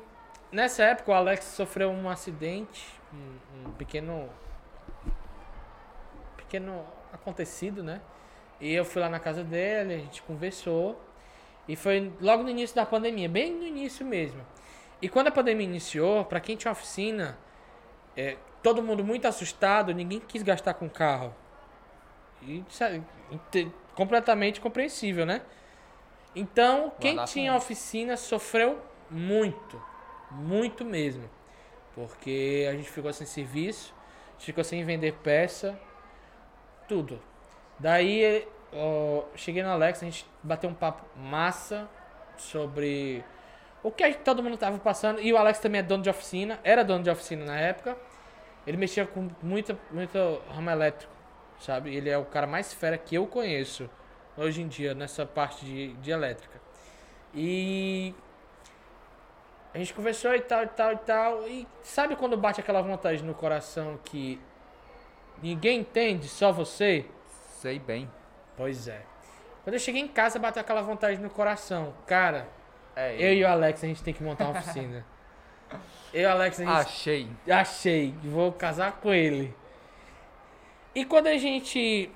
nessa 0.52 0.84
época 0.84 1.12
o 1.12 1.14
Alex 1.14 1.46
sofreu 1.46 1.92
um 1.92 2.10
acidente, 2.10 2.84
um, 3.14 3.68
um 3.70 3.72
pequeno 3.74 4.28
pequeno 6.38 6.84
acontecido, 7.12 7.84
né? 7.84 8.02
E 8.60 8.74
eu 8.74 8.86
fui 8.86 9.02
lá 9.02 9.10
na 9.10 9.20
casa 9.20 9.44
dele, 9.44 9.94
a 9.96 9.98
gente 9.98 10.22
conversou. 10.24 11.00
E 11.68 11.76
foi 11.76 12.12
logo 12.20 12.44
no 12.44 12.50
início 12.50 12.76
da 12.76 12.86
pandemia, 12.86 13.30
bem 13.30 13.54
no 13.54 13.64
início 13.66 14.06
mesmo. 14.06 14.42
E 15.04 15.10
quando 15.10 15.28
a 15.28 15.32
pandemia 15.32 15.66
iniciou, 15.66 16.24
pra 16.24 16.40
quem 16.40 16.56
tinha 16.56 16.72
oficina, 16.72 17.38
é, 18.16 18.38
todo 18.64 18.82
mundo 18.82 19.04
muito 19.04 19.28
assustado, 19.28 19.94
ninguém 19.94 20.22
quis 20.22 20.42
gastar 20.42 20.76
com 20.76 20.90
carro. 20.90 21.36
E 22.42 22.64
sabe, 22.70 23.04
completamente 23.96 24.62
compreensível, 24.62 25.26
né? 25.26 25.42
Então, 26.34 26.94
quem 27.02 27.22
tinha 27.26 27.54
oficina 27.54 28.16
sofreu 28.16 28.82
muito, 29.10 29.84
muito 30.32 30.86
mesmo. 30.86 31.30
Porque 31.94 32.66
a 32.70 32.72
gente 32.72 32.90
ficou 32.90 33.12
sem 33.12 33.28
serviço, 33.28 33.94
a 34.30 34.32
gente 34.38 34.46
ficou 34.46 34.64
sem 34.64 34.86
vender 34.86 35.16
peça, 35.16 35.78
tudo. 36.88 37.22
Daí, 37.78 38.48
ó, 38.72 39.26
cheguei 39.36 39.64
no 39.64 39.70
Alex, 39.70 40.02
a 40.02 40.06
gente 40.06 40.26
bateu 40.42 40.70
um 40.70 40.74
papo 40.74 41.04
massa 41.20 41.90
sobre 42.38 43.22
o 43.84 43.92
que 43.92 44.12
todo 44.14 44.42
mundo 44.42 44.58
tava 44.58 44.80
passando. 44.80 45.22
E 45.22 45.32
o 45.34 45.38
Alex 45.38 45.60
também 45.60 45.80
é 45.80 45.84
dono 45.84 46.02
de 46.02 46.10
oficina, 46.10 46.60
era 46.64 46.84
dono 46.84 47.04
de 47.04 47.10
oficina 47.10 47.46
na 47.46 47.60
época. 47.60 47.98
Ele 48.66 48.78
mexia 48.78 49.06
com 49.06 49.30
muita, 49.42 49.78
muito 49.92 50.18
ramo 50.50 50.70
elétrico, 50.70 51.12
sabe? 51.60 51.94
Ele 51.94 52.10
é 52.10 52.18
o 52.18 52.24
cara 52.24 52.48
mais 52.48 52.74
fera 52.74 52.98
que 52.98 53.16
eu 53.16 53.28
conheço 53.28 53.90
hoje 54.38 54.62
em 54.62 54.68
dia 54.68 54.94
nessa 54.94 55.26
parte 55.26 55.66
de, 55.66 55.94
de 55.96 56.12
elétrica. 56.12 56.62
E 57.34 58.16
a 59.74 59.78
gente 59.78 59.94
conversou 59.94 60.34
e 60.34 60.42
tal, 60.42 60.64
e 60.64 60.68
tal, 60.68 60.94
e 60.94 60.98
tal. 60.98 61.48
E 61.48 61.68
sabe 61.82 62.16
quando 62.16 62.38
bate 62.38 62.62
aquela 62.62 62.82
vontade 62.82 63.22
no 63.22 63.34
coração 63.34 64.00
que 64.06 64.40
ninguém 65.42 65.82
entende, 65.82 66.30
só 66.30 66.52
você? 66.52 67.06
Sei 67.60 67.80
bem. 67.80 68.10
Pois 68.56 68.88
é. 68.88 69.02
Quando 69.64 69.74
eu 69.74 69.80
cheguei 69.80 70.02
em 70.02 70.08
casa, 70.08 70.40
bateu 70.40 70.62
aquela 70.62 70.82
vontade 70.82 71.20
no 71.20 71.30
coração. 71.30 71.94
Cara, 72.06 72.48
É 72.96 73.16
eu 73.16 73.34
e 73.34 73.44
o 73.44 73.48
Alex, 73.48 73.84
a 73.84 73.88
gente 73.88 74.04
tem 74.04 74.14
que 74.14 74.24
montar 74.24 74.46
uma 74.46 74.60
oficina. 74.60 75.06
eu 76.14 76.22
e 76.22 76.26
o 76.26 76.30
Alex, 76.30 76.60
a 76.60 76.64
gente 76.64 76.74
Achei. 76.74 77.30
Achei, 77.50 78.16
vou 78.24 78.52
casar 78.52 78.94
com 78.94 79.14
ele. 79.14 79.56
E 80.96 81.04
quando 81.06 81.28
a 81.28 81.38
gente. 81.38 82.12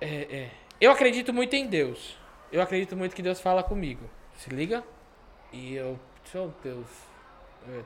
é, 0.00 0.06
é, 0.06 0.50
eu 0.80 0.90
acredito 0.90 1.32
muito 1.32 1.54
em 1.54 1.66
Deus. 1.66 2.18
Eu 2.52 2.60
acredito 2.60 2.96
muito 2.96 3.14
que 3.14 3.22
Deus 3.22 3.40
fala 3.40 3.62
comigo. 3.62 4.08
Se 4.34 4.50
liga? 4.50 4.84
E 5.52 5.74
eu. 5.74 5.98
Oh, 6.34 6.48
Deus. 6.62 6.86
é, 7.68 7.82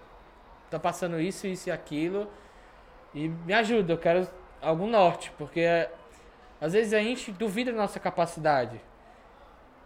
tá 0.70 0.78
passando 0.78 1.20
isso, 1.20 1.46
isso 1.46 1.68
e 1.68 1.72
aquilo. 1.72 2.28
E 3.14 3.28
me 3.28 3.52
ajuda, 3.52 3.92
eu 3.92 3.98
quero 3.98 4.28
algum 4.60 4.88
norte. 4.88 5.30
Porque 5.38 5.60
é, 5.60 5.90
às 6.60 6.72
vezes 6.72 6.92
a 6.92 7.00
gente 7.00 7.30
duvida 7.30 7.70
da 7.70 7.78
nossa 7.78 8.00
capacidade. 8.00 8.80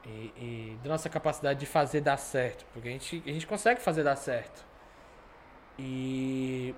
E, 0.08 0.32
e 0.38 0.78
da 0.82 0.88
nossa 0.88 1.08
capacidade 1.10 1.60
de 1.60 1.66
fazer 1.66 2.00
dar 2.00 2.16
certo. 2.16 2.64
Porque 2.72 2.88
a 2.88 2.92
gente, 2.92 3.22
a 3.26 3.30
gente 3.30 3.46
consegue 3.46 3.78
fazer 3.80 4.02
dar 4.02 4.16
certo. 4.16 4.64
E 5.78 6.74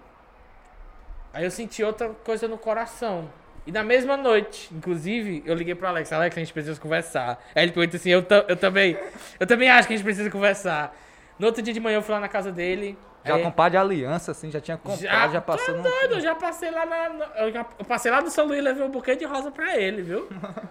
aí 1.32 1.44
eu 1.44 1.50
senti 1.50 1.82
outra 1.84 2.08
coisa 2.24 2.48
no 2.48 2.58
coração. 2.58 3.30
E 3.66 3.70
na 3.70 3.84
mesma 3.84 4.16
noite, 4.16 4.74
inclusive, 4.74 5.42
eu 5.46 5.54
liguei 5.54 5.74
pro 5.74 5.86
Alex, 5.86 6.12
Alex, 6.12 6.36
a 6.36 6.40
gente 6.40 6.52
precisa 6.52 6.80
conversar. 6.80 7.38
Aí 7.54 7.62
ele 7.64 7.72
perguntou 7.72 7.96
assim, 7.98 8.10
eu, 8.10 8.24
eu 8.48 8.56
também, 8.56 8.98
eu 9.38 9.46
também 9.46 9.70
acho 9.70 9.86
que 9.86 9.94
a 9.94 9.96
gente 9.96 10.04
precisa 10.04 10.28
conversar. 10.30 10.96
No 11.38 11.46
outro 11.46 11.62
dia 11.62 11.72
de 11.72 11.78
manhã 11.80 11.98
eu 11.98 12.02
fui 12.02 12.12
lá 12.14 12.20
na 12.20 12.28
casa 12.28 12.50
dele. 12.50 12.98
Já 13.24 13.34
aí- 13.36 13.42
com 13.42 13.50
pá 13.50 13.68
de 13.68 13.76
aliança, 13.76 14.32
assim, 14.32 14.50
já 14.50 14.60
tinha 14.60 14.76
comprado, 14.78 15.32
já, 15.32 15.40
passou 15.40 15.76
no. 15.76 15.82
Doido, 15.82 16.14
eu 16.14 16.20
já 16.20 16.34
passei 16.34 16.70
lá 16.70 16.84
na- 16.86 17.26
eu, 17.36 17.52
já, 17.52 17.66
eu 17.78 17.84
passei 17.84 18.10
lá 18.10 18.20
no 18.22 18.30
São 18.30 18.46
Luís 18.46 18.58
e 18.58 18.62
levei 18.62 18.82
um 18.82 18.90
buquê 18.90 19.14
de 19.14 19.24
rosa 19.24 19.50
pra 19.50 19.76
ele, 19.76 20.02
viu? 20.02 20.28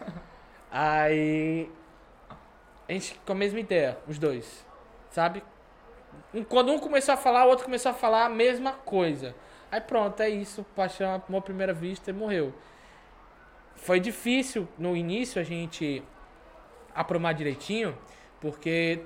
Aí. 0.72 1.70
A 2.90 2.94
gente 2.94 3.22
com 3.26 3.32
a 3.34 3.36
mesma 3.36 3.60
ideia, 3.60 4.00
os 4.08 4.18
dois. 4.20 4.66
Sabe? 5.12 5.44
Quando 6.50 6.72
um 6.72 6.80
começou 6.80 7.14
a 7.14 7.18
falar, 7.18 7.46
o 7.46 7.50
outro 7.50 7.66
começou 7.66 7.92
a 7.92 7.94
falar 7.96 8.26
a 8.26 8.30
mesma 8.30 8.74
coisa. 8.74 9.36
Aí 9.72 9.80
pronto, 9.80 10.20
é 10.22 10.30
isso. 10.30 10.66
Paixão, 10.76 11.14
à 11.16 11.42
primeira 11.42 11.74
vista 11.74 12.10
e 12.10 12.14
morreu. 12.14 12.54
Foi 13.76 14.00
difícil 14.00 14.68
no 14.78 14.98
início 14.98 15.40
a 15.40 15.44
gente 15.44 16.04
aprumar 16.94 17.34
direitinho, 17.34 17.98
porque 18.42 19.06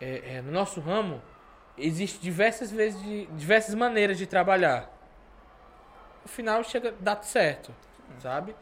é, 0.00 0.36
é, 0.36 0.42
no 0.42 0.52
nosso 0.52 0.80
ramo 0.80 1.20
existe 1.76 2.20
diversas 2.20 2.70
vezes 2.70 3.02
de, 3.02 3.26
diversas 3.26 3.74
maneiras 3.74 4.16
de 4.16 4.26
trabalhar. 4.26 4.90
No 6.22 6.28
final 6.28 6.62
chega 6.62 6.94
dá 7.00 7.20
certo, 7.22 7.74
sabe? 8.20 8.54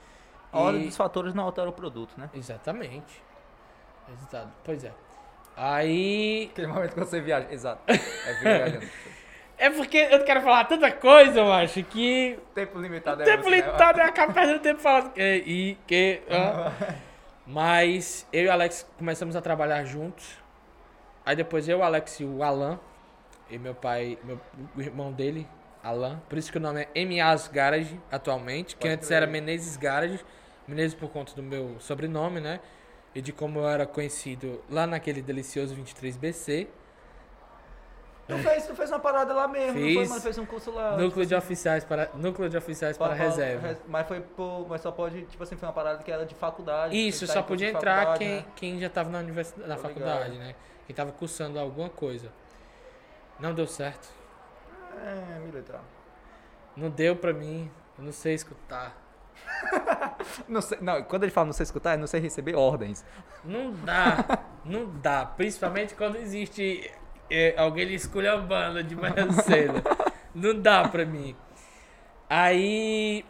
A 0.52 0.58
ordem 0.58 0.82
E- 0.82 0.86
dos 0.86 0.96
fatores 0.96 1.34
não 1.34 1.44
altera 1.44 1.68
o 1.68 1.72
produto, 1.72 2.14
né? 2.18 2.28
Exatamente. 2.34 3.22
Exato. 4.12 4.52
Pois 4.64 4.84
é. 4.84 4.92
Aí. 5.56 6.48
Aquele 6.52 6.66
momento 6.66 6.94
que 6.94 7.00
você 7.00 7.20
viaja. 7.20 7.46
Exato. 7.50 7.82
É 7.86 8.34
viajando. 8.42 8.86
É 9.62 9.68
porque 9.68 9.98
eu 10.10 10.24
quero 10.24 10.40
falar 10.40 10.64
tanta 10.64 10.90
coisa, 10.90 11.40
eu 11.40 11.52
acho, 11.52 11.82
que. 11.84 12.38
Tempo 12.54 12.78
limitado 12.80 13.20
é 13.20 13.26
Tempo 13.26 13.42
você, 13.42 13.50
né? 13.50 13.56
limitado, 13.58 14.00
eu 14.00 14.04
acabo 14.06 14.32
perdendo 14.32 14.60
tempo 14.60 14.80
falando. 14.80 15.12
E, 15.18 15.76
que. 15.86 16.22
ah. 16.30 16.72
Mas 17.46 18.26
eu 18.32 18.44
e 18.44 18.46
o 18.46 18.52
Alex 18.52 18.88
começamos 18.96 19.36
a 19.36 19.42
trabalhar 19.42 19.84
juntos. 19.84 20.26
Aí 21.26 21.36
depois 21.36 21.68
eu, 21.68 21.80
o 21.80 21.82
Alex 21.82 22.20
e 22.20 22.24
o 22.24 22.42
Alan. 22.42 22.80
E 23.50 23.58
meu 23.58 23.74
pai, 23.74 24.16
meu, 24.24 24.40
o 24.74 24.80
irmão 24.80 25.12
dele, 25.12 25.46
Alan. 25.82 26.22
Por 26.26 26.38
isso 26.38 26.50
que 26.50 26.56
o 26.56 26.60
nome 26.60 26.88
é 26.94 27.04
MA's 27.04 27.48
Garage 27.48 28.00
atualmente. 28.10 28.76
Que 28.76 28.82
Pode 28.82 28.94
antes 28.94 29.08
crer. 29.08 29.16
era 29.18 29.26
Menezes 29.26 29.76
Garage. 29.76 30.24
Menezes 30.66 30.94
por 30.94 31.10
conta 31.10 31.34
do 31.34 31.42
meu 31.42 31.76
sobrenome, 31.80 32.40
né? 32.40 32.60
E 33.14 33.20
de 33.20 33.32
como 33.32 33.58
eu 33.58 33.68
era 33.68 33.86
conhecido 33.86 34.62
lá 34.70 34.86
naquele 34.86 35.20
delicioso 35.20 35.74
23BC. 35.74 36.68
Tu 38.28 38.38
fez, 38.38 38.64
tu 38.64 38.74
fez 38.76 38.88
uma 38.90 39.00
parada 39.00 39.34
lá 39.34 39.48
mesmo, 39.48 39.72
não 39.80 39.86
foi, 39.92 39.96
Fiz. 39.96 40.08
mano? 40.08 40.20
Fez 40.20 40.38
um 40.38 40.46
curso 40.46 40.70
lá. 40.70 40.96
Núcleo 40.96 41.26
de 41.26 41.34
oficiais 41.34 41.82
para, 41.84 42.10
núcleo 42.14 42.48
de 42.48 42.56
oficiais 42.56 42.96
para 42.96 43.12
reserva. 43.12 43.66
res- 43.66 43.82
Mas 43.88 44.06
foi 44.06 44.20
por, 44.20 44.68
mas 44.68 44.80
só 44.82 44.92
pode, 44.92 45.22
tipo 45.22 45.42
assim, 45.42 45.56
foi 45.56 45.66
uma 45.66 45.74
parada 45.74 46.00
que 46.04 46.12
era 46.12 46.24
de 46.24 46.36
faculdade. 46.36 46.96
Isso, 46.96 47.26
só 47.26 47.32
tá 47.34 47.38
curso 47.40 47.48
podia 47.48 47.70
entrar 47.70 48.16
quem, 48.16 48.28
né? 48.36 48.44
quem 48.54 48.78
já 48.78 48.86
estava 48.86 49.10
na 49.10 49.18
universidade, 49.18 49.68
na 49.68 49.74
Tô 49.74 49.82
faculdade, 49.82 50.30
ligado. 50.30 50.46
né? 50.46 50.54
Quem 50.86 50.92
estava 50.92 51.10
cursando 51.10 51.58
alguma 51.58 51.88
coisa. 51.88 52.30
Não 53.40 53.52
deu 53.52 53.66
certo. 53.66 54.08
É, 55.04 55.38
militar. 55.40 55.80
Não 56.76 56.88
deu 56.88 57.16
pra 57.16 57.32
mim. 57.32 57.68
Eu 57.98 58.04
não 58.04 58.12
sei 58.12 58.34
escutar. 58.34 58.96
Não, 60.48 60.60
sei, 60.60 60.78
não, 60.80 61.02
quando 61.02 61.24
ele 61.24 61.32
fala 61.32 61.46
não 61.46 61.52
sei 61.52 61.64
escutar, 61.64 61.94
é 61.94 61.96
não 61.96 62.06
sei 62.06 62.20
receber 62.20 62.54
ordens. 62.54 63.04
Não 63.44 63.72
dá. 63.72 64.40
não 64.64 64.86
dá. 65.00 65.24
Principalmente 65.24 65.94
quando 65.94 66.16
existe 66.16 66.90
é, 67.30 67.54
alguém 67.56 67.84
lhe 67.84 67.94
esculhambando 67.94 68.82
de 68.82 68.94
manhã 68.94 69.30
cedo. 69.42 69.82
Não 70.34 70.60
dá 70.60 70.88
pra 70.88 71.04
mim. 71.04 71.36
Aí, 72.28 73.24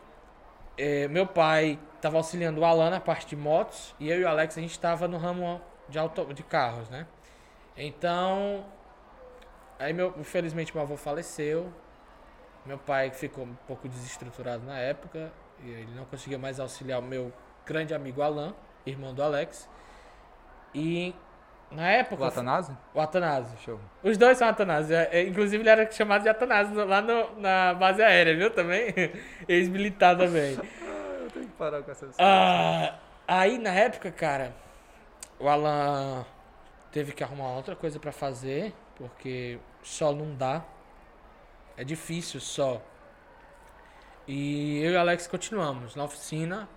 é, 0.76 1.08
meu 1.08 1.26
pai 1.26 1.78
tava 2.00 2.16
auxiliando 2.16 2.60
o 2.60 2.64
Alan 2.64 2.90
na 2.90 3.00
parte 3.00 3.26
de 3.26 3.36
motos 3.36 3.94
e 4.00 4.08
eu 4.10 4.20
e 4.20 4.24
o 4.24 4.28
Alex 4.28 4.56
a 4.56 4.60
gente 4.60 4.78
tava 4.78 5.06
no 5.06 5.18
ramo 5.18 5.60
de, 5.88 5.98
auto, 5.98 6.32
de 6.32 6.42
carros, 6.42 6.88
né? 6.88 7.06
Então, 7.76 8.64
aí 9.78 9.92
meu, 9.92 10.14
infelizmente 10.18 10.74
meu 10.74 10.82
avô 10.82 10.96
faleceu. 10.96 11.72
Meu 12.66 12.78
pai 12.78 13.10
ficou 13.10 13.44
um 13.44 13.54
pouco 13.66 13.88
desestruturado 13.88 14.64
na 14.64 14.78
época 14.78 15.32
ele 15.64 15.88
não 15.94 16.04
conseguia 16.04 16.38
mais 16.38 16.58
auxiliar 16.60 16.98
o 17.00 17.02
meu 17.02 17.32
grande 17.66 17.94
amigo 17.94 18.22
Alan, 18.22 18.54
irmão 18.86 19.14
do 19.14 19.22
Alex. 19.22 19.68
E 20.74 21.14
na 21.70 21.88
época 21.88 22.22
O 22.22 22.26
Atanásio? 22.26 22.76
o 22.94 23.00
Atanásio. 23.00 23.58
Show. 23.58 23.80
Os 24.02 24.16
dois 24.16 24.38
são 24.38 24.48
Atanásio. 24.48 24.94
É, 24.96 25.08
é, 25.12 25.22
inclusive, 25.26 25.62
ele 25.62 25.70
era 25.70 25.90
chamado 25.90 26.22
de 26.22 26.28
Atanásio 26.28 26.74
lá 26.86 27.00
no- 27.00 27.38
na 27.40 27.74
base 27.74 28.02
aérea, 28.02 28.36
viu? 28.36 28.50
Também. 28.50 28.92
Ex-militar 29.48 30.16
também. 30.16 30.56
Eu 31.20 31.30
tenho 31.30 31.46
que 31.46 31.52
parar 31.52 31.82
com 31.82 31.90
essas 31.90 32.14
Ah, 32.18 32.94
aí, 33.28 33.58
na 33.58 33.70
época, 33.70 34.10
cara, 34.10 34.52
o 35.38 35.48
Alan 35.48 36.24
teve 36.90 37.12
que 37.12 37.22
arrumar 37.22 37.54
outra 37.54 37.76
coisa 37.76 38.00
pra 38.00 38.10
fazer, 38.10 38.74
porque 38.96 39.58
só 39.82 40.12
não 40.12 40.34
dá. 40.34 40.62
É 41.76 41.84
difícil 41.84 42.40
só. 42.40 42.82
E 44.32 44.80
eu 44.84 44.92
e 44.92 44.94
o 44.94 45.00
Alex 45.00 45.26
continuamos 45.26 45.96
na 45.96 46.04
oficina, 46.04 46.68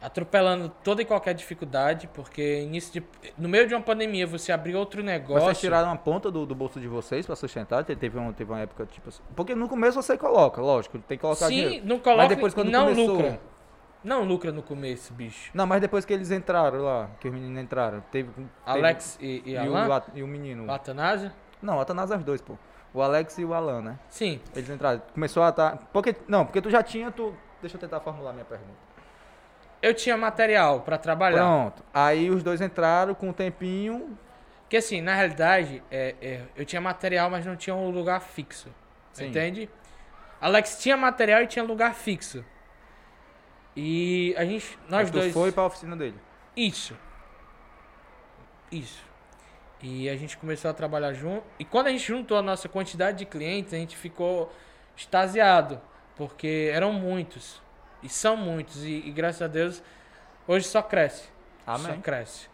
atropelando 0.00 0.68
toda 0.84 1.00
e 1.02 1.04
qualquer 1.04 1.34
dificuldade, 1.34 2.08
porque 2.12 2.60
início 2.60 2.92
de, 3.00 3.06
no 3.36 3.48
meio 3.48 3.66
de 3.66 3.74
uma 3.74 3.80
pandemia 3.80 4.26
você 4.26 4.52
abrir 4.52 4.76
outro 4.76 5.02
negócio. 5.02 5.44
Vocês 5.46 5.60
tiraram 5.60 5.88
uma 5.88 5.96
ponta 5.96 6.30
do, 6.30 6.44
do 6.44 6.54
bolso 6.54 6.78
de 6.78 6.86
vocês 6.86 7.24
pra 7.26 7.34
sustentar? 7.34 7.82
Te- 7.84 7.96
Teve, 7.96 8.18
um, 8.18 8.32
teve 8.32 8.52
uma 8.52 8.60
época, 8.60 8.86
tipo 8.86 9.08
assim. 9.08 9.22
Porque 9.34 9.54
no 9.54 9.68
começo 9.68 10.00
você 10.00 10.16
coloca, 10.18 10.60
lógico, 10.60 10.98
tem 10.98 11.16
que 11.16 11.22
colocar 11.22 11.46
Sim, 11.46 11.54
dinheiro. 11.54 11.86
não 11.86 11.98
coloca 11.98 12.22
Mas 12.24 12.28
depois 12.28 12.54
quando 12.54 12.70
não 12.70 12.88
começou- 12.88 13.08
lucra. 13.14 13.40
Não 14.04 14.22
lucra 14.24 14.52
no 14.52 14.62
começo, 14.62 15.12
bicho. 15.12 15.50
Não, 15.52 15.66
mas 15.66 15.80
depois 15.80 16.04
que 16.04 16.12
eles 16.12 16.30
entraram 16.30 16.82
lá, 16.82 17.10
que 17.18 17.26
os 17.26 17.34
meninos 17.34 17.60
entraram, 17.60 18.00
teve. 18.12 18.30
teve- 18.30 18.48
Alex 18.64 19.18
e, 19.20 19.42
e 19.44 19.52
e, 19.54 19.56
o, 19.56 19.74
Alan? 19.76 19.96
At- 19.96 20.10
e 20.14 20.22
o 20.22 20.26
menino. 20.28 20.66
O 20.66 20.70
Atanásio? 20.70 21.32
Não, 21.60 21.78
o 21.78 21.80
Atanásio 21.80 22.14
é 22.14 22.18
os 22.18 22.22
dois, 22.24 22.40
pô. 22.40 22.56
O 22.92 23.02
Alex 23.02 23.38
e 23.38 23.44
o 23.44 23.54
Alan, 23.54 23.82
né? 23.82 23.98
Sim. 24.08 24.40
Eles 24.54 24.68
entraram. 24.70 25.02
Começou 25.12 25.42
a 25.42 25.50
estar. 25.50 25.76
Porque, 25.92 26.16
não, 26.26 26.44
porque 26.44 26.60
tu 26.60 26.70
já 26.70 26.82
tinha. 26.82 27.10
Tu... 27.10 27.34
Deixa 27.60 27.76
eu 27.76 27.80
tentar 27.80 28.00
formular 28.00 28.32
minha 28.32 28.44
pergunta. 28.44 28.88
Eu 29.80 29.94
tinha 29.94 30.16
material 30.16 30.80
pra 30.80 30.98
trabalhar. 30.98 31.38
Pronto. 31.38 31.84
Aí 31.92 32.30
os 32.30 32.42
dois 32.42 32.60
entraram 32.60 33.14
com 33.14 33.28
um 33.28 33.32
tempinho. 33.32 34.18
Porque 34.62 34.76
assim, 34.76 35.00
na 35.00 35.14
realidade, 35.14 35.82
é, 35.90 36.14
é, 36.20 36.42
eu 36.56 36.64
tinha 36.64 36.80
material, 36.80 37.30
mas 37.30 37.46
não 37.46 37.56
tinha 37.56 37.74
um 37.74 37.90
lugar 37.90 38.20
fixo. 38.20 38.68
Sim. 39.12 39.28
Entende? 39.28 39.70
Alex 40.40 40.78
tinha 40.80 40.96
material 40.96 41.42
e 41.42 41.46
tinha 41.46 41.64
lugar 41.64 41.94
fixo. 41.94 42.44
E 43.74 44.34
a 44.36 44.44
gente, 44.44 44.78
nós 44.88 45.10
tu 45.10 45.14
dois. 45.14 45.32
foi 45.32 45.52
pra 45.52 45.64
oficina 45.64 45.96
dele. 45.96 46.16
Isso. 46.56 46.96
Isso. 48.70 49.07
E 49.82 50.08
a 50.08 50.16
gente 50.16 50.36
começou 50.36 50.70
a 50.70 50.74
trabalhar 50.74 51.12
junto. 51.12 51.44
E 51.58 51.64
quando 51.64 51.86
a 51.86 51.90
gente 51.90 52.04
juntou 52.06 52.36
a 52.36 52.42
nossa 52.42 52.68
quantidade 52.68 53.18
de 53.18 53.26
clientes, 53.26 53.72
a 53.72 53.76
gente 53.76 53.96
ficou 53.96 54.52
extasiado. 54.96 55.80
Porque 56.16 56.70
eram 56.72 56.92
muitos. 56.92 57.60
E 58.02 58.08
são 58.08 58.36
muitos. 58.36 58.82
E, 58.84 59.02
e 59.06 59.10
graças 59.10 59.42
a 59.42 59.46
Deus, 59.46 59.82
hoje 60.46 60.66
só 60.66 60.82
cresce. 60.82 61.28
Só 61.64 61.72
Amém. 61.72 62.00
cresce. 62.00 62.48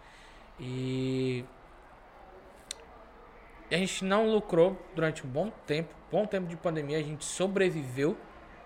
E. 0.60 1.44
e 3.70 3.74
a 3.74 3.78
gente 3.78 4.04
não 4.04 4.28
lucrou 4.28 4.78
durante 4.94 5.26
um 5.26 5.30
bom 5.30 5.50
tempo. 5.66 5.94
Bom 6.12 6.26
tempo 6.26 6.46
de 6.46 6.56
pandemia. 6.56 6.98
A 6.98 7.02
gente 7.02 7.24
sobreviveu. 7.24 8.16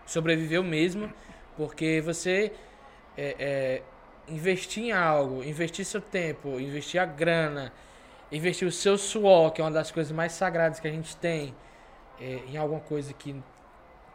Sobreviveu 0.05 0.65
mesmo. 0.65 1.13
Porque 1.57 2.01
você. 2.01 2.53
é, 3.17 3.37
é, 3.39 3.83
investir 4.29 4.85
em 4.85 4.93
algo, 4.93 5.43
investir 5.43 5.85
seu 5.85 6.01
tempo, 6.01 6.61
investir 6.61 7.01
a 7.01 7.07
grana, 7.07 7.73
investir 8.31 8.66
o 8.66 8.72
seu 8.72 8.99
suor, 8.99 9.53
que 9.53 9.61
é 9.61 9.64
uma 9.64 9.70
das 9.70 9.91
coisas 9.91 10.12
mais 10.12 10.33
sagradas 10.33 10.81
que 10.81 10.87
a 10.89 10.91
gente 10.91 11.16
tem, 11.16 11.55
é, 12.20 12.41
em 12.49 12.57
alguma 12.57 12.81
coisa 12.81 13.12
que 13.12 13.35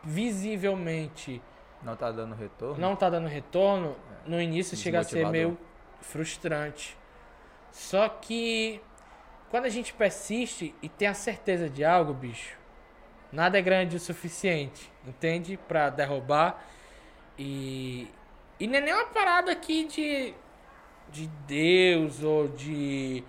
visivelmente 0.03 1.41
Não 1.81 1.95
tá 1.95 2.11
dando 2.11 2.35
retorno. 2.35 2.77
não 2.79 2.95
tá 2.95 3.09
dando 3.09 3.27
retorno, 3.27 3.95
no 4.25 4.41
início 4.41 4.75
chega 4.77 4.99
a 4.99 5.03
ser 5.03 5.27
meio 5.29 5.57
frustrante. 6.01 6.97
Só 7.71 8.07
que 8.07 8.81
quando 9.49 9.65
a 9.65 9.69
gente 9.69 9.93
persiste 9.93 10.75
e 10.81 10.89
tem 10.89 11.07
a 11.07 11.13
certeza 11.13 11.69
de 11.69 11.83
algo, 11.83 12.13
bicho, 12.13 12.57
nada 13.31 13.57
é 13.57 13.61
grande 13.61 13.95
o 13.95 13.99
suficiente, 13.99 14.91
entende? 15.07 15.57
Pra 15.67 15.89
derrubar. 15.89 16.63
E, 17.37 18.07
e 18.59 18.67
não 18.67 18.75
é 18.75 18.81
nem 18.81 18.93
uma 18.93 19.05
parada 19.05 19.51
aqui 19.51 19.85
de, 19.85 20.33
de 21.11 21.27
Deus 21.47 22.23
ou 22.23 22.47
de, 22.47 23.23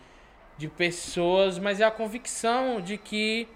de 0.56 0.68
pessoas, 0.68 1.58
mas 1.58 1.80
é 1.80 1.84
a 1.84 1.90
convicção 1.90 2.80
de 2.80 2.96
que 2.96 3.48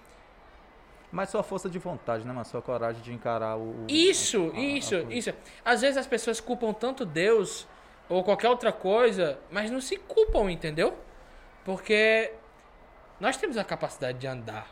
Mas 1.11 1.31
sua 1.31 1.43
força 1.43 1.71
de 1.71 1.79
vontade, 1.79 2.25
né, 2.27 2.33
mano? 2.33 2.45
Sua 2.45 2.61
coragem 2.61 3.01
de 3.03 3.13
encarar 3.15 3.57
o. 3.57 3.87
Isso, 3.89 4.51
a- 4.53 4.57
a- 4.57 4.59
a 4.59 4.63
isso, 4.63 4.91
coisa. 4.97 5.13
isso. 5.15 5.33
Às 5.65 5.81
vezes 5.81 5.97
as 5.97 6.07
pessoas 6.07 6.39
culpam 6.41 6.73
tanto 6.75 7.07
Deus 7.07 7.67
ou 8.11 8.23
qualquer 8.23 8.49
outra 8.51 8.73
coisa, 8.73 9.39
mas 9.51 9.71
não 9.71 9.81
se 9.81 9.97
culpam, 9.97 10.51
entendeu? 10.51 10.95
Porque 11.65 12.33
nós 13.21 13.37
temos 13.39 13.57
a 13.57 13.65
capacidade 13.65 14.19
de 14.19 14.27
andar, 14.27 14.69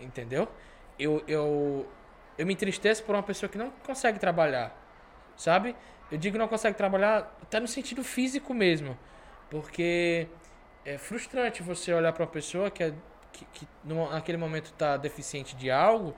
entendeu? 0.00 0.48
Eu, 0.98 1.22
eu, 1.28 1.86
eu 2.38 2.46
me 2.46 2.52
entristeço 2.54 3.02
por 3.04 3.14
uma 3.14 3.22
pessoa 3.22 3.48
que 3.50 3.58
não 3.58 3.70
consegue 3.86 4.18
trabalhar, 4.18 4.74
sabe? 5.36 5.76
Eu 6.10 6.16
digo 6.18 6.38
não 6.38 6.48
consegue 6.48 6.76
trabalhar 6.78 7.36
até 7.42 7.58
no 7.60 7.66
sentido 7.68 8.02
físico 8.04 8.54
mesmo, 8.54 8.96
porque 9.50 10.28
é 10.84 10.98
frustrante 10.98 11.62
você 11.62 11.92
olhar 11.92 12.12
para 12.12 12.24
uma 12.24 12.30
pessoa 12.30 12.70
que 12.70 12.82
é 12.82 12.94
que, 13.32 13.44
que 13.46 13.68
no- 13.82 14.10
naquele 14.10 14.38
momento 14.38 14.72
tá 14.74 14.96
deficiente 14.96 15.56
de 15.56 15.68
algo 15.70 16.14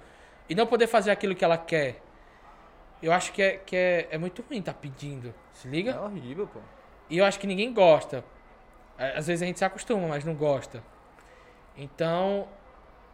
e 0.49 0.55
não 0.55 0.67
poder 0.67 0.87
fazer 0.87 1.11
aquilo 1.11 1.35
que 1.35 1.45
ela 1.45 1.57
quer. 1.57 2.03
Eu 3.03 3.11
acho 3.13 3.33
que 3.33 3.41
é, 3.43 3.57
que 3.57 3.75
é, 3.77 4.09
é 4.11 4.19
muito 4.19 4.43
ruim 4.43 4.61
tá 4.61 4.75
pedindo. 4.75 5.35
Se 5.55 5.67
liga? 5.67 5.93
É 5.93 6.01
horrível, 6.01 6.47
pô. 6.47 6.61
E 7.09 7.17
eu 7.19 7.25
acho 7.25 7.39
que 7.39 7.47
ninguém 7.47 7.73
gosta. 7.73 8.23
Às 8.99 9.27
vezes 9.29 9.43
a 9.43 9.47
gente 9.47 9.59
se 9.59 9.65
acostuma, 9.65 10.07
mas 10.09 10.25
não 10.25 10.35
gosta. 10.35 10.83
Então, 11.77 12.49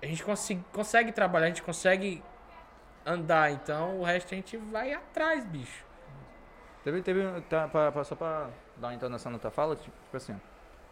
a 0.02 0.06
gente 0.06 0.22
consi- 0.24 0.64
consegue 0.72 1.12
trabalhar, 1.12 1.46
a 1.46 1.48
gente 1.48 1.62
consegue 1.62 2.22
andar. 3.04 3.50
Então, 3.52 4.00
o 4.00 4.04
resto 4.04 4.32
a 4.32 4.36
gente 4.36 4.56
vai 4.56 4.92
atrás, 4.92 5.44
bicho. 5.44 5.84
Teve, 6.84 7.02
teve 7.02 7.40
tá, 7.42 7.68
pra, 7.68 7.90
pra- 7.92 8.04
só 8.04 8.14
pra 8.16 8.48
dar 8.76 8.88
uma 8.88 8.94
entonação 8.94 9.30
na 9.30 9.38
tua 9.38 9.50
fala, 9.50 9.76
tipo, 9.76 9.96
tipo 10.04 10.16
assim, 10.16 10.40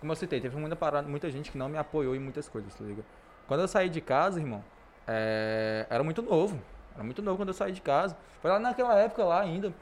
como 0.01 0.13
eu 0.13 0.17
citei, 0.17 0.41
teve 0.41 0.57
muita 0.57 0.75
parada, 0.75 1.07
muita 1.07 1.31
gente 1.31 1.51
que 1.51 1.59
não 1.59 1.69
me 1.69 1.79
apoiou 1.79 2.17
em 2.17 2.19
muitas 2.19 2.49
coisas, 2.49 2.75
tá 2.75 2.83
ligado? 2.83 3.05
Quando 3.47 3.61
eu 3.61 3.69
saí 3.69 3.89
de 3.89 4.01
casa, 4.01 4.41
irmão, 4.41 4.65
é, 5.07 5.87
era 5.91 6.03
muito 6.03 6.23
novo. 6.23 6.59
Era 6.95 7.05
muito 7.05 7.23
novo 7.23 7.37
quando 7.37 7.49
eu 7.49 7.55
saí 7.55 7.73
de 7.73 7.81
casa. 7.81 8.17
Foi 8.41 8.51
lá 8.51 8.59
naquela 8.59 8.95
época 8.99 9.25
lá 9.25 9.41
ainda. 9.41 9.73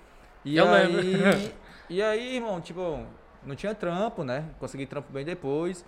E 0.45 0.57
Eu 0.57 0.69
aí, 0.69 0.87
lembro. 0.87 1.53
E 1.91 2.03
aí, 2.03 2.37
irmão, 2.37 2.61
tipo, 2.61 3.03
não 3.43 3.57
tinha 3.57 3.75
trampo, 3.75 4.23
né? 4.23 4.45
Consegui 4.61 4.85
trampo 4.85 5.11
bem 5.11 5.25
depois. 5.25 5.85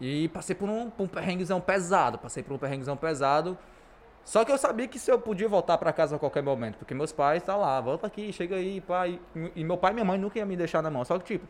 E 0.00 0.28
passei 0.28 0.54
por 0.54 0.68
um, 0.68 0.88
por 0.88 1.04
um 1.04 1.06
perrenguezão 1.06 1.60
pesado. 1.60 2.18
Passei 2.18 2.42
por 2.42 2.54
um 2.54 2.58
perrenguezão 2.58 2.96
pesado. 2.96 3.58
Só 4.24 4.44
que 4.44 4.50
eu 4.50 4.58
sabia 4.58 4.88
que 4.88 4.98
se 4.98 5.10
eu 5.10 5.18
podia 5.18 5.48
voltar 5.48 5.78
pra 5.78 5.92
casa 5.92 6.16
a 6.16 6.18
qualquer 6.18 6.42
momento, 6.42 6.78
porque 6.78 6.94
meus 6.94 7.12
pais 7.12 7.42
tá 7.42 7.54
lá, 7.54 7.80
volta 7.80 8.06
aqui, 8.06 8.32
chega 8.32 8.56
aí, 8.56 8.80
pai. 8.80 9.20
E 9.54 9.62
meu 9.62 9.76
pai 9.76 9.92
e 9.92 9.94
minha 9.94 10.04
mãe 10.04 10.18
nunca 10.18 10.38
iam 10.38 10.48
me 10.48 10.56
deixar 10.56 10.82
na 10.82 10.90
mão. 10.90 11.04
Só 11.04 11.18
que 11.18 11.24
tipo, 11.24 11.46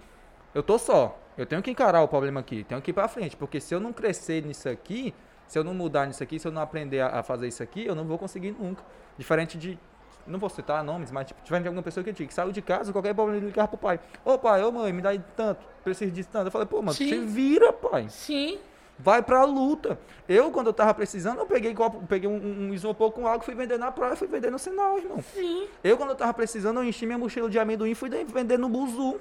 eu 0.55 0.63
tô 0.63 0.79
só. 0.79 1.19
Eu 1.37 1.45
tenho 1.47 1.63
que 1.63 1.71
encarar 1.71 2.03
o 2.03 2.09
problema 2.09 2.41
aqui, 2.41 2.65
tenho 2.65 2.81
que 2.81 2.91
ir 2.91 2.95
pra 2.95 3.09
frente, 3.09 3.37
porque 3.37 3.61
se 3.61 3.75
eu 3.75 3.81
não 3.81 3.93
crescer 3.93 4.43
nisso 4.45 4.69
aqui, 4.69 5.15
se 5.47 5.59
eu 5.59 5.63
não 5.65 5.75
mudar 5.75 6.07
nisso 6.07 6.23
aqui, 6.23 6.39
se 6.39 6.49
eu 6.49 6.53
não 6.53 6.63
aprender 6.63 7.01
a, 7.01 7.21
a 7.21 7.23
fazer 7.23 7.47
isso 7.49 7.63
aqui, 7.63 7.85
eu 7.87 7.95
não 7.95 8.05
vou 8.05 8.19
conseguir 8.19 8.53
nunca. 8.53 8.83
Diferente 9.19 9.57
de 9.59 9.79
não 10.27 10.39
vou 10.39 10.49
citar 10.49 10.83
nomes, 10.83 11.11
mas 11.13 11.29
tipo, 11.29 11.41
de 11.45 11.55
alguma 11.55 11.83
pessoa 11.83 12.03
que 12.03 12.11
eu 12.11 12.15
tinha 12.15 12.27
que 12.27 12.35
saiu 12.35 12.51
de 12.51 12.61
casa, 12.63 12.91
qualquer 12.93 13.15
problema 13.15 13.39
ele 13.39 13.47
ligava 13.47 13.69
pro 13.69 13.79
pai. 13.79 14.01
Ô 14.25 14.37
pai, 14.39 14.63
ô 14.65 14.73
mãe, 14.73 14.93
me 14.93 15.01
dá 15.03 15.11
tanto, 15.37 15.65
preciso 15.85 16.11
disso 16.11 16.29
tanto. 16.33 16.47
Eu 16.49 16.51
falei, 16.51 16.67
pô, 16.67 16.79
mano, 16.83 16.95
Sim. 16.95 17.09
você 17.09 17.19
vira, 17.21 17.73
pai. 17.73 18.07
Sim. 18.09 18.59
Vai 18.99 19.23
pra 19.23 19.45
luta. 19.45 19.99
Eu, 20.27 20.51
quando 20.51 20.69
eu 20.69 20.73
tava 20.73 20.95
precisando, 20.95 21.39
eu 21.39 21.47
peguei, 21.47 21.75
copo, 21.75 22.03
peguei 22.09 22.29
um, 22.29 22.69
um 22.71 22.75
isopor 22.75 23.13
com 23.13 23.27
água, 23.27 23.41
fui 23.43 23.55
vender 23.55 23.79
na 23.79 23.93
praia, 23.93 24.17
fui 24.17 24.27
vender 24.27 24.51
no 24.51 24.59
sinal, 24.59 24.97
irmão. 24.99 25.23
Sim. 25.35 25.69
Eu, 25.85 25.99
quando 25.99 26.11
eu 26.11 26.17
tava 26.17 26.33
precisando, 26.33 26.81
eu 26.81 26.85
enchi 26.85 27.05
minha 27.05 27.19
mochila 27.19 27.49
de 27.51 27.59
amendoim 27.59 27.91
e 27.91 27.95
fui 27.95 28.09
de- 28.09 28.25
vender 28.25 28.59
no 28.59 28.69
buzu. 28.71 29.21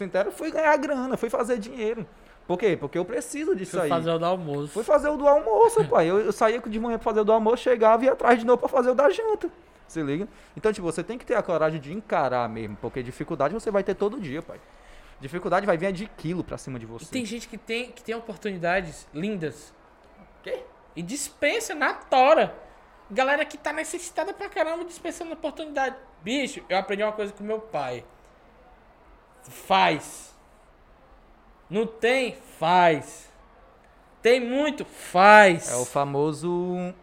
Entendeu? 0.00 0.32
Fui 0.32 0.50
ganhar 0.50 0.76
grana, 0.76 1.16
fui 1.16 1.30
fazer 1.30 1.58
dinheiro. 1.58 2.06
Por 2.46 2.58
quê? 2.58 2.76
Porque 2.76 2.98
eu 2.98 3.04
preciso 3.04 3.54
disso 3.56 3.72
Fui 3.72 3.80
aí. 3.82 3.88
fazer 3.88 4.10
o 4.10 4.18
do 4.18 4.26
almoço. 4.26 4.68
Fui 4.68 4.84
fazer 4.84 5.08
o 5.08 5.16
do 5.16 5.26
almoço, 5.26 5.84
pai. 5.88 6.10
Eu, 6.10 6.20
eu 6.20 6.32
saía 6.32 6.60
de 6.60 6.78
manhã 6.80 6.98
pra 6.98 7.04
fazer 7.04 7.20
o 7.20 7.24
do 7.24 7.32
almoço, 7.32 7.62
chegava 7.62 8.02
e 8.02 8.06
ia 8.06 8.12
atrás 8.12 8.38
de 8.38 8.44
novo 8.44 8.58
pra 8.58 8.68
fazer 8.68 8.90
o 8.90 8.94
da 8.94 9.08
janta. 9.10 9.48
Se 9.86 10.02
liga? 10.02 10.28
Então, 10.56 10.72
tipo, 10.72 10.84
você 10.86 11.02
tem 11.02 11.16
que 11.16 11.24
ter 11.24 11.34
a 11.36 11.42
coragem 11.42 11.80
de 11.80 11.92
encarar 11.92 12.48
mesmo, 12.48 12.76
porque 12.80 13.02
dificuldade 13.02 13.54
você 13.54 13.70
vai 13.70 13.82
ter 13.82 13.94
todo 13.94 14.20
dia, 14.20 14.42
pai. 14.42 14.60
Dificuldade 15.20 15.64
vai 15.64 15.76
vir 15.78 15.92
de 15.92 16.06
quilo 16.06 16.42
pra 16.44 16.58
cima 16.58 16.78
de 16.78 16.84
E 16.84 16.88
você. 16.88 17.06
tem 17.10 17.24
gente 17.24 17.48
que 17.48 17.56
tem, 17.56 17.90
que 17.92 18.02
tem 18.02 18.14
oportunidades 18.14 19.06
lindas. 19.14 19.72
Quê? 20.42 20.60
E 20.96 21.02
dispensa 21.02 21.74
na 21.74 21.94
tora. 21.94 22.54
Galera 23.10 23.44
que 23.44 23.56
tá 23.56 23.72
necessitada 23.72 24.32
pra 24.34 24.48
caramba 24.48 24.84
dispensando 24.84 25.32
oportunidade. 25.32 25.96
Bicho, 26.22 26.62
eu 26.68 26.76
aprendi 26.78 27.02
uma 27.02 27.12
coisa 27.12 27.32
com 27.32 27.44
meu 27.44 27.60
pai. 27.60 28.04
Faz. 29.50 30.34
Não 31.68 31.86
tem? 31.86 32.36
Faz. 32.58 33.30
Tem 34.22 34.40
muito? 34.40 34.84
Faz. 34.84 35.70
É 35.70 35.76
o 35.76 35.84
famoso 35.84 36.94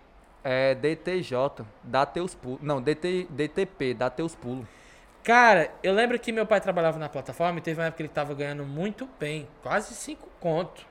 é, 0.43 0.73
DTJ, 0.75 1.65
dá 1.83 2.05
teus 2.05 2.33
pulos. 2.33 2.59
Não, 2.61 2.81
DT, 2.81 3.27
DTP, 3.29 3.93
dá 3.93 4.09
teus 4.09 4.35
pulos. 4.35 4.65
Cara, 5.23 5.71
eu 5.83 5.93
lembro 5.93 6.17
que 6.17 6.31
meu 6.31 6.47
pai 6.47 6.59
trabalhava 6.59 6.97
na 6.97 7.07
plataforma 7.07 7.59
e 7.59 7.61
teve 7.61 7.79
uma 7.79 7.85
época 7.87 7.97
que 7.97 8.03
ele 8.03 8.09
tava 8.09 8.33
ganhando 8.33 8.65
muito 8.65 9.07
bem. 9.19 9.47
Quase 9.61 9.93
5 9.93 10.27
conto. 10.39 10.83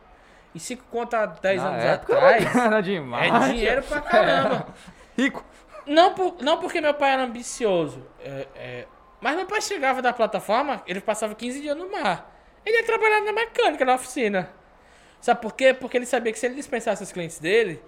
E 0.55 0.61
5 0.61 0.85
conto 0.91 1.15
há 1.15 1.27
10 1.27 1.63
Na 1.63 1.69
anos 1.69 1.85
época 1.85 2.15
atrás 2.17 2.55
Era 2.57 2.81
demais. 2.81 3.33
é 3.33 3.49
dinheiro 3.53 3.83
pra 3.83 4.01
caramba. 4.01 4.67
Rico. 5.19 5.45
Não, 5.87 6.15
por, 6.15 6.37
não 6.41 6.59
porque 6.61 6.81
meu 6.81 6.95
pai 6.95 7.13
era 7.13 7.25
ambicioso. 7.25 8.07
é, 8.23 8.47
é, 8.55 8.87
mas 9.21 9.37
meu 9.37 9.47
pai 9.47 9.61
chegava 9.61 10.01
da 10.01 10.13
plataforma, 10.13 10.83
ele 10.87 11.01
passava 11.01 11.35
15 11.35 11.61
dias 11.61 11.77
no 11.77 11.91
mar. 11.91 12.35
Ele 12.65 12.77
ia 12.77 12.85
trabalhar 12.85 13.21
na 13.21 13.33
mecânica, 13.33 13.85
na 13.85 13.95
oficina. 13.95 14.51
Sabe 15.21 15.41
por 15.41 15.55
quê? 15.55 15.75
Porque 15.75 15.97
ele 15.97 16.07
sabia 16.07 16.33
que 16.33 16.39
se 16.39 16.47
ele 16.47 16.55
dispensasse 16.55 17.03
os 17.03 17.13
clientes 17.13 17.39
dele, 17.39 17.83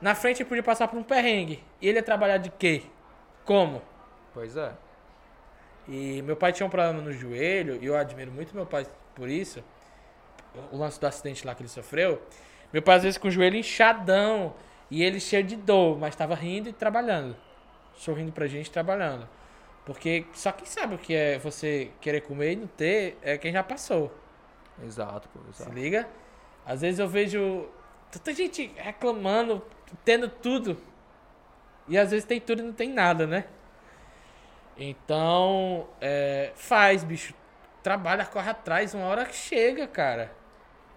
na 0.00 0.14
frente 0.14 0.42
ele 0.42 0.48
podia 0.48 0.62
passar 0.62 0.88
por 0.88 0.98
um 0.98 1.02
perrengue. 1.02 1.62
E 1.80 1.88
ele 1.88 1.98
ia 1.98 2.02
trabalhar 2.02 2.38
de 2.38 2.50
quê? 2.50 2.82
Como? 3.44 3.82
Pois 4.34 4.56
é. 4.56 4.72
E 5.88 6.22
meu 6.22 6.36
pai 6.36 6.52
tinha 6.52 6.66
um 6.66 6.70
problema 6.70 7.00
no 7.00 7.12
joelho, 7.12 7.78
e 7.80 7.86
eu 7.86 7.96
admiro 7.96 8.30
muito 8.30 8.54
meu 8.54 8.66
pai 8.66 8.86
por 9.14 9.28
isso. 9.28 9.62
O 10.70 10.76
lance 10.76 11.00
do 11.00 11.06
acidente 11.06 11.46
lá 11.46 11.54
que 11.54 11.62
ele 11.62 11.68
sofreu. 11.68 12.20
Meu 12.72 12.82
pai 12.82 12.96
às 12.96 13.02
vezes 13.02 13.18
com 13.18 13.28
o 13.28 13.30
joelho 13.30 13.56
inchadão, 13.56 14.54
e 14.90 15.02
ele 15.02 15.20
cheio 15.20 15.44
de 15.44 15.56
dor, 15.56 15.98
mas 15.98 16.14
tava 16.14 16.34
rindo 16.34 16.68
e 16.68 16.72
trabalhando. 16.72 17.36
Sorrindo 17.94 18.32
pra 18.32 18.46
gente 18.46 18.66
e 18.66 18.70
trabalhando. 18.70 19.28
Porque 19.84 20.24
só 20.32 20.52
quem 20.52 20.66
sabe 20.66 20.94
o 20.94 20.98
que 20.98 21.14
é 21.14 21.38
você 21.38 21.90
querer 22.00 22.20
comer 22.20 22.52
e 22.52 22.56
não 22.56 22.66
ter 22.66 23.18
é 23.22 23.36
quem 23.36 23.52
já 23.52 23.62
passou. 23.62 24.12
Exato, 24.84 25.28
pô. 25.28 25.40
Se 25.52 25.62
Exato. 25.62 25.76
liga? 25.76 26.08
Às 26.64 26.80
vezes 26.80 27.00
eu 27.00 27.08
vejo 27.08 27.68
tanta 28.10 28.32
gente 28.32 28.72
reclamando, 28.76 29.64
tendo 30.04 30.28
tudo. 30.28 30.78
E 31.88 31.98
às 31.98 32.10
vezes 32.10 32.24
tem 32.24 32.40
tudo 32.40 32.62
e 32.62 32.66
não 32.66 32.72
tem 32.72 32.88
nada, 32.88 33.26
né? 33.26 33.44
Então, 34.76 35.88
é, 36.00 36.52
faz, 36.54 37.02
bicho. 37.02 37.34
Trabalha, 37.82 38.24
corre 38.24 38.50
atrás, 38.50 38.94
uma 38.94 39.06
hora 39.06 39.24
que 39.24 39.34
chega, 39.34 39.88
cara. 39.88 40.32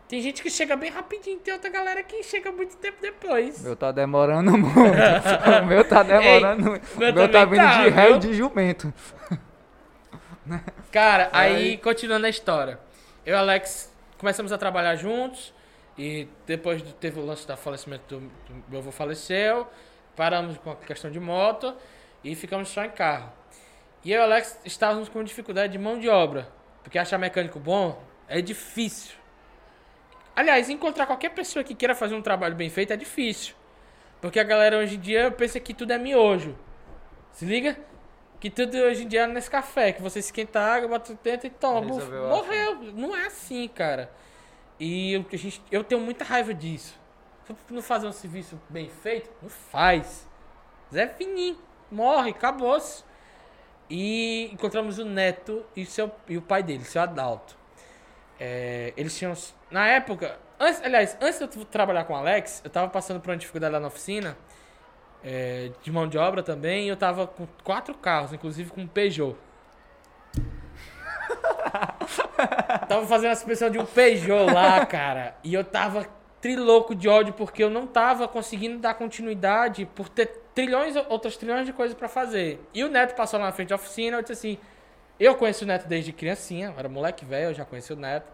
Tem 0.08 0.22
gente 0.22 0.44
que 0.44 0.52
chega 0.52 0.76
bem 0.76 0.92
rapidinho, 0.92 1.40
tem 1.40 1.54
outra 1.54 1.70
galera 1.70 2.04
que 2.04 2.22
chega 2.22 2.52
muito 2.52 2.78
tempo 2.78 2.98
depois. 3.02 3.62
Meu 3.64 3.76
tá 3.76 3.92
demorando 3.92 4.52
muito. 4.56 4.80
o 4.80 5.66
meu 5.66 5.84
tá 5.84 6.04
demorando 6.04 6.70
muito. 6.72 6.98
meu 7.00 7.14
meu 7.14 7.32
tá 7.32 7.46
vindo 7.46 7.58
tá, 7.58 7.84
de 7.84 7.90
ré 7.90 8.12
e 8.12 8.20
de 8.20 8.34
jumento. 8.34 8.94
Cara, 10.92 11.30
aí, 11.34 11.56
Aí- 11.56 11.78
continuando 11.78 12.26
a 12.28 12.30
história. 12.30 12.80
Eu 13.26 13.34
e 13.36 13.38
Alex 13.38 13.92
começamos 14.18 14.52
a 14.52 14.58
trabalhar 14.58 14.96
juntos. 14.96 15.54
E 15.98 16.28
depois 16.46 16.84
de- 16.84 16.94
teve 16.94 17.20
o 17.20 17.26
lance 17.26 17.48
do 17.48 17.58
falecimento 17.58 18.20
do, 18.20 18.20
do 18.22 18.64
meu 18.70 18.80
avô 18.80 18.92
faleceu. 18.92 19.68
Paramos 20.16 20.58
com 20.58 20.72
a 20.72 20.76
questão 20.76 21.10
de 21.10 21.20
moto. 21.20 21.74
E 22.24 22.36
ficamos 22.36 22.70
só 22.70 22.84
em 22.86 22.92
carro. 22.92 23.32
E 24.04 24.12
eu 24.12 24.20
e 24.20 24.22
o 24.22 24.24
Alex 24.24 24.60
estávamos 24.66 25.10
com 25.10 25.24
dificuldade 25.24 25.74
de 25.74 25.80
mão 25.80 26.00
de 26.00 26.08
obra. 26.08 26.48
Porque 26.84 27.00
achar 27.00 27.18
mecânico 27.18 27.60
bom 27.60 28.00
é 28.28 28.40
difícil. 28.40 29.16
Aliás, 30.36 30.70
encontrar 30.70 31.06
qualquer 31.06 31.30
pessoa 31.30 31.64
que 31.64 31.74
queira 31.74 31.96
fazer 31.96 32.14
um 32.14 32.22
trabalho 32.22 32.56
bem 32.56 32.70
feito 32.70 32.92
é 32.92 32.98
difícil. 32.98 33.56
Porque 34.20 34.40
a 34.40 34.44
galera 34.44 34.78
hoje 34.78 34.96
em 34.96 35.00
dia 35.00 35.32
pensa 35.32 35.60
que 35.60 35.74
tudo 35.74 35.92
é 35.92 35.98
miojo. 35.98 36.56
Se 37.32 37.46
liga? 37.46 37.78
Que 38.40 38.50
tudo 38.50 38.76
hoje 38.78 39.04
em 39.04 39.08
dia 39.08 39.22
é 39.22 39.28
nesse 39.28 39.50
café, 39.50 39.92
que 39.94 40.02
você 40.02 40.20
esquenta 40.20 40.60
a 40.60 40.76
água, 40.76 40.90
bota 40.90 41.18
dentro 41.24 41.48
e 41.48 41.50
toma. 41.50 41.82
Buf, 41.82 42.12
morreu. 42.12 42.76
Não 42.94 43.16
é 43.16 43.28
assim, 43.28 43.68
cara. 43.68 44.12
E 44.80 45.14
eu, 45.14 45.26
a 45.32 45.36
gente, 45.38 45.62
eu 45.72 45.84
tenho 45.84 46.02
muita 46.02 46.26
raiva 46.26 46.54
disso. 46.54 47.00
Se 47.46 47.74
não 47.74 47.82
fazer 47.82 48.08
um 48.08 48.12
serviço 48.12 48.60
bem 48.68 48.90
feito, 48.90 49.30
não 49.42 49.50
faz. 49.50 50.28
Zé 50.94 51.08
Fininho. 51.08 51.58
Morre, 51.92 52.32
acabou-se. 52.32 53.04
E 53.90 54.50
encontramos 54.52 54.98
o 54.98 55.06
neto 55.06 55.64
e, 55.76 55.86
seu, 55.86 56.12
e 56.28 56.38
o 56.38 56.42
pai 56.42 56.64
dele, 56.64 56.84
seu 56.84 57.02
Adalto. 57.02 57.56
É, 58.40 58.94
eles 58.98 59.18
tinham. 59.18 59.34
Na 59.72 59.88
época. 59.88 60.38
Antes, 60.60 60.82
aliás, 60.84 61.18
antes 61.22 61.40
de 61.40 61.60
eu 61.60 61.66
trabalhar 61.66 62.06
com 62.06 62.14
o 62.14 62.16
Alex, 62.16 62.62
eu 62.64 62.70
tava 62.70 62.88
passando 62.90 63.20
por 63.20 63.30
uma 63.30 63.38
dificuldade 63.38 63.74
lá 63.74 63.80
na 63.80 63.88
oficina. 63.88 64.38
é, 65.24 65.72
de 65.82 65.92
mão 65.92 66.08
de 66.08 66.18
obra 66.18 66.44
também. 66.44 66.86
E 66.86 66.90
eu 66.90 66.98
tava 66.98 67.28
com 67.28 67.48
quatro 67.64 67.94
carros, 67.96 68.34
inclusive 68.34 68.70
com 68.70 68.82
um 68.82 68.88
Peugeot. 68.88 69.36
tava 72.88 73.06
fazendo 73.08 73.32
a 73.32 73.36
suspensão 73.36 73.70
de 73.70 73.80
um 73.80 73.86
Peugeot 73.86 74.52
lá, 74.54 74.86
cara. 74.86 75.36
E 75.44 75.54
eu 75.54 75.64
tava 75.64 76.06
trilouco 76.42 76.94
de 76.94 77.10
ódio 77.10 77.34
porque 77.34 77.64
eu 77.64 77.70
não 77.72 77.88
tava 77.88 78.28
conseguindo 78.28 78.78
dar 78.78 78.94
continuidade 78.94 79.86
por 79.96 80.08
ter 80.08 80.28
trilhões, 80.54 80.96
outras 81.10 81.36
trilhões 81.36 81.66
de 81.66 81.74
coisas 81.74 81.98
pra 81.98 82.08
fazer. 82.08 82.64
E 82.74 82.84
o 82.84 82.90
Neto 82.90 83.16
passou 83.16 83.40
lá 83.40 83.48
na 83.48 83.52
frente 83.52 83.70
da 83.70 83.76
oficina, 83.76 84.18
eu 84.18 84.22
disse 84.22 84.34
assim: 84.34 84.58
Eu 85.20 85.36
conheço 85.36 85.64
o 85.64 85.68
Neto 85.68 85.88
desde 85.88 86.12
criancinha, 86.12 86.74
era 86.78 86.90
moleque 86.90 87.24
velho, 87.24 87.50
eu 87.50 87.54
já 87.54 87.66
conheci 87.66 87.94
o 87.94 87.96
Neto. 87.96 88.32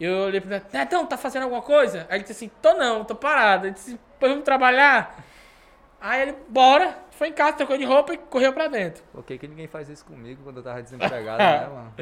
Eu 0.00 0.26
olhei 0.26 0.40
pro 0.40 0.50
Neto: 0.50 0.72
Netão, 0.72 1.06
tá 1.06 1.16
fazendo 1.16 1.44
alguma 1.44 1.62
coisa? 1.62 2.06
Aí 2.08 2.18
ele 2.18 2.22
disse 2.22 2.44
assim: 2.44 2.50
Tô 2.62 2.74
não, 2.74 3.04
tô 3.04 3.14
parado. 3.14 3.66
Ele 3.66 3.74
disse: 3.74 3.98
Pois 4.18 4.30
vamos 4.30 4.44
trabalhar. 4.44 5.24
Aí 6.00 6.22
ele, 6.22 6.34
bora, 6.48 6.96
foi 7.10 7.28
em 7.28 7.32
casa, 7.32 7.56
trocou 7.56 7.76
de 7.76 7.84
roupa 7.84 8.14
e 8.14 8.18
correu 8.18 8.52
pra 8.52 8.68
dentro. 8.68 9.02
Por 9.12 9.24
que, 9.24 9.36
que 9.36 9.48
ninguém 9.48 9.66
faz 9.66 9.88
isso 9.88 10.04
comigo 10.04 10.42
quando 10.44 10.58
eu 10.58 10.62
tava 10.62 10.80
desempregado, 10.80 11.38
né, 11.38 11.66
mano? 11.74 11.94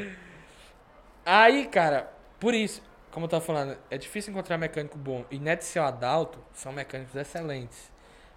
Aí, 1.25 1.65
cara, 1.65 2.07
por 2.39 2.53
isso, 2.53 2.83
como 3.09 3.25
eu 3.25 3.29
tava 3.29 3.43
falando, 3.43 3.75
é 3.89 3.97
difícil 3.97 4.31
encontrar 4.31 4.57
mecânico 4.59 4.97
bom. 4.97 5.25
E 5.31 5.39
Neto 5.39 5.61
e 5.61 5.65
seu 5.65 5.83
Adalto 5.83 6.37
são 6.53 6.71
mecânicos 6.71 7.15
excelentes. 7.15 7.91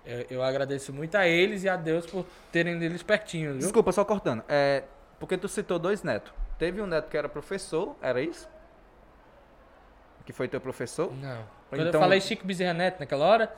Eu, 0.06 0.26
eu 0.30 0.42
agradeço 0.42 0.94
muito 0.94 1.14
a 1.16 1.26
eles 1.28 1.62
e 1.62 1.68
a 1.68 1.76
Deus 1.76 2.06
por 2.06 2.24
terem 2.50 2.82
eles 2.82 3.02
pertinho, 3.02 3.50
viu? 3.50 3.58
Desculpa, 3.58 3.92
só 3.92 4.02
cortando. 4.02 4.42
É, 4.48 4.84
porque 5.20 5.36
tu 5.38 5.46
citou 5.46 5.78
dois 5.78 6.02
netos. 6.02 6.32
Teve 6.58 6.82
um 6.82 6.86
neto 6.86 7.08
que 7.08 7.16
era 7.16 7.28
professor, 7.28 7.94
era 8.02 8.20
isso? 8.20 8.48
Que 10.26 10.32
foi 10.32 10.48
teu 10.48 10.60
professor? 10.60 11.12
Não. 11.14 11.44
Quando 11.68 11.82
Então- 11.86 12.00
eu 12.00 12.00
falei 12.00 12.20
Chico 12.20 12.44
Bezerra 12.44 12.74
Neto 12.74 12.98
naquela 13.00 13.24
hora, 13.24 13.52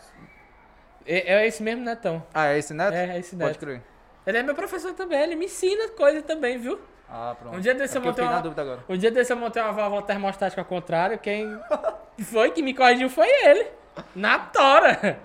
é, 1.07 1.35
é 1.35 1.47
esse 1.47 1.63
mesmo 1.63 1.83
Netão. 1.85 2.23
Ah, 2.35 2.49
é 2.49 2.59
esse 2.59 2.75
neto? 2.75 2.93
É, 2.95 3.17
é 3.17 3.19
esse 3.19 3.35
Pode 3.35 3.49
neto. 3.49 3.59
crer. 3.61 3.83
Ele 4.27 4.39
é 4.39 4.43
meu 4.43 4.55
professor 4.55 4.93
também, 4.95 5.21
ele 5.21 5.35
me 5.35 5.47
ensina 5.47 5.89
coisa 5.91 6.21
também, 6.23 6.59
viu? 6.59 6.79
Ah, 7.09 7.35
pronto. 7.39 7.57
Um 7.57 7.61
dia 7.61 7.75
desse 7.75 7.97
É 7.97 8.01
eu 8.01 8.05
montei 8.05 8.25
na 8.25 8.41
uma-. 8.41 8.85
Um 8.89 8.97
dia 8.97 9.11
desse 9.11 9.33
eu 9.33 9.37
montei 9.37 9.63
uma 9.63 9.73
válvula 9.73 10.03
termostática 10.03 10.61
ao 10.61 10.65
contrário, 10.67 11.19
quem 11.19 11.59
foi 12.25 12.51
que 12.53 12.63
me 12.63 12.73
corrigiu 12.75 13.09
foi 13.11 13.29
ele. 13.29 13.67
Na 14.15 14.39
tora. 14.39 15.19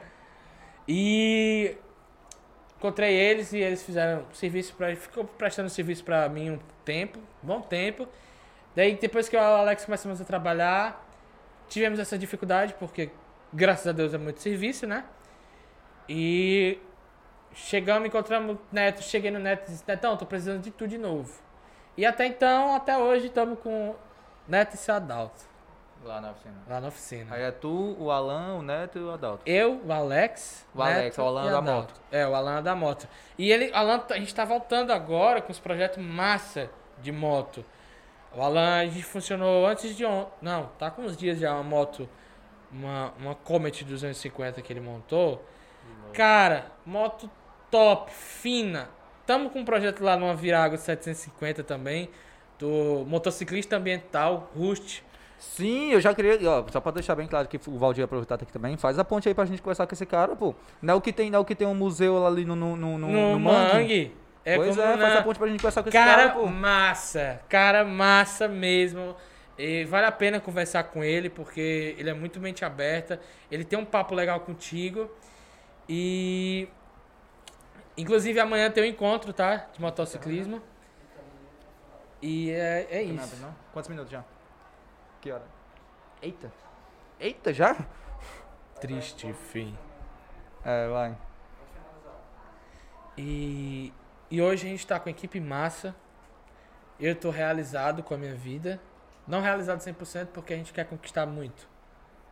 E 0.88 1.78
encontrei 2.78 3.14
eles 3.14 3.52
e 3.54 3.58
eles 3.58 3.84
fizeram 3.84 4.26
serviço 4.34 4.74
para 4.76 4.96
ficou 4.96 5.26
prestando 5.26 5.70
serviço 5.70 6.04
pra 6.04 6.30
mim 6.30 6.52
um 6.52 6.60
tempo, 6.86 7.20
bom 7.42 7.62
tempo. 7.62 8.08
Daí 8.76 8.96
depois 8.96 9.28
que 9.28 9.36
eu 9.36 9.42
e 9.42 9.44
o 9.44 9.46
Alex 9.46 9.86
começamos 9.86 10.22
a 10.22 10.26
trabalhar, 10.26 11.04
tivemos 11.68 12.00
essa 12.00 12.18
dificuldade 12.18 12.76
porque 12.80 13.10
graças 13.52 13.88
a 13.88 13.92
Deus 13.92 14.14
é 14.14 14.18
muito 14.18 14.40
serviço, 14.42 14.86
né? 14.86 15.04
E 16.08 16.80
chegamos, 17.54 18.08
encontramos 18.08 18.56
o 18.56 18.60
Neto, 18.72 19.02
cheguei 19.02 19.32
no 19.32 19.40
Neto 19.40 19.68
e 19.68 19.72
disse, 19.72 19.84
Netão, 19.88 20.16
tô 20.16 20.26
precisando 20.26 20.62
de 20.62 20.72
tu 20.72 20.88
de 20.88 20.98
novo. 20.98 21.34
E 21.98 22.06
até 22.06 22.28
então, 22.28 22.76
até 22.76 22.98
hoje, 22.98 23.28
estamos 23.28 23.60
com 23.60 23.96
Neto 24.48 24.76
e 24.76 24.78
seu 24.78 24.94
Adalto, 24.94 25.47
Lá 26.08 26.22
na 26.22 26.32
oficina. 26.32 26.56
lá 26.70 26.80
na 26.80 26.88
oficina. 26.88 27.36
Aí 27.36 27.42
é 27.44 27.52
tu, 27.52 27.98
o 28.00 28.10
Alan, 28.10 28.56
o 28.56 28.62
Neto 28.62 28.98
e 28.98 29.02
o 29.02 29.12
Adalto. 29.12 29.42
Eu, 29.46 29.82
o 29.86 29.92
Alex. 29.92 30.66
O 30.74 30.82
Alex, 30.82 31.18
Neto 31.18 31.22
o 31.22 31.26
Alan 31.26 31.52
da 31.52 31.62
moto. 31.62 31.94
É, 32.12 32.26
o 32.28 32.34
Alan 32.34 32.64
da 32.64 32.76
moto. 32.76 33.08
E 33.38 33.52
ele, 33.52 33.72
Alan, 33.74 34.02
a 34.10 34.18
gente 34.18 34.34
tá 34.34 34.46
voltando 34.46 34.92
agora 34.92 35.42
com 35.42 35.52
os 35.52 35.60
projetos 35.60 36.02
massa 36.02 36.70
de 37.02 37.12
moto. 37.12 37.66
O 38.34 38.42
Alan, 38.42 38.80
a 38.80 38.86
gente 38.86 39.04
funcionou 39.04 39.68
antes 39.68 39.96
de 39.98 40.06
ontem. 40.06 40.32
Não, 40.42 40.68
tá 40.80 40.90
com 40.90 41.02
uns 41.02 41.18
dias 41.18 41.40
já 41.40 41.54
uma 41.54 41.64
moto, 41.64 42.08
uma, 42.72 43.14
uma 43.20 43.36
Comet 43.36 43.84
250 43.84 44.62
que 44.62 44.72
ele 44.72 44.80
montou. 44.80 45.44
Cara, 46.14 46.72
moto 46.86 47.30
top, 47.70 48.12
fina. 48.12 48.90
Tamo 49.26 49.50
com 49.50 49.60
um 49.60 49.66
projeto 49.66 50.02
lá 50.04 50.16
numa 50.16 50.34
Virago 50.34 50.78
750 50.78 51.64
também, 51.64 52.10
do 52.58 53.04
motociclista 53.06 53.76
ambiental, 53.76 54.50
Rust. 54.56 55.02
Sim, 55.40 55.92
eu 55.92 56.02
já 56.02 56.14
queria, 56.16 56.40
ó, 56.50 56.66
só 56.72 56.82
pra 56.82 56.92
deixar 56.92 57.14
bem 57.16 57.28
claro 57.28 57.48
que 57.48 57.60
o 57.68 57.78
Valdir 57.78 58.04
aproveitar 58.04 58.36
aqui 58.36 58.52
também, 58.52 58.76
faz 58.76 58.98
a 58.98 59.04
ponte 59.04 59.28
aí 59.28 59.36
pra 59.36 59.46
gente 59.46 59.62
conversar 59.62 59.86
com 59.86 59.94
esse 59.94 60.06
cara, 60.06 60.36
pô. 60.36 60.56
Não 60.82 60.96
é 60.96 60.98
o 60.98 61.02
que 61.02 61.14
tem, 61.14 61.30
não 61.30 61.38
é 61.38 61.42
o 61.42 61.46
que 61.46 61.54
tem 61.56 61.68
um 61.68 61.76
museu 61.76 62.26
ali 62.26 62.44
no, 62.44 62.56
no, 62.56 62.76
no, 62.76 62.98
no, 62.98 63.08
No, 63.08 63.40
Mangue? 63.40 63.74
Mangue. 63.74 64.16
É 64.44 64.56
pois 64.56 64.78
é, 64.78 64.96
na- 64.96 64.98
faz 65.06 65.16
a 65.18 65.22
ponte 65.24 65.38
pra 65.38 65.48
gente 65.48 65.60
conversar 65.60 65.84
com 65.84 65.90
esse 65.90 65.98
Cara, 65.98 66.30
cara, 66.30 66.30
pô. 66.40 66.48
massa. 66.48 67.40
Cara, 67.50 67.84
massa 67.86 68.48
mesmo. 68.48 69.16
E 69.58 69.84
vale 69.86 70.06
a 70.08 70.12
pena 70.12 70.40
conversar 70.40 70.84
com 70.86 71.04
ele, 71.04 71.30
porque 71.30 71.96
ele 71.98 72.10
é 72.10 72.14
muito 72.14 72.40
mente 72.40 72.64
aberta. 72.64 73.20
Ele 73.52 73.64
tem 73.66 73.78
um 73.78 73.86
papo 73.86 74.16
legal 74.16 74.40
contigo. 74.40 75.10
E. 75.90 76.68
Inclusive 77.98 78.40
amanhã 78.40 78.70
tem 78.72 78.84
um 78.84 78.88
encontro, 78.88 79.34
tá? 79.34 79.68
De 79.74 79.82
motociclismo. 79.82 80.62
E 82.22 82.52
é, 82.52 82.88
é 82.90 83.04
isso. 83.04 83.36
Quantos 83.74 83.90
minutos 83.90 84.12
já? 84.12 84.24
Que 85.22 85.32
hora? 85.32 85.46
Eita. 86.22 86.52
Eita, 87.20 87.54
já? 87.54 87.76
Triste 88.80 89.34
fim. 89.34 89.76
É, 90.64 90.88
vai. 90.88 91.18
E, 93.18 93.92
e 94.30 94.42
hoje 94.42 94.68
a 94.68 94.70
gente 94.70 94.86
tá 94.86 95.00
com 95.00 95.10
a 95.10 95.12
equipe 95.12 95.40
massa. 95.40 95.96
Eu 97.00 97.16
tô 97.16 97.30
realizado 97.30 98.04
com 98.04 98.14
a 98.14 98.18
minha 98.18 98.36
vida. 98.36 98.80
Não 99.28 99.42
realizado 99.42 99.80
100% 99.80 100.28
porque 100.28 100.54
a 100.54 100.58
gente 100.58 100.72
quer 100.72 100.86
conquistar 100.86 101.26
muito. 101.26 101.68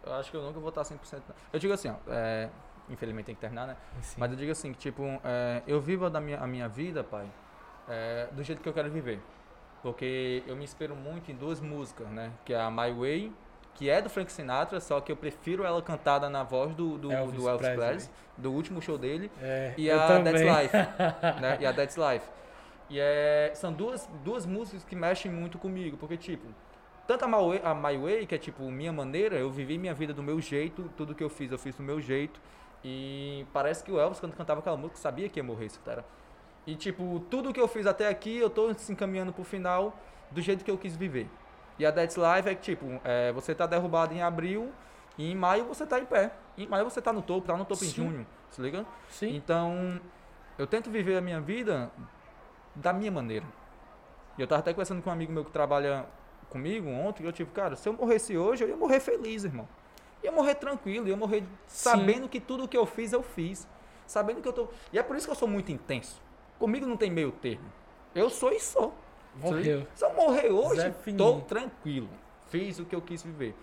Eu 0.04 0.14
acho 0.14 0.30
que 0.30 0.38
eu 0.38 0.44
nunca 0.44 0.60
vou 0.60 0.70
estar 0.70 0.84
100% 0.84 0.98
não. 1.28 1.36
Eu 1.52 1.60
digo 1.60 1.74
assim, 1.74 1.90
ó, 1.90 1.96
é, 2.08 2.50
infelizmente 2.90 3.26
tem 3.26 3.36
que 3.36 3.42
terminar, 3.42 3.68
né? 3.68 3.76
Assim. 4.00 4.16
Mas 4.20 4.32
eu 4.32 4.38
digo 4.38 4.52
assim, 4.52 4.72
que 4.72 4.78
tipo, 4.78 5.04
é, 5.24 5.64
eu 5.66 5.82
vivo 5.82 6.10
da 6.10 6.22
minha, 6.22 6.40
a 6.40 6.48
minha 6.48 6.70
vida, 6.70 7.04
pai, 7.04 7.28
é, 7.90 8.28
do 8.32 8.44
jeito 8.44 8.62
que 8.62 8.70
eu 8.70 8.74
quero 8.74 8.90
viver. 8.92 9.20
Porque 9.86 10.42
eu 10.48 10.56
me 10.56 10.64
inspiro 10.64 10.96
muito 10.96 11.32
em 11.32 11.36
duas 11.36 11.62
músicas, 11.62 12.08
né? 12.08 12.32
Que 12.44 12.56
é 12.56 12.60
a 12.60 12.72
My 12.72 12.92
Way, 12.92 13.32
que 13.76 13.88
é 13.88 14.02
do 14.02 14.10
Frank 14.10 14.32
Sinatra, 14.32 14.80
só 14.80 15.00
que 15.00 15.12
eu 15.12 15.16
prefiro 15.16 15.64
ela 15.64 15.80
cantada 15.80 16.28
na 16.28 16.42
voz 16.42 16.74
do, 16.74 16.98
do 16.98 17.12
Elvis 17.12 17.40
do 17.40 17.48
Elvis 17.48 17.70
Presley. 17.70 18.10
Do 18.36 18.52
último 18.52 18.82
show 18.82 18.98
dele. 18.98 19.30
É, 19.40 19.76
E 19.78 19.92
a. 19.92 20.08
That's 20.24 20.42
Life. 20.42 20.74
né? 21.40 21.58
E 21.60 21.66
a 21.68 21.72
That's 21.72 21.98
Life. 21.98 22.28
E 22.90 23.00
é, 23.00 23.52
são 23.54 23.72
duas, 23.72 24.10
duas 24.24 24.48
músicas 24.48 24.84
que 24.84 24.96
mexem 24.96 25.32
muito 25.32 25.60
comigo, 25.60 25.98
porque 25.98 26.18
tipo, 26.18 26.48
tanto 27.06 27.24
a 27.24 27.28
My, 27.28 27.48
Way, 27.48 27.62
a 27.64 27.76
My 27.76 27.96
Way, 27.96 28.26
que 28.26 28.34
é 28.34 28.40
tipo 28.40 28.64
minha 28.72 28.92
maneira, 28.92 29.38
eu 29.38 29.52
vivi 29.52 29.78
minha 29.78 29.94
vida 29.94 30.16
do 30.16 30.24
meu 30.24 30.42
jeito, 30.42 30.90
tudo 30.98 31.14
que 31.14 31.24
eu 31.24 31.30
fiz, 31.30 31.52
eu 31.52 31.60
fiz 31.60 31.76
do 31.76 31.84
meu 31.84 32.02
jeito. 32.02 32.42
E 32.84 33.46
parece 33.54 33.84
que 33.84 33.92
o 33.92 34.00
Elvis, 34.00 34.20
quando 34.20 34.36
cantava 34.36 34.62
aquela 34.62 34.78
música, 34.78 34.98
sabia 34.98 35.30
que 35.30 35.40
ia 35.40 35.44
morrer, 35.44 35.70
cara. 35.84 36.04
E 36.66 36.76
tipo, 36.76 37.24
tudo 37.30 37.54
que 37.54 37.60
eu 37.60 37.68
fiz 37.68 37.86
até 37.86 38.08
aqui, 38.08 38.38
eu 38.38 38.50
tô 38.50 38.74
se 38.74 38.92
encaminhando 38.92 39.32
pro 39.32 39.44
final 39.44 39.98
do 40.32 40.42
jeito 40.42 40.66
que 40.66 40.72
eu 40.72 40.78
quis 40.78 40.96
viver. 40.96 41.30
E 41.78 41.86
a 41.86 41.92
That's 41.92 42.16
Life 42.16 42.50
é 42.50 42.56
que, 42.56 42.62
tipo, 42.62 43.00
é, 43.04 43.32
você 43.32 43.54
tá 43.54 43.66
derrubado 43.66 44.14
em 44.14 44.22
abril 44.22 44.72
e 45.18 45.32
em 45.32 45.36
maio 45.36 45.66
você 45.66 45.86
tá 45.86 46.00
em 46.00 46.06
pé. 46.06 46.32
Em 46.58 46.68
maio 46.68 46.86
você 46.86 47.02
tá 47.02 47.12
no 47.12 47.22
topo, 47.22 47.48
tá 47.48 47.56
no 47.58 47.66
topo 47.66 47.84
em 47.84 47.88
Sim. 47.88 47.96
junho, 47.96 48.28
se 48.50 48.62
liga? 48.62 48.86
Sim. 49.10 49.36
Então, 49.36 50.00
eu 50.58 50.66
tento 50.66 50.90
viver 50.90 51.18
a 51.18 51.22
minha 51.22 51.40
vida 51.40 51.92
da 52.74 52.94
minha 52.94 53.12
maneira. 53.12 53.46
E 54.38 54.42
eu 54.42 54.48
tava 54.48 54.60
até 54.60 54.74
conversando 54.74 55.02
com 55.02 55.10
um 55.10 55.14
amigo 55.14 55.32
meu 55.32 55.44
que 55.46 55.52
trabalha 55.52 56.06
comigo 56.50 56.90
ontem, 56.90 57.24
e 57.24 57.26
eu 57.26 57.34
tipo, 57.34 57.52
cara, 57.52 57.76
se 57.76 57.88
eu 57.88 57.94
morresse 57.94 58.38
hoje, 58.38 58.64
eu 58.64 58.70
ia 58.70 58.78
morrer 58.78 59.00
feliz, 59.00 59.44
irmão. 59.44 59.68
Ia 60.24 60.32
morrer 60.32 60.56
tranquilo, 60.56 61.08
ia 61.08 61.18
morrer 61.18 61.44
sabendo 61.68 62.28
que 62.30 62.40
tudo 62.40 62.68
que 62.68 62.78
eu 62.78 62.86
fiz, 62.86 63.12
eu 63.12 63.22
fiz. 63.22 63.68
Sabendo 64.08 64.42
que 64.42 64.48
eu 64.48 64.54
tô. 64.54 64.68
E 64.94 65.00
é 65.00 65.04
por 65.04 65.16
isso 65.16 65.28
que 65.28 65.32
eu 65.32 65.36
sou 65.36 65.48
muito 65.48 65.72
intenso. 65.72 66.22
Comigo 66.60 66.86
não 66.86 66.98
tem 66.98 67.12
meio 67.12 67.32
termo. 67.32 67.66
Eu 68.14 68.30
sou 68.30 68.52
e 68.52 68.60
sou. 68.60 68.94
Morreu. 69.36 69.86
Se 69.94 70.06
eu 70.06 70.14
morrer 70.14 70.50
hoje, 70.50 70.94
Fininho. 71.04 71.42
tranquilo. 71.42 72.10
Fiz 72.48 72.80
o 72.80 72.86
que 72.86 72.96
eu 72.96 73.02
quis 73.02 73.22
viver. 73.24 73.54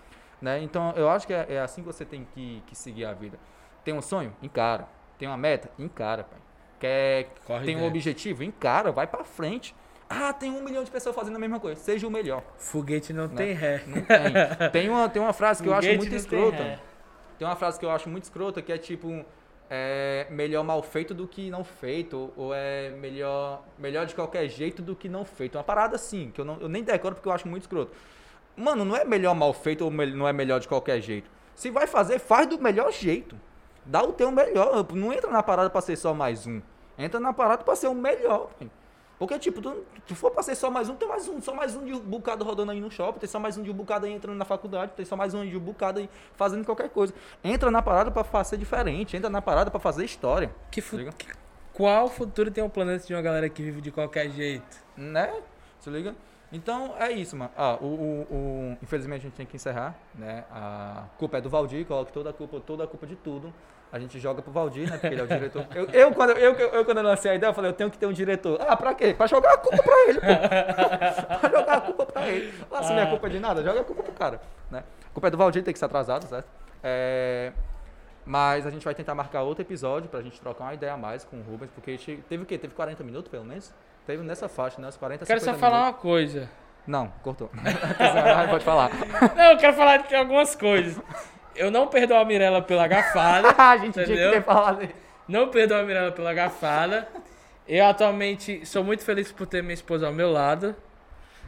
Né? 0.40 0.60
Então, 0.62 0.92
eu 0.96 1.08
acho 1.08 1.26
que 1.26 1.32
é, 1.32 1.46
é 1.48 1.60
assim 1.60 1.80
que 1.82 1.86
você 1.86 2.04
tem 2.04 2.26
que, 2.34 2.62
que 2.66 2.74
seguir 2.74 3.04
a 3.06 3.12
vida. 3.14 3.38
Tem 3.84 3.94
um 3.94 4.02
sonho? 4.02 4.34
Encara. 4.42 4.86
Tem 5.18 5.26
uma 5.28 5.36
meta? 5.36 5.70
Encara, 5.78 6.24
pai. 6.24 6.38
Quer, 6.78 7.30
Corre 7.46 7.64
tem 7.64 7.76
um 7.76 7.80
dentro. 7.80 7.96
objetivo? 7.96 8.42
Encara, 8.42 8.90
vai 8.92 9.06
pra 9.06 9.24
frente. 9.24 9.74
Ah, 10.10 10.32
tem 10.32 10.50
um 10.50 10.62
milhão 10.62 10.84
de 10.84 10.90
pessoas 10.90 11.14
fazendo 11.14 11.36
a 11.36 11.38
mesma 11.38 11.58
coisa. 11.58 11.80
Seja 11.80 12.06
o 12.06 12.10
melhor. 12.10 12.42
Foguete 12.58 13.12
não 13.14 13.28
Né? 13.28 13.34
tem 13.36 13.52
ré. 13.52 13.82
Não 13.86 14.02
tem. 14.02 14.70
tem, 14.72 14.90
uma, 14.90 15.08
tem 15.08 15.22
uma 15.22 15.32
frase 15.32 15.62
que 15.62 15.68
eu 15.68 15.72
acho 15.72 15.82
Foguete 15.88 15.98
muito 15.98 16.10
tem 16.10 16.18
escrota. 16.18 16.62
ré. 16.62 16.78
Tem 17.38 17.48
uma 17.48 17.56
frase 17.56 17.78
que 17.78 17.86
eu 17.86 17.90
acho 17.90 18.08
muito 18.10 18.24
escrota 18.24 18.60
que 18.60 18.72
é 18.72 18.76
tipo 18.78 19.24
é 19.74 20.26
melhor 20.30 20.62
mal 20.62 20.82
feito 20.82 21.14
do 21.14 21.26
que 21.26 21.50
não 21.50 21.64
feito 21.64 22.30
ou- 22.36 22.52
é 22.54 22.90
melhor 22.90 23.62
melhor 23.78 24.04
de 24.04 24.14
qualquer 24.14 24.46
jeito 24.46 24.82
do 24.82 24.94
que 24.94 25.08
não 25.08 25.24
feito. 25.24 25.56
Uma 25.56 25.64
parada 25.64 25.96
assim, 25.96 26.30
que 26.30 26.42
eu, 26.42 26.44
não, 26.44 26.58
eu 26.60 26.68
nem 26.68 26.82
decoro 26.84 27.14
porque 27.14 27.26
eu 27.26 27.32
acho 27.32 27.48
muito 27.48 27.62
escroto. 27.62 27.90
Mano, 28.54 28.84
não 28.84 28.94
é 28.94 29.02
melhor 29.02 29.34
mal 29.34 29.50
feito 29.54 29.82
ou 29.86 29.90
não 29.90 30.28
é 30.28 30.32
melhor 30.32 30.60
de 30.60 30.68
qualquer 30.68 31.00
jeito. 31.00 31.30
Se 31.54 31.70
vai 31.70 31.86
fazer, 31.86 32.18
faz 32.18 32.46
do 32.46 32.60
melhor 32.60 32.92
jeito. 32.92 33.34
Dá 33.86 34.02
o 34.02 34.12
teu 34.12 34.30
melhor. 34.30 34.86
Não 34.92 35.10
entra 35.10 35.30
na 35.30 35.42
parada 35.42 35.70
pra 35.70 35.80
ser 35.80 35.96
só 35.96 36.12
mais 36.12 36.46
um. 36.46 36.60
Entra 36.98 37.18
na 37.18 37.32
parada 37.32 37.64
pra 37.64 37.74
ser 37.74 37.86
o 37.86 37.94
melhor. 37.94 38.50
pai. 38.58 38.70
Porque, 39.22 39.38
tipo, 39.38 39.62
tu, 39.62 39.84
tu 40.04 40.16
for 40.16 40.32
pra 40.32 40.42
ser 40.42 40.56
só 40.56 40.68
mais 40.68 40.88
um, 40.88 40.96
tem 40.96 41.06
mais 41.08 41.28
um, 41.28 41.40
só 41.40 41.54
mais 41.54 41.76
um 41.76 41.84
de 41.84 41.92
um 41.92 42.00
bocado 42.00 42.44
rodando 42.44 42.72
aí 42.72 42.80
no 42.80 42.90
shopping, 42.90 43.20
tem 43.20 43.28
só 43.28 43.38
mais 43.38 43.56
um 43.56 43.62
de 43.62 43.70
um 43.70 43.72
bocado 43.72 44.04
aí 44.04 44.12
entrando 44.12 44.36
na 44.36 44.44
faculdade, 44.44 44.90
tem 44.96 45.04
só 45.06 45.14
mais 45.14 45.32
um 45.32 45.46
de 45.48 45.56
um 45.56 45.60
bocado 45.60 46.00
aí 46.00 46.10
fazendo 46.34 46.64
qualquer 46.64 46.88
coisa. 46.90 47.14
Entra 47.44 47.70
na 47.70 47.80
parada 47.80 48.10
pra 48.10 48.24
fazer 48.24 48.56
diferente, 48.56 49.16
entra 49.16 49.30
na 49.30 49.40
parada 49.40 49.70
pra 49.70 49.78
fazer 49.78 50.04
história. 50.04 50.52
Que 50.72 50.80
fu- 50.80 50.96
Liga? 50.96 51.12
que- 51.12 51.28
Qual 51.72 52.08
futuro 52.08 52.50
tem 52.50 52.64
um 52.64 52.68
planeta 52.68 53.06
de 53.06 53.14
uma 53.14 53.22
galera 53.22 53.48
que 53.48 53.62
vive 53.62 53.80
de 53.80 53.92
qualquer 53.92 54.28
jeito? 54.28 54.76
Né? 54.96 55.32
Se 55.78 55.88
liga? 55.88 56.16
Então 56.52 56.92
é 56.98 57.12
isso, 57.12 57.36
mano. 57.36 57.52
Ah, 57.56 57.78
o, 57.80 57.86
o- 57.86 58.26
o- 58.28 58.78
infelizmente 58.82 59.20
a 59.20 59.22
gente 59.28 59.34
tem 59.36 59.46
que 59.46 59.54
encerrar, 59.54 59.94
né? 60.16 60.42
A 60.50 61.04
culpa 61.16 61.38
é 61.38 61.40
do 61.40 61.48
Valdir, 61.48 61.86
coloca 61.86 62.10
toda 62.10 62.30
a 62.30 62.32
culpa, 62.32 62.58
toda 62.58 62.82
a 62.82 62.86
culpa 62.88 63.06
de 63.06 63.14
tudo. 63.14 63.54
A 63.92 63.98
gente 63.98 64.18
joga 64.18 64.40
pro 64.40 64.50
Valdir, 64.50 64.86
né? 64.90 64.92
Porque 64.96 65.06
ele 65.08 65.20
é 65.20 65.24
o 65.24 65.26
diretor. 65.26 65.66
Eu, 65.74 65.84
eu, 65.90 66.12
quando, 66.12 66.30
eu, 66.30 66.52
eu, 66.54 66.84
quando 66.84 66.96
eu 66.98 67.04
lancei 67.04 67.30
a 67.32 67.34
ideia, 67.34 67.50
eu 67.50 67.54
falei, 67.54 67.70
eu 67.70 67.74
tenho 67.74 67.90
que 67.90 67.98
ter 67.98 68.06
um 68.06 68.12
diretor. 68.12 68.58
Ah, 68.66 68.74
pra 68.74 68.94
quê? 68.94 69.12
Pra 69.12 69.26
jogar 69.26 69.52
a 69.52 69.58
culpa 69.58 69.82
pra 69.82 69.94
ele, 70.08 70.18
pô. 70.20 70.26
pra 71.40 71.50
jogar 71.50 71.74
a 71.76 71.80
culpa 71.82 72.06
pra 72.06 72.26
ele. 72.28 72.54
Ah, 72.72 72.82
se 72.82 72.92
não 72.94 73.00
é 73.00 73.06
culpa 73.06 73.28
de 73.28 73.38
nada, 73.38 73.62
joga 73.62 73.80
a 73.82 73.84
culpa 73.84 74.02
pro 74.02 74.12
cara, 74.12 74.40
né? 74.70 74.82
A 75.10 75.12
culpa 75.12 75.28
é 75.28 75.30
do 75.30 75.36
Valdir, 75.36 75.62
tem 75.62 75.72
que 75.74 75.78
ser 75.78 75.84
atrasado, 75.84 76.26
certo? 76.26 76.46
É, 76.82 77.52
mas 78.24 78.66
a 78.66 78.70
gente 78.70 78.82
vai 78.84 78.94
tentar 78.94 79.14
marcar 79.14 79.42
outro 79.42 79.62
episódio 79.62 80.08
pra 80.08 80.22
gente 80.22 80.40
trocar 80.40 80.64
uma 80.64 80.74
ideia 80.74 80.94
a 80.94 80.96
mais 80.96 81.22
com 81.24 81.36
o 81.36 81.42
Rubens, 81.42 81.70
porque 81.74 81.98
che- 81.98 82.22
teve 82.28 82.44
o 82.44 82.46
quê? 82.46 82.56
Teve 82.56 82.74
40 82.74 83.04
minutos, 83.04 83.30
pelo 83.30 83.44
menos? 83.44 83.74
Teve 84.06 84.22
nessa 84.22 84.48
faixa, 84.48 84.80
né? 84.80 84.88
Uns 84.88 84.96
40, 84.96 85.26
Quero 85.26 85.38
50 85.38 85.58
só 85.58 85.60
falar 85.60 85.78
minutos. 85.80 85.96
uma 85.96 86.00
coisa. 86.02 86.50
Não, 86.86 87.08
cortou. 87.22 87.50
Pode 88.50 88.64
falar. 88.64 88.90
Não, 89.36 89.52
eu 89.52 89.58
quero 89.58 89.74
falar 89.74 89.98
de 89.98 90.14
algumas 90.16 90.54
coisas. 90.56 90.98
Eu 91.54 91.70
não 91.70 91.86
perdoo 91.86 92.16
a 92.16 92.24
Mirella 92.24 92.62
pela 92.62 92.86
gafada. 92.86 93.54
a 93.56 93.76
gente 93.76 93.92
tinha 93.92 94.04
que 94.04 94.12
Entendeu? 94.12 94.32
ter 94.32 94.42
falado 94.42 94.84
isso. 94.84 94.94
Não 95.28 95.48
perdoo 95.48 95.78
a 95.78 95.82
Mirella 95.82 96.12
pela 96.12 96.34
gafada. 96.34 97.08
Eu 97.66 97.86
atualmente 97.86 98.66
sou 98.66 98.82
muito 98.82 99.04
feliz 99.04 99.30
por 99.30 99.46
ter 99.46 99.62
minha 99.62 99.74
esposa 99.74 100.06
ao 100.06 100.12
meu 100.12 100.30
lado. 100.30 100.74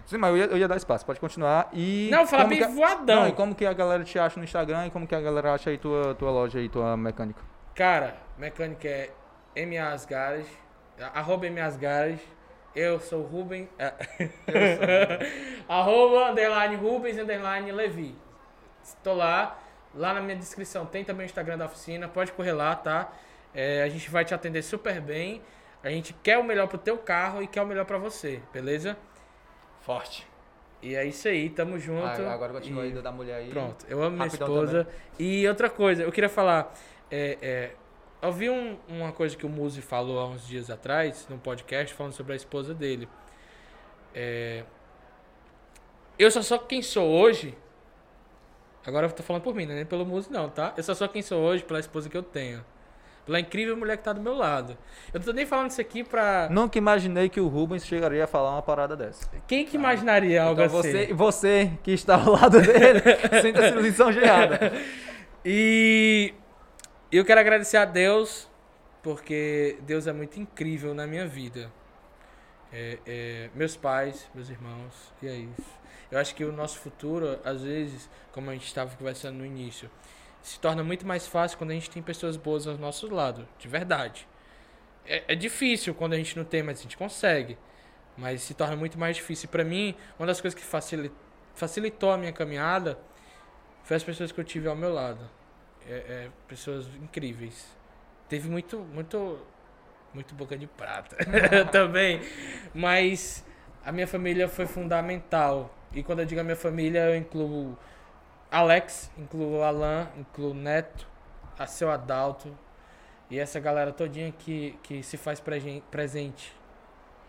Sim, 0.07 0.19
mas 0.19 0.31
eu 0.31 0.37
ia, 0.37 0.45
eu 0.45 0.59
ia 0.59 0.69
dar 0.69 0.77
espaço, 0.77 1.05
pode 1.05 1.19
continuar. 1.19 1.69
E 1.73 2.09
Não, 2.11 2.27
fala 2.27 2.45
bem 2.45 2.59
que 2.59 2.69
voadão. 2.69 3.23
Não, 3.23 3.29
e 3.29 3.33
como 3.33 3.55
que 3.55 3.65
a 3.65 3.73
galera 3.73 4.05
te 4.05 4.19
acha 4.19 4.39
no 4.39 4.45
Instagram 4.45 4.87
e 4.87 4.91
como 4.91 5.07
que 5.07 5.15
a 5.15 5.21
galera 5.21 5.55
acha 5.55 5.71
aí 5.71 5.79
tua, 5.79 6.15
tua 6.15 6.31
loja 6.31 6.59
aí, 6.59 6.69
tua 6.69 6.97
mecânica? 6.97 7.41
Cara, 7.75 8.15
mecânica 8.39 8.89
é 8.89 9.11
MA 9.67 9.93
Asgares, 9.93 10.47
arroba 11.15 11.51
MA 11.51 11.65
Asgares. 11.65 12.21
Eu 12.75 13.01
sou 13.01 13.21
o 13.21 13.27
Ruben. 13.27 13.69
ah, 13.79 13.93
arroba 15.81 16.31
underline 16.31 16.75
Rubens 16.75 17.19
underline 17.19 17.71
Levi. 17.71 18.15
Estou 18.83 19.15
lá. 19.15 19.57
Lá 19.95 20.13
na 20.15 20.21
minha 20.21 20.37
descrição 20.37 20.85
tem 20.87 21.05
também 21.05 21.25
o 21.25 21.29
Instagram 21.29 21.59
da 21.59 21.67
oficina. 21.67 22.09
Pode 22.09 22.33
correr 22.33 22.53
lá, 22.53 22.75
tá? 22.75 23.13
É, 23.55 23.83
a 23.83 23.89
gente 23.89 24.11
vai 24.11 24.25
te 24.25 24.35
atender 24.35 24.63
super 24.63 25.01
bem. 25.01 25.41
A 25.83 25.89
gente 25.91 26.13
quer 26.23 26.39
o 26.39 26.45
melhor 26.45 26.67
pro 26.67 26.79
teu 26.79 26.97
carro 26.99 27.43
e 27.43 27.47
quer 27.47 27.63
o 27.63 27.67
melhor 27.67 27.85
pra 27.85 27.99
você, 27.99 28.41
beleza? 28.53 28.97
Forte. 29.83 30.27
E 30.83 30.95
é 30.95 31.05
isso 31.07 31.29
aí, 31.29 31.49
tamo 31.49 31.79
junto. 31.79 32.05
Ah, 32.05 32.33
agora 32.33 32.53
continua 32.53 32.85
E- 32.87 32.93
aí 32.93 33.03
da 33.03 33.13
mulher 33.13 33.37
aí. 33.37 33.51
Pronto, 33.51 33.87
eu 33.89 34.03
amo 34.03 34.17
minha 34.17 34.27
esposa. 34.27 34.87
E 35.19 35.47
outra 35.47 35.71
coisa, 35.71 36.03
eu 36.03 36.11
queria 36.13 36.29
falar. 36.29 36.75
É, 37.11 37.39
é, 37.41 37.71
eu 38.21 38.33
vi 38.33 38.51
um- 38.51 38.79
uma 38.89 39.13
coisa 39.13 39.37
que 39.37 39.47
o 39.47 39.49
Muzi 39.49 39.81
falou 39.83 40.19
há 40.19 40.27
uns 40.27 40.47
dias 40.47 40.71
atrás, 40.71 41.27
num 41.31 41.39
podcast, 41.39 41.95
falando 41.95 42.13
sobre 42.13 42.33
a 42.33 42.37
esposa 42.37 42.75
dele. 42.75 43.09
É, 44.15 44.65
eu 46.19 46.31
só 46.31 46.43
sou 46.43 46.59
quem 46.59 46.83
sou 46.83 47.09
hoje. 47.11 47.57
Agora 48.87 49.07
eu 49.07 49.11
tô 49.13 49.23
falando 49.23 49.43
por 49.43 49.55
mim, 49.55 49.67
né? 49.67 49.75
Nem 49.75 49.85
pelo 49.87 50.05
Muzi, 50.05 50.31
não, 50.31 50.49
tá? 50.49 50.75
Eu 50.77 50.83
só 50.83 50.95
sou 50.95 51.09
quem 51.09 51.23
sou 51.23 51.41
hoje 51.43 51.65
pela 51.65 51.81
esposa 51.81 52.09
que 52.09 52.17
eu 52.17 52.23
tenho. 52.23 52.65
Pela 53.25 53.41
incrível 53.41 53.75
mulher 53.75 53.97
que 53.97 54.05
tá 54.05 54.13
do 54.13 54.21
meu 54.21 54.35
lado. 54.35 54.77
Eu 55.13 55.19
não 55.19 55.25
tô 55.25 55.33
nem 55.33 55.47
falando 55.47 55.71
isso 55.71 55.81
aqui 55.81 56.05
pra. 56.05 56.47
Nunca 56.51 56.77
imaginei 56.77 57.31
que 57.31 57.41
o 57.41 57.49
Rubens 57.49 57.87
chegaria 57.87 58.25
a 58.25 58.27
falar 58.27 58.53
uma 58.53 58.61
parada 58.63 58.95
dessa. 58.95 59.27
Quem 59.47 59.65
que 59.65 59.77
imaginaria 59.77 60.43
algo 60.43 60.61
Então 60.63 60.79
assim? 60.79 60.93
você, 60.93 61.15
você 61.15 61.71
que 61.83 61.93
está 61.93 62.17
ao 62.17 62.33
lado 62.33 62.61
dele, 62.61 63.01
sinta-se 63.41 63.75
lisonjeada. 63.81 64.73
E 65.43 66.35
eu 67.11 67.25
quero 67.25 67.41
agradecer 67.41 67.79
a 67.79 67.87
Deus, 67.87 68.47
porque 69.03 69.79
Deus 69.83 70.07
é 70.07 70.13
muito 70.13 70.39
incrível 70.39 70.93
na 70.95 71.07
minha 71.07 71.27
vida. 71.27 71.73
É, 72.71 72.99
é, 73.07 73.51
meus 73.55 73.75
pais, 73.77 74.29
meus 74.35 74.51
irmãos, 74.51 75.13
e 75.23 75.29
é 75.29 75.35
isso. 75.35 75.84
Eu 76.15 76.21
acho 76.21 76.35
que 76.35 76.45
o 76.45 76.53
nosso 76.53 76.79
futuro, 76.79 77.41
às 77.45 77.63
vezes, 77.63 78.09
como 78.31 78.49
a 78.49 78.53
gente 78.55 78.67
estava 78.67 78.95
conversando 78.97 79.39
no 79.39 79.45
início, 79.45 79.91
se 80.41 80.61
torna 80.61 80.85
muito 80.85 81.05
mais 81.05 81.27
fácil 81.27 81.59
quando 81.59 81.73
a 81.73 81.75
gente 81.75 81.91
tem 81.91 82.01
pessoas 82.01 82.37
boas 82.37 82.69
ao 82.69 82.79
nosso 82.79 83.13
lado, 83.13 83.49
de 83.59 83.67
verdade. 83.67 84.29
É, 85.07 85.25
é 85.29 85.35
difícil 85.35 85.95
quando 85.95 86.13
a 86.13 86.17
gente 86.17 86.37
não 86.37 86.45
tem, 86.45 86.63
mas 86.63 86.79
a 86.79 86.83
gente 86.83 86.97
consegue. 86.97 87.59
Mas 88.17 88.43
se 88.43 88.55
torna 88.55 88.77
muito 88.77 88.99
mais 88.99 89.17
difícil. 89.17 89.49
Para 89.49 89.65
mim, 89.65 89.97
uma 90.19 90.27
das 90.27 90.41
coisas 90.41 90.59
que 90.59 90.65
facili- 90.65 91.11
facilitou 91.55 92.13
a 92.13 92.17
minha 92.19 92.33
caminhada 92.33 92.99
foi 93.85 93.97
as 93.97 94.05
pessoas 94.05 94.33
que 94.33 94.41
eu 94.41 94.45
tive 94.45 94.69
ao 94.69 94.77
meu 94.77 94.93
lado. 94.93 95.29
É, 95.89 95.95
é, 95.95 96.31
pessoas 96.49 96.87
incríveis. 97.03 97.67
Teve 98.29 98.49
muito, 98.49 98.79
muito, 98.79 99.39
muito 100.15 100.35
boca 100.35 100.57
de 100.57 100.67
prata 100.67 101.17
também. 101.73 102.21
Mas 102.75 103.45
a 103.85 103.93
minha 103.93 104.07
família 104.07 104.49
foi 104.49 104.67
fundamental. 104.67 105.75
E 105.95 106.03
quando 106.03 106.21
eu 106.21 106.27
digo 106.27 106.41
a 106.41 106.45
minha 106.45 106.57
família, 106.57 107.09
eu 107.11 107.17
incluo 107.17 107.77
Alex, 108.51 109.11
incluo 109.17 109.63
Alan, 109.63 110.09
incluo 110.17 110.53
Neto, 110.53 111.07
a 111.59 111.67
seu 111.67 111.91
Adalto 111.91 112.57
e 113.31 113.39
essa 113.39 113.59
galera 113.59 113.93
todinha 113.93 114.33
que, 114.33 114.79
que 114.83 115.03
se 115.03 115.17
faz 115.17 115.41
presente, 115.91 116.55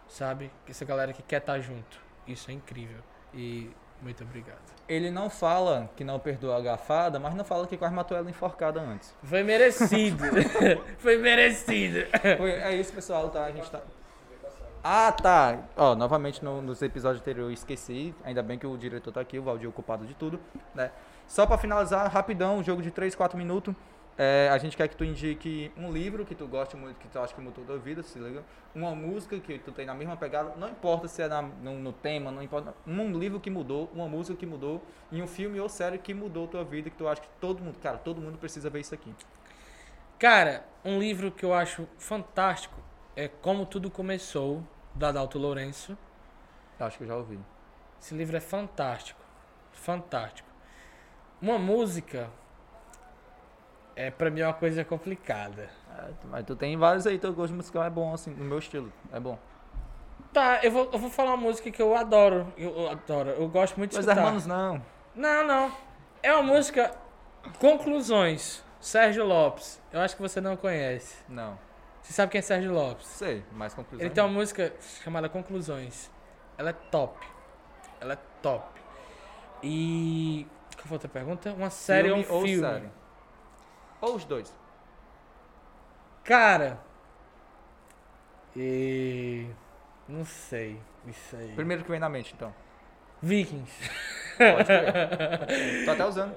sabe? 0.07 0.51
Essa 0.67 0.83
galera 0.83 1.13
que 1.13 1.21
quer 1.23 1.37
estar 1.37 1.59
junto. 1.59 1.99
Isso 2.27 2.49
é 2.51 2.53
incrível. 2.53 3.01
E 3.33 3.69
muito 4.01 4.23
obrigado. 4.23 4.61
Ele 4.87 5.09
não 5.09 5.29
fala 5.29 5.89
que 5.95 6.03
não 6.03 6.19
perdoa 6.19 6.57
a 6.57 6.61
gafada, 6.61 7.19
mas 7.19 7.33
não 7.33 7.43
fala 7.45 7.65
que 7.65 7.77
quase 7.77 7.93
matou 7.93 8.17
ela 8.17 8.29
enforcada 8.29 8.79
antes. 8.81 9.15
Foi 9.23 9.41
merecido. 9.43 10.23
Foi 10.99 11.17
merecido. 11.17 11.99
Foi- 12.37 12.51
é 12.51 12.75
isso, 12.75 12.93
pessoal, 12.93 13.29
tá? 13.29 13.45
A 13.45 13.51
gente 13.51 13.69
tá. 13.69 13.81
Ah, 14.87 15.11
tá. 15.11 15.63
Ó, 15.75 15.95
novamente 15.95 16.43
no- 16.45 16.61
nos 16.61 16.81
episódios 16.83 17.19
anteriores 17.21 17.59
esqueci. 17.59 18.13
Ainda 18.23 18.43
bem 18.43 18.59
que 18.59 18.67
o 18.67 18.77
diretor 18.77 19.11
tá 19.11 19.19
aqui, 19.21 19.39
o 19.39 19.43
Valdir 19.43 19.65
é 19.65 19.69
o 19.69 19.71
culpado 19.71 20.05
de 20.05 20.13
tudo, 20.13 20.39
né? 20.75 20.91
Só 21.27 21.45
pra 21.47 21.57
finalizar, 21.57 22.07
rapidão, 22.11 22.57
um 22.59 22.63
jogo 22.63 22.83
de 22.83 22.91
3, 22.91 23.15
4 23.15 23.35
minutos. 23.37 23.73
É, 24.17 24.47
a 24.51 24.57
gente 24.59 24.77
quer 24.77 24.87
que 24.87 24.95
tu 24.95 25.03
indique 25.03 25.71
um 25.75 25.91
livro 25.91 26.23
que 26.23 26.35
tu 26.35 26.47
goste 26.47 26.77
muito, 26.77 26.97
que 26.99 27.07
tu 27.07 27.17
acha 27.19 27.33
que 27.33 27.41
mudou 27.41 27.65
tua 27.65 27.77
vida, 27.79 28.03
se 28.03 28.19
liga. 28.19 28.43
Uma 28.75 28.95
música 28.95 29.37
que 29.39 29.57
tu 29.59 29.71
tem 29.71 29.85
na 29.87 29.93
mesma 29.95 30.15
pegada, 30.15 30.53
não 30.55 30.69
importa 30.69 31.07
se 31.07 31.21
é 31.21 31.27
na- 31.27 31.41
no, 31.41 31.73
no 31.79 31.91
tema, 31.91 32.31
não 32.31 32.41
importa. 32.43 32.73
Um 32.87 33.11
livro 33.17 33.39
que 33.39 33.49
mudou, 33.49 33.89
uma 33.93 34.07
música 34.07 34.37
que 34.37 34.45
mudou, 34.45 34.81
e 35.11 35.19
um 35.21 35.27
filme 35.27 35.59
ou 35.59 35.67
série 35.67 35.97
que 35.97 36.13
mudou 36.13 36.47
tua 36.47 36.63
vida, 36.63 36.89
que 36.91 36.95
tu 36.95 37.07
acha 37.07 37.21
que 37.21 37.27
todo 37.41 37.61
mundo, 37.61 37.77
cara, 37.81 37.97
todo 37.97 38.21
mundo 38.21 38.37
precisa 38.37 38.69
ver 38.69 38.81
isso 38.81 38.93
aqui. 38.93 39.13
Cara, 40.19 40.63
um 40.83 40.97
livro 40.99 41.31
que 41.31 41.43
eu 41.43 41.53
acho 41.53 41.87
fantástico 41.97 42.75
é 43.15 43.27
Como 43.27 43.65
Tudo 43.65 43.89
Começou, 43.89 44.63
da 44.95 45.09
Adalto 45.09 45.37
Lourenço. 45.37 45.97
Acho 46.79 46.97
que 46.97 47.03
eu 47.03 47.07
já 47.07 47.15
ouvi. 47.15 47.39
Esse 48.01 48.15
livro 48.15 48.35
é 48.35 48.39
fantástico. 48.39 49.19
Fantástico. 49.71 50.47
Uma 51.41 51.59
música 51.59 52.29
é 53.95 54.09
pra 54.09 54.29
mim 54.29 54.41
uma 54.41 54.53
coisa 54.53 54.83
complicada. 54.83 55.69
É, 55.97 56.11
mas 56.25 56.45
tu 56.45 56.55
tem 56.55 56.75
vários 56.77 57.05
aí, 57.05 57.19
teu 57.19 57.33
gosto 57.33 57.53
musical 57.53 57.83
é 57.83 57.89
bom, 57.89 58.13
assim, 58.13 58.31
no 58.31 58.43
meu 58.43 58.59
estilo, 58.59 58.91
é 59.11 59.19
bom. 59.19 59.37
Tá, 60.33 60.59
eu 60.63 60.71
vou, 60.71 60.89
eu 60.91 60.99
vou 60.99 61.09
falar 61.09 61.31
uma 61.31 61.37
música 61.37 61.71
que 61.71 61.81
eu 61.81 61.95
adoro. 61.95 62.51
Eu, 62.57 62.89
adoro. 62.89 63.29
Eu 63.29 63.47
gosto 63.47 63.77
muito 63.77 63.91
de 63.91 63.97
Mas 63.97 64.05
escutar. 64.05 64.21
hermanos 64.21 64.45
não. 64.45 64.81
Não, 65.15 65.47
não. 65.47 65.71
É 66.21 66.33
uma 66.33 66.43
música 66.43 66.93
Conclusões. 67.59 68.63
Sérgio 68.79 69.25
Lopes. 69.25 69.81
Eu 69.91 70.01
acho 70.01 70.15
que 70.15 70.21
você 70.21 70.41
não 70.41 70.55
conhece. 70.55 71.17
Não. 71.27 71.57
Você 72.05 72.13
sabe 72.13 72.31
quem 72.31 72.39
é 72.39 72.41
Sérgio 72.43 72.71
Lopes? 72.71 73.07
Sei, 73.07 73.43
mais 73.51 73.73
conclusão. 73.73 74.05
Ele 74.05 74.13
tem 74.13 74.23
uma 74.23 74.31
música 74.31 74.71
chamada 75.03 75.27
Conclusões. 75.27 76.11
Ela 76.55 76.69
é 76.69 76.73
top. 76.73 77.25
Ela 77.99 78.13
é 78.13 78.19
top. 78.43 78.79
E. 79.63 80.45
Qual 80.75 80.85
foi 80.85 80.91
a 80.91 80.93
outra 80.93 81.09
pergunta? 81.09 81.51
Uma 81.53 81.71
série 81.71 82.11
ou 82.11 82.19
um 82.19 82.23
filme? 82.23 82.59
série? 82.59 82.89
Ou 84.01 84.15
os 84.15 84.23
dois. 84.23 84.55
Cara. 86.23 86.79
E. 88.55 89.47
Não 90.07 90.25
sei. 90.25 90.79
Isso 91.07 91.35
aí. 91.35 91.53
Primeiro 91.55 91.83
que 91.83 91.89
vem 91.89 91.99
na 91.99 92.07
mente, 92.07 92.35
então. 92.35 92.53
Vikings. 93.19 93.89
Pode 94.37 94.65
crer. 94.65 95.85
Tô 95.85 95.91
até 95.91 96.05
usando. 96.05 96.35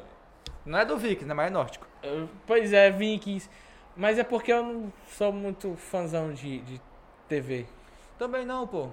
Não 0.64 0.78
é 0.78 0.86
do 0.86 0.96
Vikings, 0.96 1.26
né? 1.26 1.34
Mas 1.34 1.48
é 1.48 1.50
nórdico. 1.50 1.86
Pois 2.46 2.72
é, 2.72 2.90
Vikings. 2.90 3.50
Mas 3.99 4.16
é 4.16 4.22
porque 4.22 4.53
eu 4.53 4.62
não 4.62 4.92
sou 5.09 5.32
muito 5.32 5.74
fãzão 5.76 6.32
de, 6.32 6.61
de 6.61 6.80
TV. 7.28 7.66
Também 8.16 8.46
não, 8.46 8.64
pô. 8.64 8.88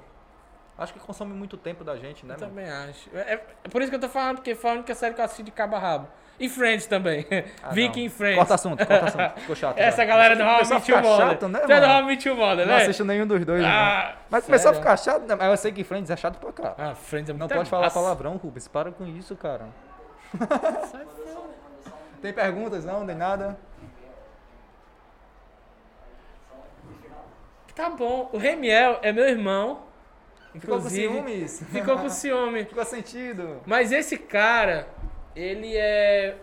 Acho 0.78 0.92
que 0.94 1.00
consome 1.00 1.32
muito 1.32 1.56
tempo 1.58 1.84
da 1.84 1.96
gente, 1.96 2.26
né? 2.26 2.34
eu 2.34 2.40
também 2.40 2.68
acho. 2.68 3.10
É, 3.16 3.40
é 3.64 3.70
por 3.70 3.82
isso 3.82 3.90
que 3.92 3.96
eu 3.96 4.00
tô 4.02 4.10
falando, 4.10 4.38
porque 4.38 4.56
foi 4.56 4.72
a 4.72 4.74
única 4.74 4.94
série 4.96 5.14
que 5.14 5.22
eu 5.22 5.26
assisti 5.26 5.44
de 5.44 5.52
cabo 5.52 5.76
a 5.76 5.80
rabo. 5.80 6.08
E 6.40 6.50
Friends 6.50 6.88
também. 6.88 7.26
Ah, 7.64 7.70
Viking 7.72 8.00
não. 8.02 8.08
e 8.08 8.10
Friends. 8.10 8.38
Corta 8.38 8.56
assunto, 8.56 8.86
corta 8.86 9.06
assunto. 9.06 9.40
Ficou 9.40 9.56
chato. 9.56 9.78
Essa 9.78 9.98
já. 9.98 10.06
galera 10.06 10.36
do 10.36 10.42
How 10.44 10.50
I 10.50 10.54
Começou 10.68 10.76
a 10.76 10.80
Met 10.80 10.92
Your 10.92 11.02
ficar 11.02 11.10
Mother. 11.10 11.48
né, 11.50 11.60
Você 11.66 11.74
é 11.74 11.80
do? 11.80 11.86
How 11.86 12.00
I 12.02 12.06
Met 12.06 12.30
Mother, 12.30 12.68
Não 12.68 12.74
né? 12.76 12.82
assisto 12.82 13.06
nenhum 13.06 13.28
dos 13.28 13.46
dois, 13.46 13.62
né? 13.62 13.70
Ah, 13.70 14.16
Mas 14.30 14.46
começou 14.46 14.72
a 14.72 14.74
ficar 14.74 14.98
chato, 14.98 15.22
né? 15.22 15.36
Mas 15.36 15.48
eu 15.48 15.58
sei 15.58 15.72
que 15.72 15.84
Friends 15.86 16.10
é 16.10 16.18
chato 16.18 16.40
pra 16.40 16.52
cá. 16.52 16.76
Ah, 16.78 16.96
Friends 16.96 17.30
é 17.30 17.34
Não 17.34 17.40
muito 17.40 17.54
pode 17.56 17.70
falar 17.70 17.84
massa. 17.84 18.00
palavrão, 18.00 18.36
Rubens. 18.36 18.68
Para 18.68 18.92
com 18.92 19.06
isso, 19.06 19.34
cara. 19.38 19.68
Sai 20.38 21.06
fora. 21.06 21.56
Tem 22.22 22.34
perguntas, 22.34 22.84
não? 22.84 23.06
Nem 23.06 23.16
nada? 23.16 23.58
Tá 27.76 27.90
bom. 27.90 28.30
O 28.32 28.38
Remiel 28.38 29.00
é 29.02 29.12
meu 29.12 29.28
irmão. 29.28 29.84
Ficou 30.54 30.80
com 30.82 30.90
ciúmes? 30.90 31.62
Ficou 31.72 31.98
com 31.98 32.10
ciúme. 32.10 32.64
Ficou 32.66 32.86
sentido. 32.86 33.62
Mas 33.66 33.92
esse 33.92 34.18
cara, 34.18 34.88
ele 35.36 35.76
é. 35.76 36.36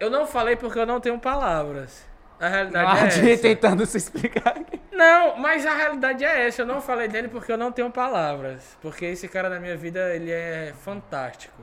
Eu 0.00 0.10
não 0.10 0.26
falei 0.26 0.56
porque 0.56 0.78
eu 0.78 0.86
não 0.86 1.00
tenho 1.00 1.18
palavras. 1.18 2.04
A 2.40 2.48
realidade 2.48 2.90
Ah, 2.90 3.04
é 3.04 3.06
de- 3.08 3.30
essa. 3.30 3.42
tentando 3.42 3.86
se 3.86 3.96
explicar 3.96 4.58
aqui. 4.58 4.80
Não, 4.90 5.36
mas 5.38 5.64
a 5.64 5.72
realidade 5.74 6.24
é 6.24 6.46
essa. 6.48 6.62
Eu 6.62 6.66
não 6.66 6.80
falei 6.80 7.06
dele 7.06 7.28
porque 7.28 7.50
eu 7.52 7.56
não 7.56 7.70
tenho 7.70 7.90
palavras. 7.90 8.76
Porque 8.82 9.04
esse 9.04 9.28
cara 9.28 9.48
na 9.48 9.60
minha 9.60 9.76
vida, 9.76 10.14
ele 10.14 10.32
é 10.32 10.72
fantástico. 10.80 11.62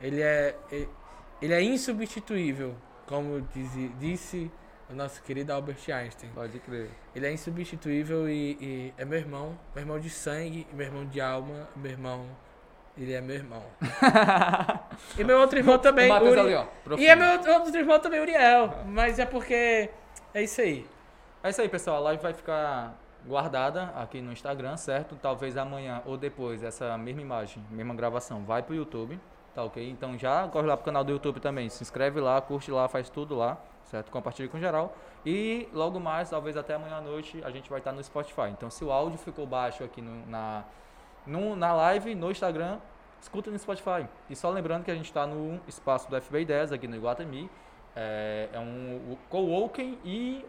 Ele 0.00 0.22
é. 0.22 0.54
Ele 1.40 1.52
é 1.52 1.60
insubstituível. 1.60 2.74
Como 3.06 3.46
disse 3.98 4.50
o 4.92 4.96
nosso 4.96 5.22
querido 5.22 5.52
Albert 5.52 5.78
Einstein. 5.90 6.30
Pode 6.34 6.58
crer. 6.60 6.90
Ele 7.14 7.26
é 7.26 7.32
insubstituível 7.32 8.28
e, 8.28 8.56
e 8.60 8.94
é 8.98 9.04
meu 9.04 9.18
irmão. 9.18 9.58
Meu 9.74 9.82
irmão 9.82 9.98
de 9.98 10.10
sangue, 10.10 10.66
meu 10.72 10.86
irmão 10.86 11.06
de 11.06 11.20
alma, 11.20 11.68
meu 11.74 11.90
irmão 11.90 12.26
Ele 12.96 13.12
é 13.14 13.20
meu 13.20 13.36
irmão. 13.36 13.62
e 15.18 15.24
meu 15.24 15.38
outro 15.38 15.58
irmão 15.58 15.78
também. 15.78 16.10
O 16.10 16.30
Uri- 16.30 16.40
ali, 16.40 16.54
ó, 16.54 16.66
E 16.98 17.06
é 17.06 17.16
meu 17.16 17.30
outro 17.32 17.78
irmão 17.78 17.98
também, 17.98 18.20
Uriel. 18.20 18.84
Mas 18.86 19.18
é 19.18 19.24
porque. 19.24 19.88
É 20.34 20.42
isso 20.42 20.60
aí. 20.60 20.86
É 21.42 21.50
isso 21.50 21.60
aí, 21.60 21.68
pessoal. 21.68 21.96
A 21.96 22.00
live 22.00 22.22
vai 22.22 22.34
ficar 22.34 22.94
guardada 23.26 23.92
aqui 23.96 24.20
no 24.20 24.32
Instagram, 24.32 24.76
certo? 24.76 25.16
Talvez 25.20 25.56
amanhã 25.56 26.02
ou 26.04 26.16
depois 26.16 26.62
essa 26.62 26.96
mesma 26.98 27.22
imagem, 27.22 27.64
mesma 27.70 27.94
gravação, 27.94 28.44
vai 28.44 28.62
pro 28.62 28.74
YouTube, 28.74 29.18
tá 29.54 29.62
ok? 29.64 29.88
Então 29.88 30.18
já 30.18 30.48
corre 30.48 30.66
lá 30.66 30.76
pro 30.76 30.84
canal 30.84 31.04
do 31.04 31.12
YouTube 31.12 31.40
também. 31.40 31.68
Se 31.68 31.82
inscreve 31.82 32.20
lá, 32.20 32.40
curte 32.40 32.70
lá, 32.70 32.88
faz 32.88 33.08
tudo 33.08 33.34
lá, 33.36 33.58
certo? 33.84 34.10
Compartilha 34.10 34.48
com 34.48 34.58
geral. 34.58 34.94
E 35.24 35.68
logo 35.72 36.00
mais, 36.00 36.30
talvez 36.30 36.56
até 36.56 36.74
amanhã 36.74 36.96
à 36.96 37.00
noite, 37.00 37.40
a 37.44 37.50
gente 37.50 37.68
vai 37.70 37.78
estar 37.78 37.92
no 37.92 38.02
Spotify. 38.02 38.48
Então 38.50 38.70
se 38.70 38.84
o 38.84 38.90
áudio 38.90 39.18
ficou 39.18 39.46
baixo 39.46 39.84
aqui 39.84 40.00
no- 40.02 40.26
na, 40.26 40.64
no- 41.26 41.54
na 41.56 41.72
live, 41.74 42.14
no 42.14 42.30
Instagram, 42.30 42.78
escuta 43.20 43.50
no 43.50 43.58
Spotify. 43.58 44.06
E 44.28 44.34
só 44.34 44.50
lembrando 44.50 44.84
que 44.84 44.90
a 44.90 44.94
gente 44.94 45.06
está 45.06 45.26
no 45.26 45.60
espaço 45.68 46.10
do 46.10 46.20
FBI 46.20 46.44
10 46.44 46.72
aqui 46.72 46.88
no 46.88 46.96
Iguatemi. 46.96 47.48
É, 47.94 48.48
é 48.52 48.58
um 48.58 49.16
co-working 49.28 49.98
e 50.04 50.44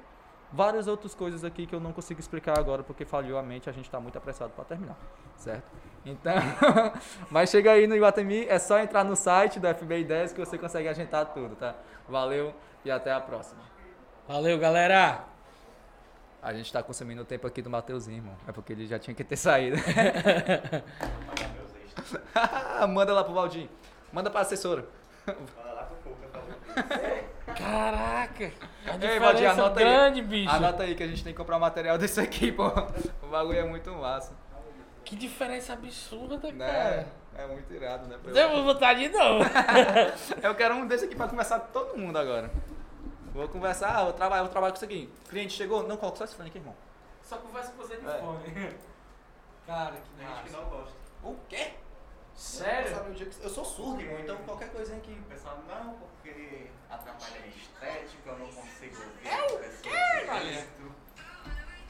várias 0.52 0.88
outras 0.88 1.14
coisas 1.14 1.44
aqui 1.44 1.66
que 1.68 1.76
eu 1.76 1.80
não 1.80 1.92
consigo 1.92 2.20
explicar 2.20 2.58
agora 2.58 2.84
porque 2.84 3.04
falhou 3.06 3.38
a 3.38 3.44
mente, 3.44 3.70
a 3.70 3.74
gente 3.74 3.86
está 3.86 4.00
muito 4.00 4.18
apressado 4.18 4.52
para 4.56 4.64
terminar, 4.64 4.96
certo? 5.36 5.66
Então, 6.06 6.34
mas 7.30 7.50
chega 7.50 7.72
aí 7.72 7.86
no 7.88 7.96
Iguatemi, 7.96 8.46
é 8.48 8.58
só 8.60 8.80
entrar 8.80 9.04
no 9.04 9.16
site 9.16 9.60
do 9.60 9.68
FBI 9.74 10.04
10 10.04 10.32
que 10.34 10.40
você 10.40 10.58
consegue 10.58 10.88
agendar 10.88 11.26
tudo, 11.34 11.56
tá? 11.56 11.76
Valeu 12.08 12.54
e 12.86 12.92
até 12.92 13.12
a 13.12 13.20
próxima. 13.20 13.62
Valeu, 14.28 14.58
galera! 14.60 15.24
A 16.42 16.54
gente 16.54 16.66
está 16.66 16.84
consumindo 16.84 17.22
o 17.22 17.26
tempo 17.26 17.48
aqui 17.48 17.62
do 17.62 17.70
Mateuzinho, 17.70 18.18
irmão. 18.18 18.36
É 18.48 18.52
porque 18.52 18.74
ele 18.74 18.86
já 18.86 19.00
tinha 19.00 19.16
que 19.16 19.24
ter 19.24 19.38
saído. 19.38 19.78
Manda 22.90 23.14
lá 23.14 23.24
pro 23.24 23.34
Valdinho. 23.34 23.70
Manda 24.12 24.30
pra 24.30 24.42
assessora. 24.42 24.86
Manda 25.26 25.74
lá 25.74 25.90
pro. 26.04 26.14
Caraca! 27.56 28.52
A 28.86 29.06
Ei, 29.06 29.20
Valdir, 29.20 29.20
diferença 29.20 29.52
anota 29.52 29.80
aí. 29.80 29.86
grande, 29.86 30.22
bicho. 30.22 30.50
Anota 30.50 30.84
aí 30.84 30.96
que 30.96 31.04
a 31.04 31.08
gente 31.08 31.24
tem 31.24 31.34
que 31.34 31.38
comprar 31.38 31.60
material 31.60 31.98
desse 31.98 32.20
aqui, 32.20 32.52
pô. 32.52 32.68
O 33.22 33.28
bagulho 33.28 33.60
é 33.60 33.64
muito 33.66 33.92
massa. 33.92 34.34
Que 35.06 35.16
diferença 35.16 35.74
absurda, 35.74 36.38
Né? 36.52 36.66
cara. 36.66 37.08
É 37.36 37.48
muito 37.48 37.74
irado, 37.74 38.08
né? 38.08 38.16
Eu 38.34 38.50
vou 38.52 38.64
botar 38.66 38.94
de 38.94 39.10
novo. 39.10 39.44
Eu 40.42 40.54
quero 40.56 40.76
um 40.76 40.86
desse 40.88 41.06
aqui 41.06 41.16
pra 41.16 41.28
conversar 41.28 41.60
com 41.62 41.72
todo 41.72 41.98
mundo 41.98 42.18
agora. 42.18 42.50
Vou 43.34 43.48
conversar, 43.50 43.98
ah, 43.98 44.06
eu 44.08 44.14
trabalho, 44.14 44.46
eu 44.46 44.50
trabalho 44.50 44.74
com 44.74 44.78
isso 44.78 44.86
aqui. 44.86 45.12
Cliente 45.28 45.54
chegou? 45.54 45.84
Não, 45.88 45.98
coloca 45.98 46.18
só 46.20 46.24
esse 46.26 46.36
fone 46.36 46.50
aqui, 46.50 46.60
irmão. 46.60 46.76
Só 47.24 47.38
conversa 47.38 47.72
com 47.72 47.78
você 47.78 47.98
de 47.98 48.08
É. 48.08 48.20
fone. 48.20 48.44
Cara, 49.66 49.96
que 49.96 50.10
Tem 50.18 50.28
gente 50.28 50.44
que 50.44 50.52
não 50.52 50.66
gosta. 50.66 50.94
O 51.24 51.36
quê? 51.50 51.74
Sério? 52.36 52.94
Sabe 52.96 53.12
o 53.12 53.14
dia 53.14 53.26
que- 53.28 53.44
Eu 53.44 53.50
sou 53.50 53.64
surdo, 53.66 54.02
irmão, 54.02 54.20
então 54.20 54.38
qualquer 54.38 54.70
coisinha 54.72 54.98
aqui. 54.98 55.14
O 55.14 55.24
pessoal, 55.30 55.58
não, 55.68 55.94
porque 55.94 56.68
atrapalha 56.90 57.42
a 57.42 57.48
estética, 57.48 58.30
eu 58.30 58.38
não 58.40 58.48
consigo 58.48 59.02
ouvir 59.02 59.28
É 59.28 59.42
o 59.44 59.60
quê, 59.82 60.26
galera? 60.26 60.68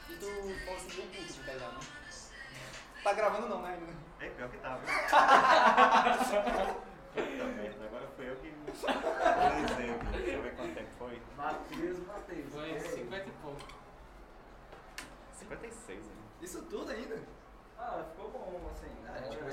E 0.08 0.16
tu 0.16 0.26
fala 0.64 0.76
assim, 0.76 0.88
bem 0.96 1.08
puto, 1.26 1.44
tá 1.44 1.52
ligado? 1.52 1.86
Tá 3.02 3.12
gravando 3.12 3.48
não, 3.48 3.62
né? 3.62 3.78
É 4.20 4.28
pior 4.30 4.48
que 4.48 4.58
tá, 4.58 4.76
viu? 4.76 4.88
Puta 7.14 7.44
merda, 7.44 7.84
agora 7.84 8.08
foi 8.16 8.28
eu 8.28 8.36
que 8.36 8.50
Deixa 10.12 10.30
eu 10.32 10.42
ver 10.42 10.56
quanto 10.56 10.74
tempo 10.74 10.90
foi. 10.98 11.22
Matheus, 11.36 11.98
Matheus. 12.06 12.52
Foi 12.52 12.80
50 12.80 13.28
e 13.28 13.32
pouco. 13.42 13.60
56, 15.32 16.00
né? 16.00 16.12
Isso 16.42 16.62
tudo 16.62 16.90
ainda? 16.90 17.22
Ah, 17.78 18.04
ficou 18.10 18.30
bom, 18.30 18.68
assim. 18.72 18.90
A 19.08 19.22
gente 19.22 19.36